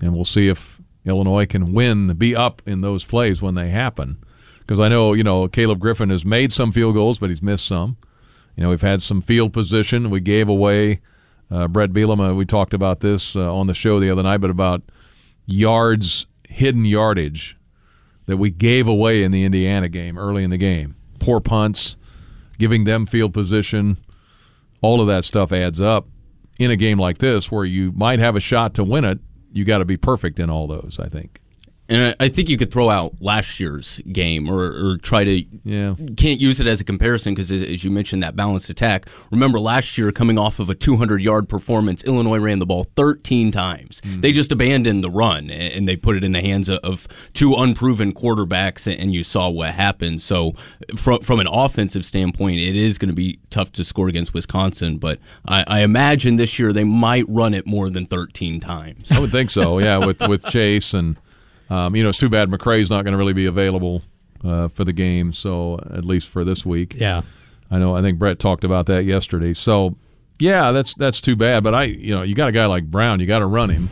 and 0.00 0.12
we'll 0.12 0.24
see 0.24 0.48
if 0.48 0.81
Illinois 1.04 1.46
can 1.46 1.72
win, 1.72 2.14
be 2.14 2.36
up 2.36 2.62
in 2.66 2.80
those 2.80 3.04
plays 3.04 3.42
when 3.42 3.54
they 3.54 3.70
happen. 3.70 4.18
Because 4.60 4.78
I 4.78 4.88
know 4.88 5.12
you 5.12 5.24
know 5.24 5.48
Caleb 5.48 5.80
Griffin 5.80 6.10
has 6.10 6.24
made 6.24 6.52
some 6.52 6.72
field 6.72 6.94
goals, 6.94 7.18
but 7.18 7.30
he's 7.30 7.42
missed 7.42 7.66
some. 7.66 7.96
You 8.56 8.62
know, 8.62 8.70
we've 8.70 8.82
had 8.82 9.00
some 9.00 9.20
field 9.20 9.52
position. 9.52 10.10
We 10.10 10.20
gave 10.20 10.48
away 10.48 11.00
uh, 11.50 11.68
Bret 11.68 11.90
Bielema. 11.90 12.36
We 12.36 12.44
talked 12.44 12.74
about 12.74 13.00
this 13.00 13.34
uh, 13.34 13.54
on 13.54 13.66
the 13.66 13.74
show 13.74 13.98
the 13.98 14.10
other 14.10 14.22
night, 14.22 14.38
but 14.38 14.50
about 14.50 14.82
yards, 15.46 16.26
hidden 16.48 16.84
yardage 16.84 17.56
that 18.26 18.36
we 18.36 18.50
gave 18.50 18.86
away 18.86 19.22
in 19.22 19.32
the 19.32 19.44
Indiana 19.44 19.88
game 19.88 20.18
early 20.18 20.44
in 20.44 20.50
the 20.50 20.58
game. 20.58 20.96
Poor 21.18 21.40
punts, 21.40 21.96
giving 22.58 22.84
them 22.84 23.06
field 23.06 23.34
position, 23.34 23.98
all 24.80 25.00
of 25.00 25.06
that 25.06 25.24
stuff 25.24 25.52
adds 25.52 25.80
up 25.80 26.08
in 26.58 26.70
a 26.70 26.76
game 26.76 26.98
like 26.98 27.18
this 27.18 27.50
where 27.50 27.64
you 27.64 27.92
might 27.92 28.18
have 28.18 28.36
a 28.36 28.40
shot 28.40 28.74
to 28.74 28.84
win 28.84 29.04
it. 29.04 29.18
You 29.52 29.64
got 29.64 29.78
to 29.78 29.84
be 29.84 29.96
perfect 29.96 30.40
in 30.40 30.50
all 30.50 30.66
those, 30.66 30.98
I 30.98 31.08
think. 31.08 31.40
And 31.92 32.14
I, 32.20 32.24
I 32.24 32.28
think 32.28 32.48
you 32.48 32.56
could 32.56 32.70
throw 32.72 32.88
out 32.90 33.14
last 33.20 33.60
year's 33.60 34.00
game 34.10 34.48
or, 34.48 34.62
or 34.64 34.96
try 34.98 35.24
to 35.24 35.44
Yeah. 35.64 35.94
can't 36.16 36.40
use 36.40 36.58
it 36.60 36.66
as 36.66 36.80
a 36.80 36.84
comparison 36.84 37.34
because 37.34 37.50
as 37.52 37.84
you 37.84 37.90
mentioned 37.90 38.22
that 38.22 38.34
balanced 38.36 38.70
attack. 38.70 39.06
Remember 39.30 39.60
last 39.60 39.98
year 39.98 40.10
coming 40.12 40.38
off 40.38 40.58
of 40.58 40.70
a 40.70 40.74
200 40.74 41.20
yard 41.22 41.48
performance, 41.48 42.02
Illinois 42.04 42.38
ran 42.38 42.58
the 42.58 42.66
ball 42.66 42.84
13 42.96 43.50
times. 43.50 44.00
Mm-hmm. 44.00 44.20
They 44.22 44.32
just 44.32 44.50
abandoned 44.52 45.04
the 45.04 45.10
run 45.10 45.50
and 45.50 45.86
they 45.86 45.96
put 45.96 46.16
it 46.16 46.24
in 46.24 46.32
the 46.32 46.40
hands 46.40 46.68
of, 46.68 46.78
of 46.78 47.06
two 47.34 47.54
unproven 47.54 48.12
quarterbacks 48.12 48.86
and 48.92 49.12
you 49.12 49.22
saw 49.22 49.48
what 49.48 49.72
happened. 49.74 50.22
So 50.22 50.54
from 50.96 51.20
from 51.20 51.40
an 51.40 51.46
offensive 51.46 52.04
standpoint, 52.04 52.58
it 52.60 52.74
is 52.76 52.98
going 52.98 53.08
to 53.10 53.14
be 53.14 53.38
tough 53.50 53.72
to 53.72 53.84
score 53.84 54.08
against 54.08 54.32
Wisconsin, 54.34 54.98
but 54.98 55.18
I, 55.46 55.64
I 55.66 55.80
imagine 55.80 56.36
this 56.36 56.58
year 56.58 56.72
they 56.72 56.84
might 56.84 57.24
run 57.28 57.54
it 57.54 57.66
more 57.66 57.90
than 57.90 58.06
13 58.06 58.60
times. 58.60 59.10
I 59.12 59.18
would 59.20 59.30
think 59.30 59.50
so. 59.50 59.78
Yeah, 59.78 59.98
with 59.98 60.20
with 60.26 60.44
Chase 60.46 60.94
and 60.94 61.16
um, 61.72 61.96
you 61.96 62.02
know, 62.02 62.10
it's 62.10 62.18
too 62.18 62.28
bad 62.28 62.50
McCray's 62.50 62.90
not 62.90 63.02
going 63.04 63.12
to 63.12 63.18
really 63.18 63.32
be 63.32 63.46
available 63.46 64.02
uh, 64.44 64.68
for 64.68 64.84
the 64.84 64.92
game. 64.92 65.32
So 65.32 65.78
at 65.90 66.04
least 66.04 66.28
for 66.28 66.44
this 66.44 66.66
week, 66.66 66.94
Yeah. 66.94 67.22
I 67.70 67.78
know. 67.78 67.96
I 67.96 68.02
think 68.02 68.18
Bret 68.18 68.38
talked 68.38 68.64
about 68.64 68.84
that 68.86 69.04
yesterday. 69.04 69.54
So 69.54 69.96
Yeah, 70.38 70.72
that's 70.72 70.92
that's 70.94 71.20
too 71.22 71.36
bad. 71.36 71.64
But 71.64 71.74
I, 71.74 71.84
you 71.84 72.14
know, 72.14 72.22
you 72.22 72.34
got 72.34 72.48
a 72.48 72.52
guy 72.52 72.66
like 72.66 72.90
Brown, 72.90 73.20
you 73.20 73.26
got 73.26 73.38
to 73.38 73.46
run 73.46 73.70
him, 73.70 73.88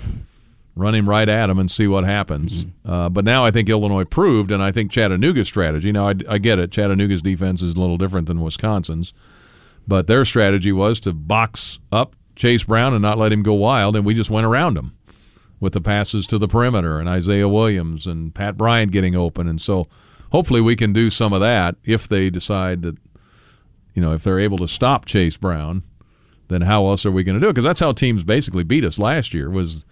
run 0.77 0.95
him 0.95 1.09
right 1.09 1.29
at 1.29 1.49
him, 1.49 1.59
and 1.59 1.71
see 1.71 1.87
what 1.87 2.05
happens. 2.05 2.67
Uh, 2.85 3.09
but 3.09 3.25
now 3.25 3.45
I 3.45 3.51
think 3.51 3.71
Illinois 3.71 4.05
proved, 4.05 4.51
and 4.51 4.63
I 4.63 4.73
think 4.73 4.91
Chattanooga's 4.91 5.49
strategy. 5.49 5.93
Now 5.93 6.09
I, 6.09 6.15
I 6.29 6.37
get 6.39 6.59
it. 6.59 6.71
Chattanooga's 6.73 7.23
defense 7.23 7.63
is 7.63 7.75
a 7.75 7.81
little 7.81 7.97
different 7.97 8.27
than 8.27 8.43
Wisconsin's, 8.43 9.15
but 9.89 10.07
their 10.07 10.27
strategy 10.27 10.73
was 10.73 11.01
to 11.01 11.15
box 11.15 11.79
up 11.91 12.17
Chase 12.37 12.65
Brown 12.65 12.93
and 12.93 13.01
not 13.03 13.17
let 13.17 13.33
him 13.33 13.43
go 13.43 13.55
wild, 13.55 13.97
and 13.97 14.05
we 14.05 14.13
just 14.13 14.31
went 14.31 14.47
around 14.47 14.77
him 14.77 14.93
with 15.61 15.75
the 15.75 15.81
passes 15.81 16.27
to 16.27 16.39
the 16.39 16.49
perimeter 16.49 16.99
and 16.99 17.09
Isaiah 17.09 17.49
Williams 17.49 18.07
and 18.07 18.35
Pat 18.35 18.57
Bryant 18.57 18.93
getting 18.93 19.15
open, 19.15 19.47
and 19.47 19.61
so 19.61 19.87
hopefully 20.33 20.61
we 20.61 20.75
can 20.75 20.93
do 20.93 21.11
some 21.11 21.33
of 21.33 21.41
that 21.41 21.77
if 21.85 22.09
they 22.09 22.31
decide 22.31 22.83
that, 22.83 22.97
you 23.95 24.03
know, 24.03 24.13
if 24.13 24.25
they're 24.25 24.41
able 24.41 24.59
to 24.59 24.69
stop 24.69 25.05
Chase 25.05 25.37
Brown 25.37 25.83
then 26.51 26.63
how 26.63 26.87
else 26.89 27.07
are 27.07 27.11
we 27.11 27.25
going 27.25 27.35
to 27.37 27.41
do 27.41 27.49
it? 27.49 27.53
Because 27.53 27.65
that's 27.65 27.81
how 27.81 27.93
teams 27.93 28.25
basically 28.25 28.65
beat 28.65 28.85
us 28.85 28.99
last 28.99 29.33
year. 29.33 29.49
Was 29.49 29.85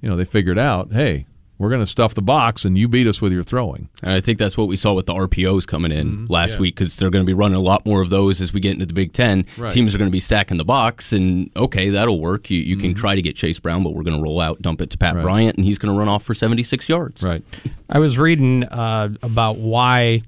you 0.00 0.08
know 0.08 0.16
they 0.16 0.24
figured 0.24 0.58
out, 0.58 0.92
hey, 0.92 1.26
we're 1.58 1.70
going 1.70 1.80
to 1.80 1.86
stuff 1.86 2.14
the 2.14 2.22
box, 2.22 2.64
and 2.64 2.76
you 2.76 2.86
beat 2.88 3.06
us 3.06 3.22
with 3.22 3.32
your 3.32 3.42
throwing. 3.42 3.88
And 4.02 4.12
I 4.14 4.20
think 4.20 4.38
that's 4.38 4.58
what 4.58 4.68
we 4.68 4.76
saw 4.76 4.92
with 4.92 5.06
the 5.06 5.14
RPOs 5.14 5.66
coming 5.66 5.90
in 5.92 6.06
Mm-hmm. 6.06 6.32
last 6.32 6.52
Yeah. 6.54 6.58
week 6.58 6.74
because 6.74 6.96
they're 6.96 7.10
going 7.10 7.24
to 7.24 7.26
be 7.26 7.32
running 7.34 7.56
a 7.56 7.60
lot 7.62 7.86
more 7.86 8.02
of 8.02 8.10
those 8.10 8.40
as 8.40 8.52
we 8.52 8.60
get 8.60 8.72
into 8.72 8.84
the 8.86 8.92
Big 8.92 9.12
Ten. 9.12 9.46
Right. 9.56 9.72
Teams 9.72 9.94
are 9.94 9.98
going 9.98 10.10
to 10.10 10.12
be 10.12 10.20
stacking 10.20 10.58
the 10.58 10.64
box, 10.64 11.12
and 11.12 11.50
okay, 11.56 11.88
that'll 11.90 12.20
work. 12.20 12.50
You, 12.50 12.58
you 12.60 12.76
can 12.76 12.90
Mm-hmm. 12.90 12.98
try 13.00 13.14
to 13.14 13.22
get 13.22 13.36
Chase 13.36 13.58
Brown, 13.58 13.82
but 13.82 13.94
we're 13.94 14.02
going 14.02 14.16
to 14.16 14.22
roll 14.22 14.40
out, 14.40 14.60
dump 14.60 14.80
it 14.82 14.90
to 14.90 14.98
Pat 14.98 15.14
Bryant, 15.14 15.56
and 15.56 15.64
he's 15.64 15.78
going 15.78 15.92
to 15.94 15.98
run 15.98 16.08
off 16.08 16.22
for 16.22 16.34
76 16.34 16.88
yards. 16.88 17.22
Right. 17.22 17.42
I 17.88 17.98
was 18.00 18.18
reading 18.18 18.64
uh, 18.64 19.10
about 19.22 19.56
why 19.56 20.22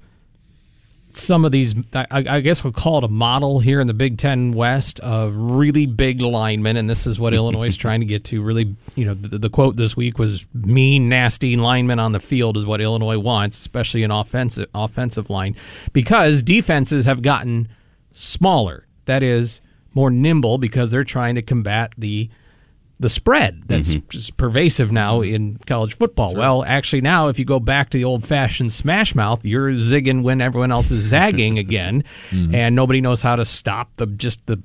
some 1.13 1.45
of 1.45 1.51
these, 1.51 1.75
I, 1.93 2.05
I 2.11 2.39
guess 2.39 2.63
we'll 2.63 2.73
call 2.73 2.99
it 2.99 3.03
a 3.03 3.09
model 3.09 3.59
here 3.59 3.79
in 3.79 3.87
the 3.87 3.93
Big 3.93 4.17
Ten 4.17 4.51
West 4.51 4.99
of 4.99 5.35
really 5.35 5.85
big 5.85 6.21
linemen, 6.21 6.77
and 6.77 6.89
this 6.89 7.07
is 7.07 7.19
what 7.19 7.33
Illinois 7.39 7.67
is 7.67 7.77
trying 7.77 7.99
to 7.99 8.05
get 8.05 8.23
to. 8.25 8.41
Really, 8.41 8.75
you 8.95 9.05
know, 9.05 9.13
the, 9.13 9.37
the 9.37 9.49
quote 9.49 9.75
this 9.75 9.95
week 9.95 10.19
was 10.19 10.45
"mean, 10.53 11.09
nasty 11.09 11.55
linemen 11.55 11.99
on 11.99 12.11
the 12.11 12.19
field" 12.19 12.57
is 12.57 12.65
what 12.65 12.81
Illinois 12.81 13.19
wants, 13.19 13.57
especially 13.57 14.03
an 14.03 14.11
offensive 14.11 14.69
offensive 14.73 15.29
line, 15.29 15.55
because 15.93 16.43
defenses 16.43 17.05
have 17.05 17.21
gotten 17.21 17.69
smaller. 18.13 18.85
That 19.05 19.23
is 19.23 19.61
more 19.93 20.11
nimble 20.11 20.57
because 20.57 20.91
they're 20.91 21.03
trying 21.03 21.35
to 21.35 21.41
combat 21.41 21.93
the 21.97 22.29
the 22.99 23.09
spread 23.09 23.63
that's 23.67 23.95
mm-hmm. 23.95 24.07
just 24.09 24.35
pervasive 24.35 24.91
now 24.91 25.21
mm-hmm. 25.21 25.33
in 25.33 25.57
college 25.65 25.95
football. 25.95 26.35
Well, 26.35 26.63
actually, 26.65 27.01
now 27.01 27.29
if 27.29 27.39
you 27.39 27.45
go 27.45 27.59
back 27.59 27.89
to 27.91 27.97
the 27.97 28.03
old 28.03 28.25
fashioned 28.25 28.73
smash 28.73 29.15
mouth, 29.15 29.45
you're 29.45 29.71
zigging 29.71 30.21
when 30.21 30.41
everyone 30.41 30.71
else 30.71 30.91
is 30.91 31.05
zagging 31.05 31.57
again, 31.59 32.03
mm-hmm. 32.29 32.53
and 32.53 32.75
nobody 32.75 32.99
knows 32.99 33.21
how 33.21 33.37
to 33.37 33.45
stop 33.45 33.95
the 33.95 34.05
just 34.05 34.45
the 34.47 34.61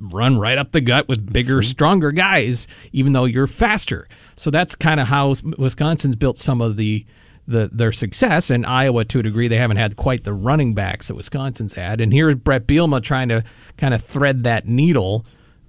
run 0.00 0.38
right 0.38 0.58
up 0.58 0.72
the 0.72 0.80
gut 0.80 1.08
with 1.08 1.30
bigger, 1.32 1.60
stronger 1.60 2.12
guys, 2.12 2.66
even 2.92 3.12
though 3.12 3.24
you're 3.24 3.46
faster. 3.46 4.08
So 4.36 4.50
that's 4.50 4.74
kind 4.74 5.00
of 5.00 5.08
how 5.08 5.34
Wisconsin's 5.58 6.16
built 6.16 6.38
some 6.38 6.60
of 6.60 6.76
the. 6.76 7.06
The, 7.50 7.70
their 7.72 7.92
success 7.92 8.50
and 8.50 8.66
Iowa 8.66 9.06
to 9.06 9.20
a 9.20 9.22
degree 9.22 9.48
they 9.48 9.56
haven't 9.56 9.78
had 9.78 9.96
quite 9.96 10.24
the 10.24 10.34
running 10.34 10.74
backs 10.74 11.08
that 11.08 11.14
Wisconsin's 11.14 11.72
had 11.72 12.02
and 12.02 12.12
here's 12.12 12.34
Bret 12.34 12.66
Bielema 12.66 13.02
trying 13.02 13.30
to 13.30 13.42
kind 13.78 13.94
of 13.94 14.04
thread 14.04 14.42
that 14.42 14.68
needle 14.68 15.24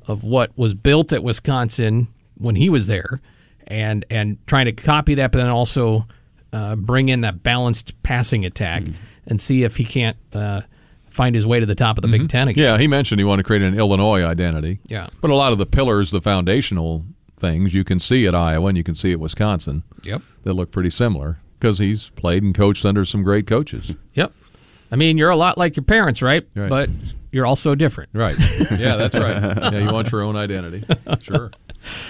of 0.10 0.24
what 0.26 0.51
was 0.57 0.74
built 0.74 1.14
at 1.14 1.24
Wisconsin 1.24 2.07
when 2.38 2.55
he 2.55 2.70
was 2.70 2.88
there, 2.88 3.22
and 3.68 4.03
and 4.10 4.38
trying 4.47 4.66
to 4.66 4.74
copy 4.74 5.16
that, 5.16 5.32
but 5.32 5.38
then 5.38 5.47
also 5.47 6.05
uh, 6.51 6.76
bring 6.76 7.07
in 7.10 7.22
that 7.22 7.43
balanced 7.43 8.01
passing 8.03 8.43
attack 8.45 8.84
and 9.28 9.39
see 9.39 9.64
if 9.64 9.78
he 9.78 9.86
can't 9.86 10.18
uh, 10.34 10.62
find 11.07 11.36
his 11.36 11.45
way 11.45 11.60
to 11.60 11.66
the 11.66 11.76
top 11.76 11.97
of 11.97 12.01
the 12.01 12.07
Big 12.07 12.28
Ten 12.28 12.47
again. 12.47 12.64
Yeah, 12.64 12.78
he 12.80 12.88
mentioned 12.88 13.20
he 13.20 13.26
wanted 13.26 13.43
to 13.43 13.47
create 13.47 13.62
an 13.62 13.78
Illinois 13.78 14.24
identity. 14.24 14.80
Yeah. 14.88 15.10
But 15.22 15.30
a 15.30 15.36
lot 15.36 15.51
of 15.51 15.57
the 15.60 15.66
pillars, 15.68 16.10
the 16.12 16.22
foundational 16.22 17.05
things, 17.38 17.74
you 17.76 17.84
can 17.84 17.99
see 17.99 18.26
at 18.26 18.34
Iowa 18.34 18.68
and 18.68 18.78
you 18.78 18.84
can 18.84 18.95
see 18.95 19.12
at 19.12 19.20
Wisconsin 19.20 19.84
Yep. 20.03 20.24
that 20.43 20.53
look 20.53 20.72
pretty 20.72 20.89
similar 20.89 21.38
because 21.60 21.78
he's 21.78 22.10
played 22.10 22.41
and 22.41 22.55
coached 22.55 22.86
under 22.86 23.05
some 23.05 23.22
great 23.24 23.45
coaches. 23.45 23.93
Yep. 24.14 24.34
I 24.91 24.95
mean, 24.95 25.17
you're 25.17 25.29
a 25.29 25.35
lot 25.35 25.57
like 25.57 25.75
your 25.75 25.83
parents, 25.83 26.21
right? 26.21 26.47
Right. 26.55 26.69
But 26.69 26.89
you're 27.31 27.45
also 27.45 27.75
different. 27.75 28.09
Right. 28.13 28.35
Yeah, 28.77 28.95
that's 28.97 29.15
right. 29.15 29.73
Yeah, 29.73 29.79
you 29.87 29.93
want 29.93 30.11
your 30.11 30.23
own 30.23 30.35
identity. 30.35 30.83
Sure. 31.21 31.51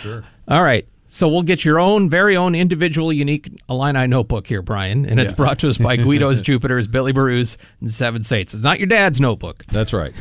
Sure. 0.02 0.24
All 0.48 0.64
right. 0.64 0.88
So 1.12 1.28
we'll 1.28 1.42
get 1.42 1.66
your 1.66 1.80
own, 1.80 2.08
very 2.08 2.38
own 2.38 2.54
individual, 2.54 3.12
unique 3.12 3.50
Illini 3.68 4.06
notebook 4.06 4.46
here, 4.46 4.62
Brian, 4.62 5.08
and 5.08 5.20
it's 5.20 5.32
Yeah. 5.32 5.36
brought 5.38 5.58
to 5.60 5.70
us 5.70 5.80
by 5.80 5.96
Guido's 5.98 6.40
Jupiter's, 6.40 6.88
Billy 6.88 7.12
Barus, 7.14 7.58
and 7.82 7.90
Seven 7.90 8.22
Saints. 8.22 8.54
It's 8.54 8.62
not 8.62 8.78
your 8.80 8.86
dad's 8.86 9.20
notebook. 9.20 9.66
That's 9.72 9.92
right. 9.92 10.14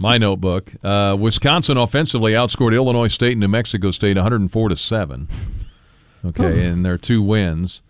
My 0.00 0.18
notebook. 0.18 0.70
Uh, 0.84 1.16
Wisconsin 1.18 1.78
offensively 1.78 2.32
outscored 2.32 2.74
Illinois 2.74 3.08
State 3.08 3.32
and 3.32 3.40
New 3.40 3.48
Mexico 3.48 3.90
State 3.90 4.16
104 4.18 4.68
to 4.68 4.76
seven. 4.76 5.28
Okay, 6.26 6.66
and 6.66 6.84
their 6.84 6.98
two 6.98 7.22
wins. 7.22 7.80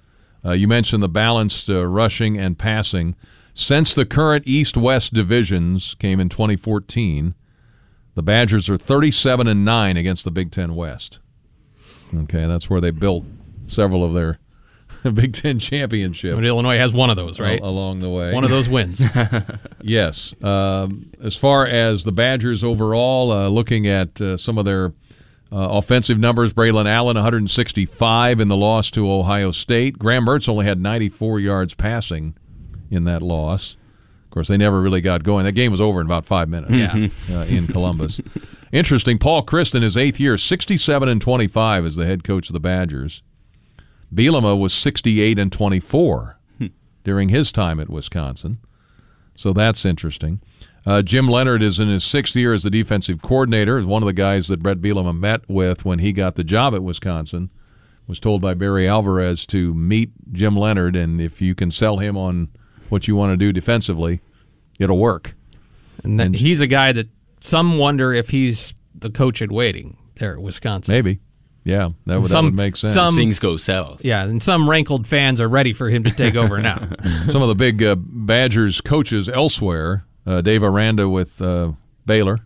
Uh, 0.44 0.52
you 0.52 0.68
mentioned 0.68 1.02
the 1.02 1.08
balanced 1.08 1.68
uh, 1.68 1.84
rushing 1.86 2.38
and 2.38 2.56
passing. 2.58 3.16
Since 3.54 3.94
the 3.94 4.04
current 4.04 4.46
East-West 4.46 5.14
divisions 5.14 5.94
came 6.00 6.18
in 6.18 6.28
2014, 6.28 7.34
the 8.16 8.22
Badgers 8.22 8.68
are 8.68 8.76
37 8.76 9.46
and 9.46 9.64
nine 9.64 9.96
against 9.96 10.24
the 10.24 10.30
Big 10.32 10.50
Ten 10.50 10.74
West. 10.74 11.20
Okay, 12.14 12.46
that's 12.46 12.68
where 12.68 12.80
they 12.80 12.90
built 12.90 13.24
several 13.66 14.04
of 14.04 14.12
their 14.12 14.38
Big 15.12 15.34
Ten 15.34 15.58
championships 15.58 16.34
But 16.34 16.44
Illinois 16.44 16.78
has 16.78 16.92
one 16.92 17.10
of 17.10 17.16
those, 17.16 17.38
right? 17.38 17.60
al- 17.60 17.68
along 17.68 18.00
the 18.00 18.10
way. 18.10 18.32
One 18.32 18.44
of 18.44 18.50
those 18.50 18.68
wins. 18.68 19.02
Yes. 19.86 20.32
Um, 20.42 21.10
as 21.22 21.36
far 21.36 21.66
as 21.66 22.04
the 22.04 22.12
Badgers 22.12 22.64
overall, 22.64 23.30
uh, 23.30 23.48
looking 23.48 23.86
at 23.86 24.18
uh, 24.18 24.38
some 24.38 24.56
of 24.56 24.64
their 24.64 24.94
uh, 25.52 25.56
offensive 25.58 26.18
numbers, 26.18 26.54
Braylon 26.54 26.88
Allen 26.88 27.16
165 27.16 28.40
in 28.40 28.48
the 28.48 28.56
loss 28.56 28.90
to 28.92 29.10
Ohio 29.12 29.52
State. 29.52 29.98
Graham 29.98 30.24
Mertz 30.24 30.48
only 30.48 30.64
had 30.64 30.80
94 30.80 31.38
yards 31.38 31.74
passing 31.74 32.34
in 32.90 33.04
that 33.04 33.22
loss. 33.22 33.76
Of 34.24 34.30
course, 34.30 34.48
they 34.48 34.56
never 34.56 34.80
really 34.80 35.00
got 35.00 35.22
going. 35.22 35.44
That 35.44 35.52
game 35.52 35.70
was 35.70 35.80
over 35.80 36.00
in 36.00 36.06
about 36.06 36.24
five 36.24 36.48
minutes. 36.48 36.72
Yeah. 36.72 37.08
uh, 37.36 37.44
in 37.44 37.66
Columbus. 37.66 38.20
Interesting. 38.72 39.18
Paul 39.18 39.44
Chryst 39.46 39.74
in 39.74 39.82
his 39.82 39.96
eighth 39.96 40.18
year, 40.18 40.36
67 40.36 41.08
and 41.08 41.20
25 41.20 41.86
as 41.86 41.94
the 41.96 42.06
head 42.06 42.24
coach 42.24 42.48
of 42.48 42.52
the 42.52 42.60
Badgers. 42.60 43.22
Bielema 44.12 44.58
was 44.58 44.72
68 44.74 45.38
and 45.38 45.52
24 45.52 46.38
during 47.04 47.28
his 47.28 47.52
time 47.52 47.78
at 47.78 47.88
Wisconsin. 47.88 48.58
So 49.36 49.52
that's 49.52 49.84
interesting. 49.84 50.40
Uh, 50.86 51.02
Jim 51.02 51.28
Leonhard 51.28 51.62
is 51.62 51.80
in 51.80 51.88
his 51.88 52.04
sixth 52.04 52.36
year 52.36 52.52
as 52.52 52.62
the 52.64 52.70
defensive 52.70 53.22
coordinator. 53.22 53.78
Is 53.78 53.86
one 53.86 54.02
of 54.02 54.06
the 54.06 54.12
guys 54.12 54.48
that 54.48 54.62
Bret 54.62 54.80
Bielema 54.80 55.16
met 55.16 55.48
with 55.48 55.84
when 55.84 55.98
he 55.98 56.12
got 56.12 56.34
the 56.34 56.44
job 56.44 56.74
at 56.74 56.82
Wisconsin. 56.82 57.50
Was 58.06 58.20
told 58.20 58.42
by 58.42 58.52
Barry 58.52 58.86
Alvarez 58.86 59.46
to 59.46 59.72
meet 59.72 60.10
Jim 60.30 60.56
Leonhard, 60.56 60.94
and 60.94 61.20
if 61.22 61.40
you 61.40 61.54
can 61.54 61.70
sell 61.70 61.98
him 61.98 62.18
on 62.18 62.48
what 62.94 63.06
you 63.06 63.14
want 63.16 63.32
to 63.32 63.36
do 63.36 63.52
defensively, 63.52 64.20
it'll 64.78 64.98
work. 64.98 65.34
And 66.02 66.18
then 66.18 66.32
he's 66.32 66.60
a 66.60 66.66
guy 66.66 66.92
that 66.92 67.08
some 67.40 67.76
wonder 67.78 68.14
if 68.14 68.30
he's 68.30 68.72
the 68.94 69.10
coach 69.10 69.42
in 69.42 69.52
waiting 69.52 69.96
there 70.16 70.34
at 70.34 70.40
Wisconsin. 70.40 70.94
Maybe, 70.94 71.18
yeah, 71.64 71.90
that 72.06 72.14
would, 72.16 72.24
that 72.24 72.28
Some- 72.28 72.44
would 72.46 72.54
make 72.54 72.76
sense. 72.76 72.94
some- 72.94 73.16
Things 73.16 73.38
go 73.38 73.56
south. 73.56 74.04
Yeah, 74.04 74.24
and 74.24 74.40
some 74.40 74.68
rankled 74.70 75.06
fans 75.06 75.40
are 75.40 75.48
ready 75.48 75.72
for 75.72 75.90
him 75.90 76.04
to 76.04 76.10
take 76.10 76.36
over 76.36 76.60
now. 76.62 76.88
Some 77.30 77.42
of 77.42 77.48
the 77.48 77.54
big 77.54 77.82
uh, 77.82 77.96
Badgers 77.98 78.80
coaches 78.80 79.28
elsewhere. 79.28 80.04
Uh, 80.26 80.40
Dave 80.40 80.62
Aranda 80.62 81.08
with 81.08 81.40
uh, 81.42 81.72
Baylor 82.06 82.38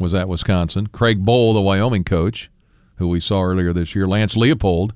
was 0.00 0.14
at 0.14 0.28
Wisconsin. 0.28 0.86
Craig 0.88 1.22
Bohl, 1.24 1.52
the 1.54 1.60
Wyoming 1.60 2.04
coach, 2.04 2.50
who 2.96 3.08
we 3.08 3.20
saw 3.20 3.42
earlier 3.42 3.72
this 3.72 3.94
year. 3.94 4.06
Lance 4.08 4.34
Leipold 4.36 4.92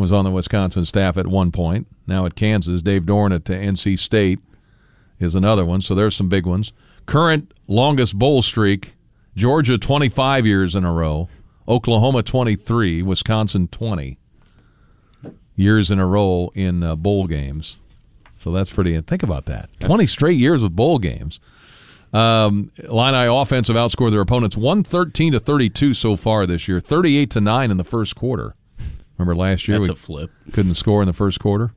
was 0.00 0.12
on 0.12 0.24
the 0.24 0.30
Wisconsin 0.30 0.84
staff 0.84 1.16
at 1.16 1.26
one 1.26 1.52
point. 1.52 1.86
Now 2.06 2.26
at 2.26 2.34
Kansas. 2.34 2.82
Dave 2.82 3.02
Doeren 3.02 3.34
at 3.34 3.44
NC 3.44 3.98
State 3.98 4.40
is 5.18 5.34
another 5.34 5.64
one. 5.64 5.80
So 5.80 5.94
there's 5.94 6.16
some 6.16 6.28
big 6.28 6.46
ones. 6.46 6.72
Current 7.06 7.52
longest 7.66 8.18
bowl 8.18 8.42
streak: 8.42 8.96
Georgia 9.36 9.78
25 9.78 10.46
years 10.46 10.74
in 10.74 10.84
a 10.84 10.92
row, 10.92 11.28
Oklahoma 11.68 12.22
23, 12.22 13.02
Wisconsin 13.02 13.68
20 13.68 14.18
years 15.56 15.90
in 15.90 15.98
a 15.98 16.06
row 16.06 16.50
in 16.54 16.82
uh, 16.82 16.96
bowl 16.96 17.26
games. 17.26 17.76
So 18.38 18.50
that's 18.50 18.72
pretty. 18.72 18.98
Think 19.02 19.22
about 19.22 19.44
that. 19.44 19.68
Twenty 19.80 20.06
straight 20.06 20.38
years 20.38 20.62
with 20.62 20.74
bowl 20.74 20.98
games. 20.98 21.38
Um, 22.12 22.72
Illini 22.78 23.28
offensive 23.28 23.76
outscored 23.76 24.10
their 24.10 24.22
opponents 24.22 24.56
one 24.56 24.82
thirteen 24.82 25.32
to 25.32 25.40
thirty 25.40 25.68
two 25.68 25.92
so 25.92 26.16
far 26.16 26.46
this 26.46 26.66
year. 26.66 26.80
Thirty 26.80 27.18
eight 27.18 27.30
to 27.32 27.40
nine 27.40 27.70
in 27.70 27.76
the 27.76 27.84
first 27.84 28.16
quarter. 28.16 28.54
Remember 29.20 29.36
last 29.36 29.68
year 29.68 29.76
That's 29.76 29.88
we 29.88 29.92
a 29.92 29.96
flip. 29.96 30.30
couldn't 30.50 30.76
score 30.76 31.02
in 31.02 31.06
the 31.06 31.12
first 31.12 31.40
quarter. 31.40 31.74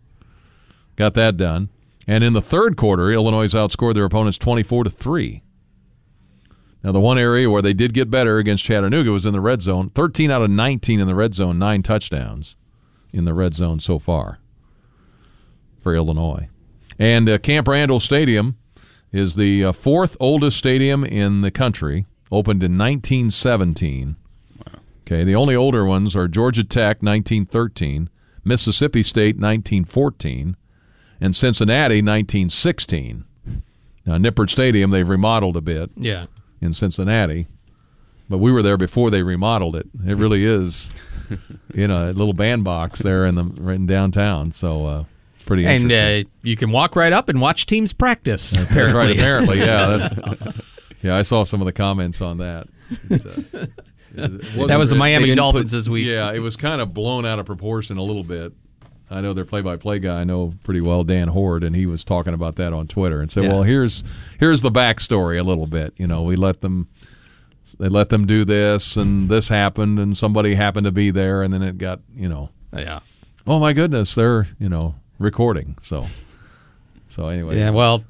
Got 0.96 1.14
that 1.16 1.36
done. 1.36 1.68
And 2.08 2.24
in 2.24 2.32
the 2.32 2.42
third 2.42 2.78
quarter, 2.78 3.12
Illinois 3.12 3.48
outscored 3.54 3.96
their 3.96 4.06
opponents 4.06 4.38
twenty 4.38 4.64
four 4.64 4.86
to 4.86 4.90
three. 4.90 5.44
Now 6.86 6.94
the 6.94 7.02
one 7.02 7.18
area 7.18 7.50
where 7.50 7.62
they 7.62 7.74
did 7.74 7.94
get 7.94 8.10
better 8.10 8.38
against 8.38 8.64
Chattanooga 8.64 9.12
was 9.12 9.26
in 9.26 9.34
the 9.34 9.42
red 9.42 9.62
zone. 9.62 9.90
Thirteen 9.90 10.32
out 10.32 10.42
of 10.42 10.52
nineteen 10.52 11.02
in 11.02 11.08
the 11.08 11.16
red 11.16 11.36
zone, 11.36 11.60
nine 11.60 11.84
touchdowns 11.84 12.56
in 13.12 13.26
the 13.26 13.34
red 13.34 13.54
zone 13.54 13.82
so 13.82 14.00
far 14.00 14.40
for 15.82 15.94
Illinois. 15.94 16.48
And 16.98 17.28
uh, 17.28 17.40
Camp 17.40 17.68
Randall 17.68 18.00
Stadium 18.00 18.56
is 19.12 19.36
the 19.36 19.66
uh, 19.66 19.72
fourth 19.74 20.16
oldest 20.22 20.58
stadium 20.58 21.04
in 21.04 21.42
the 21.42 21.52
country, 21.52 22.06
opened 22.32 22.64
in 22.64 22.78
1917. 22.78 24.16
Okay, 25.06 25.24
the 25.24 25.36
only 25.36 25.56
older 25.56 25.86
ones 25.86 26.16
are 26.16 26.28
Georgia 26.28 26.64
Tech 26.64 27.02
1913, 27.04 28.10
Mississippi 28.46 29.04
State 29.04 29.36
1914, 29.36 30.56
and 31.20 31.36
Cincinnati 31.36 31.96
1916. 32.02 33.26
Now 34.06 34.18
Nippert 34.18 34.50
Stadium 34.50 34.92
they've 34.92 35.08
remodeled 35.08 35.58
a 35.58 35.62
bit 35.62 35.90
Yeah. 35.98 36.26
in 36.62 36.74
Cincinnati, 36.74 37.48
but 38.30 38.38
we 38.38 38.52
were 38.52 38.62
there 38.62 38.78
before 38.78 39.10
they 39.12 39.24
remodeled 39.24 39.76
it. 39.76 39.88
It 40.06 40.16
really 40.16 40.46
is, 40.46 40.90
you 41.74 41.88
know, 41.88 42.10
a 42.10 42.14
little 42.14 42.34
bandbox 42.34 43.00
there 43.00 43.26
in 43.26 43.36
the 43.36 43.44
right 43.44 43.76
in 43.76 43.86
downtown. 43.86 44.52
So 44.54 44.86
uh, 44.86 45.04
it's 45.36 45.44
pretty 45.44 45.66
And 45.66 45.84
interesting. 45.92 46.26
uh, 46.28 46.30
you 46.44 46.56
can 46.58 46.72
walk 46.72 46.96
right 46.96 47.14
up 47.14 47.28
and 47.30 47.40
watch 47.42 47.66
teams 47.66 47.92
practice. 47.94 48.52
That's 48.52 48.72
apparently. 48.72 49.00
right. 49.00 49.12
Apparently, 49.18 49.60
yeah. 49.60 49.98
That's, 49.98 50.58
yeah, 51.02 51.16
I 51.18 51.22
saw 51.24 51.44
some 51.44 51.62
of 51.62 51.66
the 51.66 51.74
comments 51.74 52.22
on 52.22 52.38
that. 52.38 52.68
It, 53.10 53.26
uh, 53.54 53.66
that 54.68 54.76
was 54.78 54.90
the 54.90 54.96
Miami 54.96 55.34
Dolphins 55.36 55.72
this 55.72 55.90
week. 55.90 56.06
Yeah, 56.08 56.32
it 56.32 56.40
was 56.40 56.56
kind 56.56 56.82
of 56.82 56.94
blown 56.94 57.26
out 57.26 57.40
of 57.40 57.46
proportion 57.46 57.98
a 57.98 58.04
little 58.04 58.24
bit. 58.24 58.54
I 59.12 59.22
know 59.22 59.34
their 59.34 59.46
play-by-play 59.46 60.00
guy. 60.00 60.22
I 60.22 60.24
know 60.24 60.54
pretty 60.64 60.82
well, 60.82 61.04
Dan 61.04 61.28
Horde, 61.28 61.64
and 61.64 61.76
he 61.76 61.86
was 61.86 62.04
talking 62.04 62.34
about 62.34 62.56
that 62.56 62.74
on 62.74 62.88
Twitter 62.88 63.22
and 63.22 63.30
said, 63.30 63.44
Yeah. 63.44 63.54
"Well, 63.54 63.64
here's 63.64 64.04
here's 64.40 64.62
the 64.62 64.72
backstory 64.72 65.40
a 65.40 65.44
little 65.44 65.68
bit. 65.68 65.94
You 65.98 66.08
know, 66.08 66.24
we 66.24 66.36
let 66.36 66.62
them." 66.62 66.88
They 67.80 67.90
let 67.90 68.10
them 68.10 68.28
do 68.28 68.46
this, 68.46 68.96
and 68.96 69.30
this 69.30 69.50
happened, 69.50 69.98
and 70.00 70.16
somebody 70.16 70.54
happened 70.54 70.86
to 70.86 70.92
be 70.92 71.10
there, 71.10 71.42
and 71.42 71.52
then 71.52 71.64
it 71.64 71.80
got, 71.80 72.02
you 72.16 72.30
know, 72.30 72.50
Yeah. 72.72 73.00
oh 73.48 73.60
my 73.60 73.74
goodness, 73.74 74.14
they're, 74.14 74.48
you 74.60 74.70
know, 74.70 74.94
recording. 75.18 75.76
So, 75.82 76.06
so 77.10 77.30
anyway, 77.30 77.58
Yeah. 77.58 77.72
Well, 77.72 78.04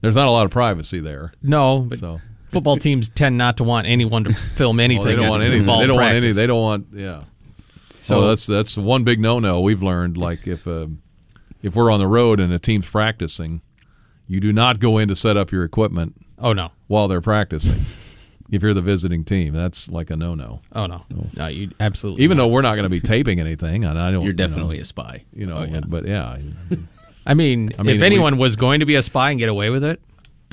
there's 0.00 0.16
not 0.16 0.26
a 0.26 0.32
lot 0.32 0.46
of 0.46 0.50
privacy 0.50 0.98
there. 0.98 1.32
no, 1.44 1.86
but 1.88 2.00
So 2.00 2.20
football 2.54 2.76
teams 2.76 3.08
tend 3.10 3.36
not 3.36 3.58
to 3.58 3.64
want 3.64 3.86
anyone 3.86 4.24
to 4.24 4.32
film 4.54 4.80
anything. 4.80 5.04
Well, 5.04 5.16
they 5.16 5.16
don't 5.16 5.28
want 5.30 5.42
anything. 5.42 5.62
They 5.66 5.86
don't 5.86 5.96
want 5.96 6.14
any. 6.14 6.32
They 6.32 6.46
don't 6.46 6.62
want. 6.62 6.86
Yeah. 6.92 7.20
So- 8.00 8.20
So 8.20 8.28
that's 8.28 8.46
that's 8.46 8.76
one 8.76 9.04
big 9.04 9.20
no-no 9.20 9.60
we've 9.60 9.82
learned. 9.82 10.16
Like 10.16 10.46
if 10.46 10.66
uh, 10.66 10.86
if 11.62 11.74
we're 11.76 11.90
on 11.90 11.98
the 12.00 12.06
road 12.08 12.40
and 12.40 12.52
a 12.52 12.58
team's 12.58 12.88
practicing, 12.90 13.60
you 14.26 14.40
do 14.40 14.52
not 14.52 14.78
go 14.80 14.98
in 14.98 15.08
to 15.08 15.16
set 15.16 15.36
up 15.36 15.50
your 15.52 15.64
equipment 15.64 16.14
Oh 16.38 16.52
no. 16.52 16.70
while 16.86 17.08
they're 17.08 17.20
practicing. 17.22 17.82
if 18.50 18.62
you're 18.62 18.74
the 18.74 18.82
visiting 18.82 19.24
team, 19.24 19.54
that's 19.54 19.90
like 19.90 20.10
a 20.10 20.16
no-no. 20.16 20.60
Oh 20.74 20.84
no. 20.86 21.04
No, 21.36 21.46
you 21.46 21.70
absolutely. 21.80 22.24
Even 22.24 22.36
though 22.36 22.46
we're 22.48 22.60
not 22.62 22.74
going 22.74 22.82
to 22.84 22.90
be 22.90 23.00
taping 23.00 23.40
anything, 23.40 23.84
and 23.84 23.98
I 23.98 24.10
don't. 24.10 24.22
You're 24.22 24.32
you 24.32 24.36
know, 24.36 24.46
definitely 24.46 24.78
a 24.80 24.84
spy. 24.84 25.24
You 25.32 25.46
know, 25.46 25.56
Oh, 25.58 25.64
yeah. 25.64 25.80
but 25.88 26.06
yeah, 26.06 26.36
I 27.26 27.32
mean, 27.34 27.70
I 27.78 27.82
mean, 27.82 27.94
if 27.96 28.00
we- 28.00 28.06
anyone 28.06 28.36
was 28.36 28.54
going 28.56 28.80
to 28.80 28.86
be 28.86 28.96
a 28.96 29.02
spy 29.02 29.30
and 29.30 29.38
get 29.38 29.48
away 29.48 29.70
with 29.70 29.82
it, 29.84 30.00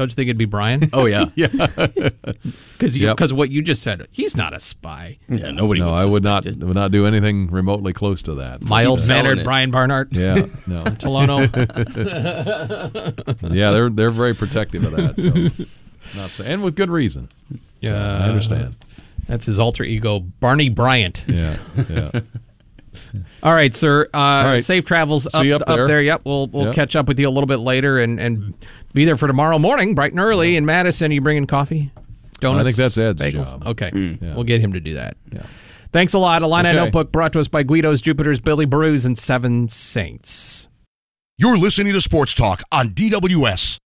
don't 0.02 0.10
you 0.12 0.16
think 0.16 0.28
it'd 0.28 0.38
be 0.38 0.46
Brian? 0.46 0.90
Oh 0.94 1.06
yeah. 1.06 1.26
yeah. 1.36 1.48
Because 2.78 2.98
Yep. 2.98 3.16
because 3.16 3.32
what 3.32 3.52
you 3.52 3.62
just 3.62 3.84
said, 3.84 4.08
he's 4.12 4.36
not 4.36 4.56
a 4.56 4.60
spy. 4.60 5.20
Yeah, 5.30 5.52
nobody. 5.52 5.82
no, 5.82 5.92
would 5.92 6.00
I 6.00 6.06
would 6.06 6.24
not 6.24 6.44
suspect 6.46 6.64
it. 6.64 6.66
would 6.66 6.76
not 6.76 6.90
do 6.92 7.06
anything 7.06 7.52
remotely 7.52 7.94
close 7.94 8.24
to 8.24 8.34
that. 8.36 8.64
Mild 8.64 9.00
selling 9.02 9.24
mannered 9.24 9.38
it. 9.40 9.44
Brian 9.44 9.70
Barnhart. 9.70 10.08
Yeah, 10.12 10.48
no, 10.66 10.84
Tolono. 11.02 11.42
yeah, 13.54 13.72
they're 13.72 13.90
they're 13.90 14.10
very 14.10 14.34
protective 14.34 14.84
of 14.84 14.92
that. 14.94 15.20
So, 15.20 16.20
not 16.20 16.32
so, 16.32 16.44
and 16.44 16.64
with 16.64 16.76
good 16.76 16.90
reason. 16.90 17.30
So, 17.52 17.58
Yeah. 17.82 18.18
I 18.24 18.28
understand. 18.28 18.76
That's 19.28 19.46
his 19.46 19.60
alter 19.60 19.84
ego, 19.84 20.20
Barney 20.20 20.70
Bryant. 20.70 21.24
Yeah, 21.28 21.58
yeah. 21.88 22.12
All 23.44 23.54
right, 23.54 23.74
sir. 23.74 24.08
Uh, 24.14 24.18
right. 24.18 24.58
Safe 24.62 24.86
travels 24.86 25.28
up, 25.28 25.34
See 25.42 25.48
you 25.48 25.56
up 25.56 25.66
there. 25.66 26.02
Yep. 26.02 26.22
We'll 26.26 26.48
we'll 26.48 26.66
Yep. 26.68 26.76
catch 26.76 26.96
up 26.96 27.08
with 27.08 27.20
you 27.20 27.28
a 27.28 27.32
little 27.32 27.48
bit 27.48 27.58
later 27.60 28.00
and, 28.00 28.20
and 28.20 28.54
be 28.94 29.06
there 29.06 29.18
for 29.18 29.28
tomorrow 29.28 29.58
morning, 29.60 29.96
bright 29.96 30.12
and 30.12 30.20
early 30.20 30.56
in 30.56 30.66
Madison. 30.66 31.12
you 31.12 31.22
bringing 31.22 31.46
coffee? 31.48 31.92
Donuts? 32.40 32.60
I 32.62 32.64
think 32.64 32.76
that's 32.78 32.98
Ed's 32.98 33.22
bagels? 33.22 33.52
job. 33.52 33.68
Okay. 33.68 33.92
Yeah. 34.22 34.34
We'll 34.36 34.44
get 34.44 34.62
him 34.62 34.74
to 34.74 34.80
do 34.80 34.96
that. 34.96 35.18
Yeah. 35.32 35.44
Thanks 35.94 36.14
a 36.14 36.20
lot. 36.20 36.42
Illini 36.42 36.70
Okay. 36.70 36.78
Notebook 36.78 37.12
brought 37.12 37.34
to 37.34 37.40
us 37.40 37.48
by 37.48 37.64
Guido's, 37.64 38.02
Jupiter's, 38.02 38.40
Billy 38.40 38.66
Brews, 38.66 39.06
and 39.06 39.18
Seven 39.18 39.68
Saints. 39.70 40.68
You're 41.38 41.58
listening 41.58 41.94
to 41.94 42.02
Sports 42.02 42.34
Talk 42.34 42.62
on 42.72 42.90
DWS. 42.90 43.80